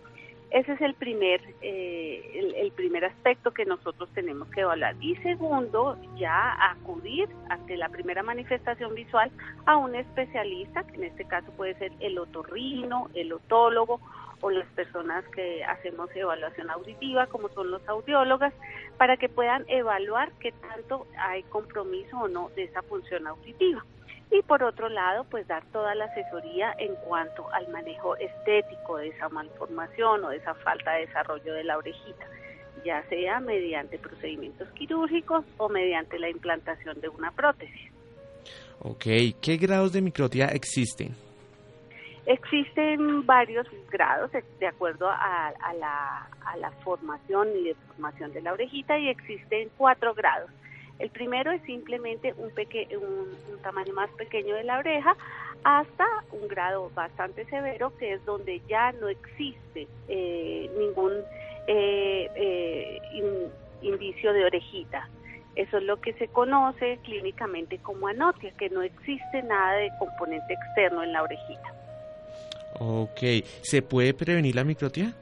Ese 0.52 0.72
es 0.72 0.80
el 0.80 0.94
primer, 0.94 1.42
eh, 1.60 2.54
el, 2.56 2.72
primer 2.72 3.04
aspecto 3.04 3.52
que 3.52 3.66
nosotros 3.66 4.08
tenemos 4.14 4.48
que 4.48 4.62
evaluar. 4.62 4.96
Y 4.98 5.14
segundo, 5.16 5.98
ya 6.16 6.70
acudir 6.70 7.28
ante 7.50 7.76
la 7.76 7.90
primera 7.90 8.22
manifestación 8.22 8.94
visual 8.94 9.30
a 9.66 9.76
un 9.76 9.94
especialista, 9.96 10.82
que 10.84 10.94
en 10.94 11.04
este 11.04 11.26
caso 11.26 11.50
puede 11.58 11.74
ser 11.74 11.92
el 12.00 12.18
otorrino, 12.18 13.10
el 13.12 13.34
otólogo 13.34 14.00
o 14.42 14.50
las 14.50 14.68
personas 14.72 15.24
que 15.28 15.64
hacemos 15.64 16.10
evaluación 16.14 16.68
auditiva, 16.68 17.26
como 17.28 17.48
son 17.50 17.70
los 17.70 17.86
audiólogas, 17.88 18.52
para 18.98 19.16
que 19.16 19.28
puedan 19.28 19.64
evaluar 19.68 20.32
qué 20.40 20.52
tanto 20.52 21.06
hay 21.16 21.44
compromiso 21.44 22.18
o 22.18 22.28
no 22.28 22.50
de 22.54 22.64
esa 22.64 22.82
función 22.82 23.26
auditiva. 23.26 23.82
Y 24.30 24.42
por 24.42 24.62
otro 24.62 24.88
lado, 24.88 25.24
pues 25.30 25.46
dar 25.46 25.64
toda 25.72 25.94
la 25.94 26.06
asesoría 26.06 26.74
en 26.78 26.94
cuanto 27.06 27.48
al 27.52 27.68
manejo 27.68 28.16
estético 28.16 28.96
de 28.96 29.08
esa 29.08 29.28
malformación 29.28 30.24
o 30.24 30.30
de 30.30 30.38
esa 30.38 30.54
falta 30.54 30.92
de 30.92 31.06
desarrollo 31.06 31.54
de 31.54 31.64
la 31.64 31.78
orejita, 31.78 32.26
ya 32.84 33.02
sea 33.08 33.40
mediante 33.40 33.98
procedimientos 33.98 34.68
quirúrgicos 34.70 35.44
o 35.58 35.68
mediante 35.68 36.18
la 36.18 36.30
implantación 36.30 37.00
de 37.00 37.08
una 37.08 37.30
prótesis. 37.30 37.92
Ok, 38.80 39.04
¿qué 39.40 39.56
grados 39.60 39.92
de 39.92 40.00
microtia 40.00 40.46
existen? 40.46 41.14
Existen 42.26 43.26
varios 43.26 43.66
grados 43.90 44.30
de 44.60 44.66
acuerdo 44.66 45.08
a, 45.08 45.52
la, 45.78 46.70
formación 46.84 47.48
y 47.56 47.64
deformación 47.64 48.32
de 48.32 48.42
la 48.42 48.52
orejita 48.52 48.98
y 48.98 49.08
existen 49.08 49.70
cuatro 49.76 50.14
grados. 50.14 50.50
El 50.98 51.10
primero 51.10 51.50
es 51.50 51.62
simplemente 51.62 52.32
un, 52.36 52.52
un, 52.54 53.62
tamaño 53.62 53.92
más 53.92 54.10
pequeño 54.10 54.54
de 54.54 54.64
la 54.64 54.78
oreja 54.78 55.16
hasta 55.64 56.06
un 56.32 56.46
grado 56.48 56.90
bastante 56.94 57.44
severo 57.46 57.96
que 57.96 58.14
es 58.14 58.24
donde 58.24 58.60
ya 58.68 58.92
no 58.92 59.08
existe 59.08 59.88
eh, 60.08 60.70
ningún 60.78 61.12
eh, 61.66 62.28
eh, 62.36 63.00
indicio 63.82 64.32
de 64.32 64.44
orejita. 64.44 65.08
Eso 65.54 65.78
es 65.78 65.82
lo 65.82 66.00
que 66.00 66.12
se 66.14 66.28
conoce 66.28 66.98
clínicamente 67.02 67.78
como 67.78 68.08
anotia, 68.08 68.52
que 68.52 68.70
no 68.70 68.82
existe 68.82 69.42
nada 69.42 69.74
de 69.74 69.90
componente 69.98 70.54
externo 70.54 71.02
en 71.02 71.12
la 71.12 71.22
orejita. 71.22 71.81
Ok, 72.78 73.20
¿se 73.62 73.82
puede 73.82 74.14
prevenir 74.14 74.54
la 74.54 74.64
microtia? 74.64 75.14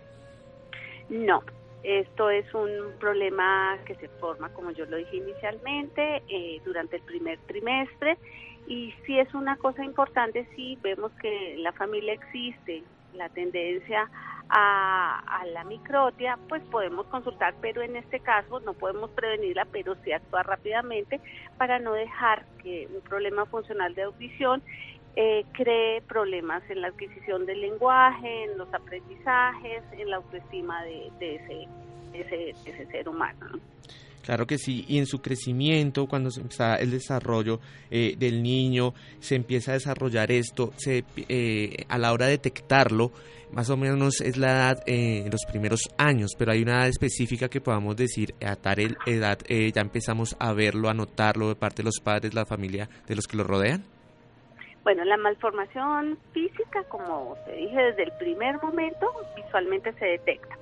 No, 1.08 1.42
esto 1.82 2.30
es 2.30 2.52
un 2.54 2.92
problema 2.98 3.78
que 3.84 3.94
se 3.96 4.08
forma, 4.08 4.48
como 4.50 4.70
yo 4.70 4.84
lo 4.86 4.96
dije 4.96 5.16
inicialmente, 5.16 6.22
eh, 6.28 6.60
durante 6.64 6.96
el 6.96 7.02
primer 7.02 7.38
trimestre. 7.46 8.18
Y 8.66 8.94
si 9.04 9.18
es 9.18 9.32
una 9.34 9.56
cosa 9.56 9.84
importante, 9.84 10.46
sí 10.54 10.78
vemos 10.82 11.10
que 11.20 11.56
la 11.58 11.72
familia 11.72 12.12
existe, 12.12 12.84
la 13.14 13.28
tendencia 13.30 14.08
a, 14.50 15.44
la 15.52 15.64
microtia, 15.64 16.38
pues 16.48 16.62
podemos 16.70 17.06
consultar, 17.06 17.54
pero 17.60 17.82
en 17.82 17.96
este 17.96 18.20
caso 18.20 18.60
no 18.60 18.74
podemos 18.74 19.10
prevenirla, 19.10 19.64
pero 19.64 19.96
sí 20.04 20.12
actuar 20.12 20.46
rápidamente 20.46 21.20
para 21.56 21.78
no 21.78 21.92
dejar 21.92 22.44
que 22.62 22.88
un 22.94 23.00
problema 23.02 23.46
funcional 23.46 23.94
de 23.94 24.02
audición 24.02 24.62
eh, 25.16 25.44
cree 25.52 26.00
problemas 26.02 26.62
en 26.70 26.82
la 26.82 26.88
adquisición 26.88 27.46
del 27.46 27.60
lenguaje, 27.60 28.44
en 28.44 28.58
los 28.58 28.72
aprendizajes, 28.72 29.82
en 29.92 30.10
la 30.10 30.16
autoestima 30.16 30.82
de, 30.84 31.10
ese, 31.20 31.68
ese, 32.12 32.50
ese 32.64 32.86
ser 32.86 33.08
humano. 33.08 33.60
Claro 34.22 34.46
que 34.46 34.58
sí, 34.58 34.84
y 34.86 34.98
en 34.98 35.06
su 35.06 35.20
crecimiento, 35.20 36.06
cuando 36.06 36.28
está 36.28 36.76
el 36.76 36.90
desarrollo 36.90 37.58
eh, 37.90 38.14
del 38.18 38.42
niño, 38.42 38.94
se 39.18 39.34
empieza 39.34 39.72
a 39.72 39.74
desarrollar 39.74 40.30
esto, 40.30 40.72
se, 40.76 41.04
eh, 41.16 41.84
a 41.88 41.98
la 41.98 42.12
hora 42.12 42.26
de 42.26 42.32
detectarlo, 42.32 43.12
más 43.50 43.70
o 43.70 43.76
menos 43.76 44.20
es 44.20 44.36
la 44.36 44.50
edad 44.50 44.82
eh, 44.86 45.28
los 45.32 45.40
primeros 45.50 45.88
años, 45.96 46.32
pero 46.38 46.52
hay 46.52 46.62
una 46.62 46.80
edad 46.80 46.88
específica 46.88 47.48
que 47.48 47.60
podamos 47.60 47.96
decir, 47.96 48.34
a 48.44 48.56
tal 48.56 48.96
edad 49.06 49.38
ya 49.48 49.80
empezamos 49.80 50.36
a 50.38 50.52
verlo, 50.52 50.88
a 50.88 50.94
notarlo 50.94 51.48
de 51.48 51.56
parte 51.56 51.82
de 51.82 51.86
los 51.86 51.98
padres, 52.00 52.34
la 52.34 52.46
familia, 52.46 52.88
de 53.08 53.16
los 53.16 53.26
que 53.26 53.36
lo 53.36 53.44
rodean. 53.44 53.84
Bueno, 54.82 55.04
la 55.04 55.16
malformación 55.16 56.18
física, 56.32 56.84
como 56.84 57.36
te 57.44 57.52
dije 57.52 57.76
desde 57.76 58.04
el 58.04 58.12
primer 58.12 58.62
momento, 58.62 59.12
visualmente 59.36 59.92
se 59.94 60.04
detecta 60.04 60.60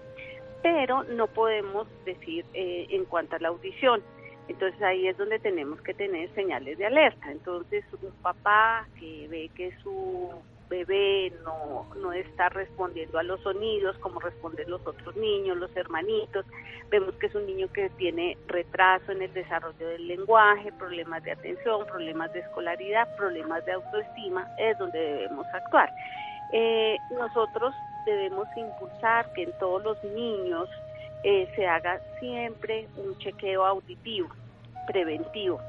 pero 0.62 1.04
no 1.04 1.26
podemos 1.28 1.86
decir 2.04 2.44
eh, 2.54 2.86
en 2.90 3.04
cuanto 3.04 3.36
a 3.36 3.38
la 3.38 3.48
audición. 3.48 4.02
Entonces 4.48 4.80
ahí 4.82 5.06
es 5.06 5.16
donde 5.16 5.38
tenemos 5.38 5.80
que 5.82 5.94
tener 5.94 6.32
señales 6.34 6.78
de 6.78 6.86
alerta. 6.86 7.30
Entonces 7.30 7.84
un 8.02 8.12
papá 8.22 8.86
que 8.98 9.28
ve 9.28 9.50
que 9.54 9.72
su 9.82 10.30
bebé 10.68 11.32
no, 11.44 11.86
no 11.96 12.12
está 12.12 12.48
respondiendo 12.48 13.18
a 13.18 13.22
los 13.22 13.40
sonidos 13.40 13.96
como 13.98 14.20
responden 14.20 14.70
los 14.70 14.86
otros 14.86 15.16
niños, 15.16 15.56
los 15.56 15.74
hermanitos, 15.76 16.44
vemos 16.90 17.14
que 17.16 17.26
es 17.26 17.34
un 17.34 17.46
niño 17.46 17.68
que 17.72 17.90
tiene 17.90 18.36
retraso 18.46 19.12
en 19.12 19.22
el 19.22 19.32
desarrollo 19.32 19.88
del 19.88 20.06
lenguaje, 20.06 20.72
problemas 20.72 21.22
de 21.24 21.32
atención, 21.32 21.86
problemas 21.86 22.32
de 22.32 22.40
escolaridad, 22.40 23.08
problemas 23.16 23.64
de 23.64 23.72
autoestima, 23.72 24.48
es 24.58 24.78
donde 24.78 24.98
debemos 24.98 25.46
actuar. 25.52 25.92
Eh, 26.52 26.96
nosotros 27.12 27.74
debemos 28.06 28.48
impulsar 28.56 29.32
que 29.34 29.44
en 29.44 29.52
todos 29.58 29.82
los 29.82 30.04
niños 30.04 30.68
eh, 31.24 31.50
se 31.54 31.66
haga 31.66 32.00
siempre 32.20 32.88
un 32.96 33.18
chequeo 33.18 33.64
auditivo, 33.64 34.28
preventivo, 34.86 35.60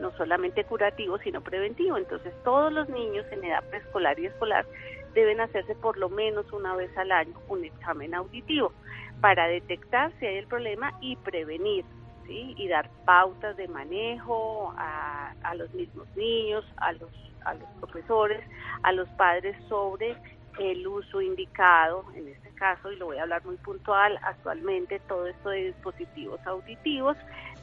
no 0.00 0.12
solamente 0.16 0.64
curativo, 0.64 1.18
sino 1.18 1.40
preventivo. 1.40 1.96
Entonces 1.96 2.32
todos 2.44 2.72
los 2.72 2.88
niños 2.88 3.26
en 3.30 3.44
edad 3.44 3.64
preescolar 3.68 4.18
y 4.18 4.26
escolar 4.26 4.66
deben 5.14 5.40
hacerse 5.40 5.74
por 5.74 5.98
lo 5.98 6.08
menos 6.08 6.52
una 6.52 6.76
vez 6.76 6.96
al 6.96 7.12
año 7.12 7.34
un 7.48 7.64
examen 7.64 8.14
auditivo 8.14 8.72
para 9.20 9.48
detectar 9.48 10.12
si 10.18 10.26
hay 10.26 10.36
el 10.36 10.46
problema 10.46 10.92
y 11.00 11.16
prevenir. 11.16 11.84
¿sí? 12.28 12.54
y 12.58 12.68
dar 12.68 12.90
pautas 13.04 13.56
de 13.56 13.66
manejo 13.68 14.72
a, 14.76 15.54
los 15.56 15.72
mismos 15.72 16.06
niños, 16.14 16.64
a 16.76 16.92
los, 16.92 17.10
a 17.44 17.54
los 17.54 17.68
profesores, 17.80 18.44
a 18.82 18.92
los 18.92 19.08
padres 19.10 19.56
sobre 19.66 20.14
el 20.58 20.86
uso 20.86 21.22
indicado, 21.22 22.04
en 22.14 22.28
este 22.28 22.50
caso, 22.50 22.92
y 22.92 22.96
lo 22.96 23.06
voy 23.06 23.16
a 23.16 23.22
hablar 23.22 23.44
muy 23.44 23.56
puntual, 23.56 24.18
actualmente 24.22 25.00
todo 25.08 25.26
esto 25.26 25.50
de 25.50 25.66
dispositivos 25.72 26.38
auditivos 26.46 27.16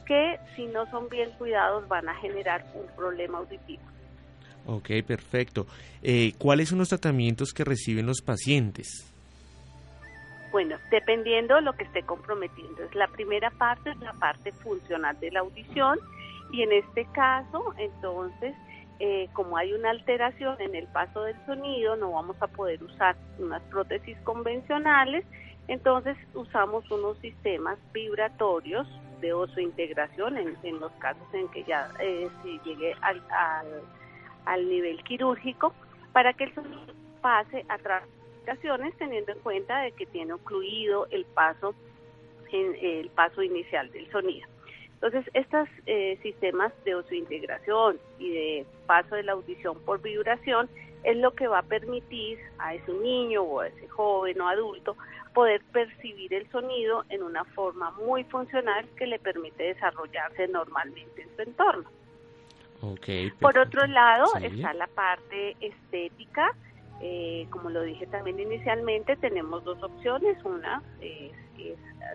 que 0.06 0.38
si 0.54 0.66
no 0.66 0.88
son 0.90 1.08
bien 1.08 1.30
cuidados 1.38 1.86
van 1.88 2.08
a 2.08 2.14
generar 2.14 2.64
un 2.74 2.86
problema 2.96 3.38
auditivo. 3.38 3.82
Ok, 4.66 4.90
perfecto. 5.06 5.66
Eh, 6.02 6.32
¿Cuáles 6.38 6.68
son 6.68 6.78
los 6.78 6.88
tratamientos 6.88 7.52
que 7.52 7.64
reciben 7.64 8.06
los 8.06 8.20
pacientes? 8.20 9.12
Bueno, 10.50 10.76
dependiendo 10.90 11.56
de 11.56 11.62
lo 11.62 11.72
que 11.74 11.84
esté 11.84 12.02
comprometiendo. 12.02 12.82
Es 12.82 12.94
la 12.94 13.08
primera 13.08 13.50
parte 13.50 13.90
es 13.90 13.98
la 13.98 14.12
parte 14.14 14.52
funcional 14.52 15.18
de 15.20 15.30
la 15.30 15.40
audición 15.40 15.98
y 16.52 16.62
en 16.62 16.72
este 16.72 17.04
caso, 17.12 17.74
entonces, 17.76 18.54
eh, 18.98 19.28
como 19.32 19.56
hay 19.56 19.72
una 19.72 19.90
alteración 19.90 20.56
en 20.60 20.74
el 20.74 20.86
paso 20.86 21.22
del 21.24 21.36
sonido, 21.44 21.96
no 21.96 22.12
vamos 22.12 22.36
a 22.40 22.46
poder 22.46 22.82
usar 22.82 23.16
unas 23.38 23.62
prótesis 23.64 24.16
convencionales, 24.24 25.24
entonces 25.68 26.16
usamos 26.34 26.88
unos 26.90 27.18
sistemas 27.18 27.78
vibratorios 27.92 28.86
de 29.20 29.62
integración 29.62 30.36
en, 30.36 30.56
en 30.62 30.80
los 30.80 30.92
casos 30.92 31.26
en 31.32 31.48
que 31.48 31.64
ya 31.64 31.88
eh, 32.00 32.28
se 32.42 32.58
llegue 32.68 32.94
al, 33.00 33.22
al, 34.44 34.68
nivel 34.68 35.02
quirúrgico 35.04 35.74
para 36.12 36.32
que 36.32 36.44
el 36.44 36.54
sonido 36.54 36.94
pase 37.20 37.64
a 37.68 37.78
través 37.78 38.08
teniendo 38.98 39.32
en 39.32 39.38
cuenta 39.40 39.80
de 39.80 39.92
que 39.92 40.06
tiene 40.06 40.32
ocluido 40.32 41.06
el 41.10 41.24
paso 41.24 41.74
en 42.52 42.76
el 42.80 43.08
paso 43.10 43.42
inicial 43.42 43.90
del 43.90 44.10
sonido. 44.10 44.46
Entonces, 44.94 45.28
estos 45.34 45.68
eh, 45.86 46.18
sistemas 46.22 46.72
de 46.84 46.94
integración 47.14 47.98
y 48.18 48.30
de 48.30 48.66
paso 48.86 49.14
de 49.14 49.24
la 49.24 49.32
audición 49.32 49.78
por 49.80 50.00
vibración 50.00 50.70
es 51.06 51.16
lo 51.16 51.30
que 51.34 51.46
va 51.46 51.60
a 51.60 51.62
permitir 51.62 52.36
a 52.58 52.74
ese 52.74 52.92
niño 52.92 53.42
o 53.42 53.60
a 53.60 53.68
ese 53.68 53.86
joven 53.88 54.40
o 54.40 54.48
adulto 54.48 54.96
poder 55.32 55.62
percibir 55.72 56.34
el 56.34 56.50
sonido 56.50 57.04
en 57.10 57.22
una 57.22 57.44
forma 57.44 57.92
muy 57.92 58.24
funcional 58.24 58.84
que 58.96 59.06
le 59.06 59.20
permite 59.20 59.62
desarrollarse 59.62 60.48
normalmente 60.48 61.22
en 61.22 61.36
su 61.36 61.42
entorno. 61.42 61.88
por 63.40 63.56
otro 63.56 63.86
lado 63.86 64.26
está 64.42 64.74
la 64.74 64.88
parte 64.88 65.56
estética. 65.60 66.52
Eh, 67.00 67.46
como 67.50 67.70
lo 67.70 67.82
dije 67.82 68.06
también 68.06 68.40
inicialmente, 68.40 69.14
tenemos 69.16 69.62
dos 69.62 69.80
opciones. 69.82 70.42
Una 70.44 70.82
es 71.00 71.32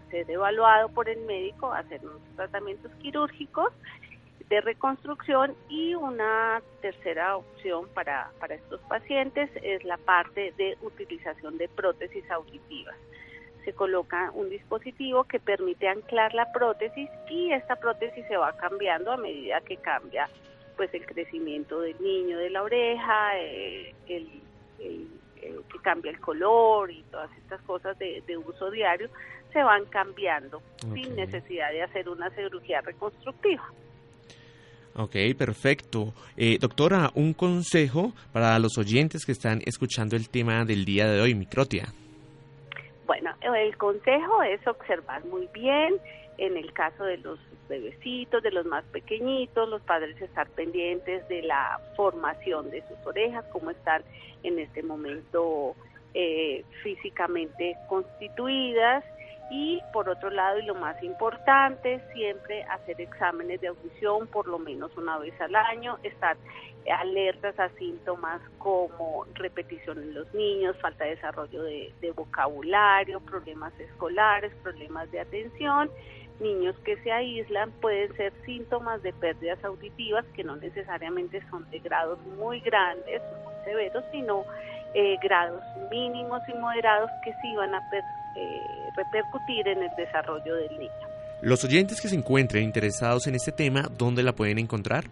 ser 0.10 0.30
evaluado 0.30 0.90
por 0.90 1.08
el 1.08 1.20
médico, 1.22 1.72
hacer 1.72 2.02
unos 2.02 2.22
tratamientos 2.36 2.92
quirúrgicos 2.96 3.72
de 4.52 4.60
reconstrucción 4.60 5.56
y 5.70 5.96
una 5.96 6.62
tercera 6.82 7.38
opción 7.38 7.88
para, 7.94 8.32
para 8.38 8.56
estos 8.56 8.82
pacientes 8.82 9.50
es 9.64 9.86
la 9.86 9.96
parte 9.96 10.54
de 10.58 10.78
utilización 10.82 11.58
de 11.58 11.70
prótesis 11.70 12.30
auditivas. 12.30 12.98
Se 13.64 13.72
coloca 13.72 14.30
un 14.34 14.50
dispositivo 14.50 15.24
que 15.24 15.40
permite 15.40 15.88
anclar 15.88 16.34
la 16.34 16.52
prótesis 16.52 17.10
y 17.30 17.54
esta 17.54 17.78
prótesis 17.78 18.26
se 18.28 18.36
va 18.36 18.52
cambiando 18.58 19.14
a 19.14 19.18
medida 19.18 19.62
que 19.62 19.78
cambia 19.78 20.28
pues 20.76 20.94
el 20.94 21.06
crecimiento 21.06 21.80
del 21.80 21.96
niño 22.02 22.38
de 22.38 22.50
la 22.50 22.64
oreja, 22.64 23.40
eh, 23.40 23.96
el, 24.10 24.28
que 24.78 25.80
cambia 25.82 26.12
el 26.12 26.20
color 26.20 26.92
y 26.92 27.04
todas 27.04 27.32
estas 27.38 27.62
cosas 27.62 27.98
de, 28.00 28.22
de 28.28 28.36
uso 28.36 28.70
diario 28.70 29.10
se 29.54 29.64
van 29.64 29.86
cambiando 29.86 30.62
sin 30.94 31.16
necesidad 31.16 31.72
de 31.72 31.84
hacer 31.84 32.10
una 32.10 32.30
cirugía 32.32 32.82
reconstructiva. 32.82 33.72
Ok, 34.96 35.16
perfecto. 35.38 36.14
Eh, 36.36 36.58
doctora, 36.60 37.12
un 37.16 37.34
consejo 37.34 38.12
para 38.34 38.60
los 38.60 38.78
oyentes 38.78 39.26
que 39.26 39.32
están 39.32 39.62
escuchando 39.66 40.16
el 40.16 40.30
tema 40.30 40.66
del 40.66 40.84
día 40.84 41.08
de 41.08 41.22
hoy, 41.22 41.34
microtia. 41.34 41.94
Bueno, 43.06 43.34
el 43.42 43.78
consejo 43.78 44.44
es 44.44 44.66
observar 44.68 45.24
muy 45.26 45.48
bien, 45.54 45.96
en 46.38 46.58
el 46.58 46.74
caso 46.74 47.04
de 47.04 47.18
los 47.18 47.40
bebecitos, 47.70 48.44
de 48.44 48.52
los 48.52 48.66
más 48.66 48.84
pequeñitos, 48.86 49.70
los 49.70 49.82
padres 49.82 50.22
estar 50.22 50.50
pendientes 50.50 51.28
de 51.30 51.42
la 51.42 51.80
formación 51.96 52.70
de 52.70 52.82
sus 52.88 52.98
orejas, 53.06 53.46
cómo 53.52 53.72
están 53.72 54.02
en 54.44 54.60
este 54.60 54.84
momento 54.84 55.76
eh, 56.14 56.66
físicamente 56.84 57.78
constituidas 57.88 59.06
y 59.52 59.82
por 59.92 60.08
otro 60.08 60.30
lado, 60.30 60.60
y 60.60 60.66
lo 60.66 60.76
más 60.76 61.04
importante, 61.04 62.02
siempre 62.14 62.64
hacer 62.64 63.02
exámenes 63.02 63.60
de 63.60 63.68
audición 63.68 64.28
por 64.28 64.48
lo 64.48 64.58
menos 64.58 64.96
una 64.96 65.18
vez 65.18 65.40
al 65.42 65.54
año, 65.56 66.00
estar 66.04 66.38
alertas 66.90 67.60
a 67.60 67.68
síntomas 67.72 68.42
como 68.58 69.26
repetición 69.36 70.00
en 70.00 70.14
los 70.14 70.34
niños, 70.34 70.78
falta 70.78 71.04
de 71.04 71.12
desarrollo 71.12 71.64
de, 71.64 71.94
vocabulario, 72.16 73.20
problemas 73.20 73.78
escolares, 73.78 74.54
problemas 74.64 75.12
de 75.12 75.20
atención, 75.20 75.92
niños 76.40 76.76
que 76.86 76.96
se 77.04 77.12
aíslan, 77.12 77.72
pueden 77.82 78.16
ser 78.16 78.32
síntomas 78.46 79.04
de 79.04 79.12
pérdidas 79.12 79.62
auditivas 79.66 80.26
que 80.34 80.46
no 80.46 80.56
necesariamente 80.56 81.44
son 81.50 81.70
de 81.72 81.80
grados 81.80 82.20
muy 82.38 82.62
grandes, 82.62 83.22
muy 83.44 83.54
severos, 83.66 84.04
sino 84.14 84.46
eh, 84.94 85.18
grados 85.22 85.62
mínimos 85.92 86.42
y 86.48 86.54
moderados 86.54 87.12
que 87.26 87.34
sí 87.42 87.56
van 87.58 87.76
a 87.76 87.90
eh, 88.36 88.62
repercutir 88.96 89.68
en 89.68 89.84
el 89.84 89.90
desarrollo 89.98 90.56
del 90.56 90.80
niño. 90.80 90.92
Los 91.42 91.64
oyentes 91.64 92.00
que 92.00 92.08
se 92.08 92.16
encuentren 92.16 92.64
interesados 92.64 93.26
en 93.28 93.36
este 93.36 93.52
tema, 93.52 93.84
¿dónde 93.98 94.22
la 94.22 94.34
pueden 94.34 94.60
encontrar? 94.60 95.06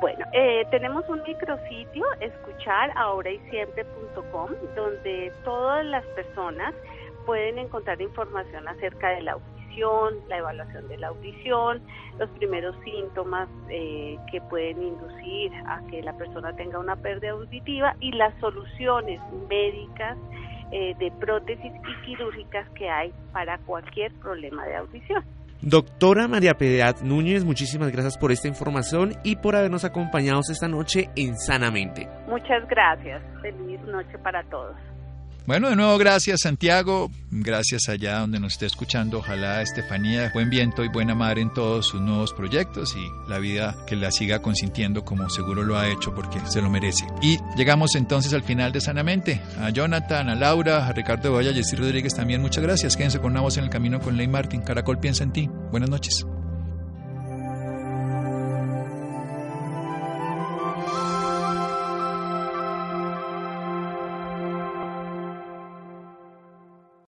Bueno, 0.00 0.24
eh, 0.32 0.64
tenemos 0.70 1.08
un 1.08 1.22
micrositio, 1.22 2.04
escuchar 2.20 2.90
ahora 2.96 3.30
y 3.30 3.38
siempre.com, 3.50 4.50
donde 4.76 5.32
todas 5.44 5.84
las 5.86 6.04
personas 6.14 6.74
pueden 7.26 7.58
encontrar 7.58 8.00
información 8.00 8.68
acerca 8.68 9.10
de 9.10 9.22
la 9.22 9.32
audición, 9.32 10.14
la 10.28 10.38
evaluación 10.38 10.88
de 10.88 10.98
la 10.98 11.08
audición, 11.08 11.82
los 12.18 12.30
primeros 12.30 12.76
síntomas 12.84 13.48
eh, 13.70 14.18
que 14.30 14.40
pueden 14.42 14.82
inducir 14.82 15.52
a 15.66 15.80
que 15.90 16.02
la 16.02 16.12
persona 16.16 16.54
tenga 16.54 16.78
una 16.78 16.96
pérdida 16.96 17.32
auditiva 17.32 17.96
y 18.00 18.12
las 18.12 18.38
soluciones 18.40 19.20
médicas 19.48 20.16
eh, 20.76 20.92
de 20.98 21.08
prótesis 21.12 21.72
y 21.72 22.04
quirúrgicas 22.04 22.68
que 22.70 22.88
hay 22.90 23.12
para 23.32 23.58
cualquier 23.58 24.12
problema 24.14 24.66
de 24.66 24.74
audición. 24.74 25.22
Doctora 25.62 26.26
María 26.26 26.54
Piedad 26.54 26.96
Núñez, 27.00 27.44
muchísimas 27.44 27.92
gracias 27.92 28.18
por 28.18 28.32
esta 28.32 28.48
información 28.48 29.12
y 29.22 29.36
por 29.36 29.54
habernos 29.54 29.84
acompañado 29.84 30.40
esta 30.40 30.66
noche 30.66 31.10
en 31.14 31.38
Sanamente. 31.38 32.08
Muchas 32.26 32.66
gracias. 32.68 33.22
Feliz 33.40 33.80
noche 33.82 34.18
para 34.18 34.42
todos. 34.50 34.74
Bueno, 35.46 35.68
de 35.68 35.76
nuevo 35.76 35.98
gracias 35.98 36.40
Santiago, 36.40 37.10
gracias 37.30 37.90
allá 37.90 38.20
donde 38.20 38.40
nos 38.40 38.54
esté 38.54 38.64
escuchando, 38.64 39.18
ojalá 39.18 39.60
Estefanía, 39.60 40.30
buen 40.32 40.48
viento 40.48 40.82
y 40.82 40.88
buena 40.88 41.14
madre 41.14 41.42
en 41.42 41.52
todos 41.52 41.88
sus 41.88 42.00
nuevos 42.00 42.32
proyectos 42.32 42.96
y 42.96 43.30
la 43.30 43.38
vida 43.38 43.76
que 43.86 43.94
la 43.94 44.10
siga 44.10 44.40
consintiendo 44.40 45.04
como 45.04 45.28
seguro 45.28 45.62
lo 45.62 45.76
ha 45.76 45.88
hecho 45.88 46.14
porque 46.14 46.40
se 46.46 46.62
lo 46.62 46.70
merece. 46.70 47.06
Y 47.20 47.38
llegamos 47.58 47.94
entonces 47.94 48.32
al 48.32 48.42
final 48.42 48.72
de 48.72 48.80
Sanamente. 48.80 49.42
A 49.60 49.68
Jonathan, 49.68 50.30
a 50.30 50.34
Laura, 50.34 50.86
a 50.86 50.92
Ricardo 50.92 51.32
Boya, 51.32 51.50
a 51.50 51.54
Jessy 51.54 51.76
Rodríguez 51.76 52.14
también 52.14 52.40
muchas 52.40 52.62
gracias. 52.62 52.96
Quédense 52.96 53.20
con 53.20 53.32
una 53.32 53.42
voz 53.42 53.58
en 53.58 53.64
el 53.64 53.70
camino 53.70 54.00
con 54.00 54.16
Ley 54.16 54.28
Martin. 54.28 54.62
Caracol 54.62 54.98
piensa 54.98 55.24
en 55.24 55.32
ti. 55.32 55.50
Buenas 55.70 55.90
noches. 55.90 56.24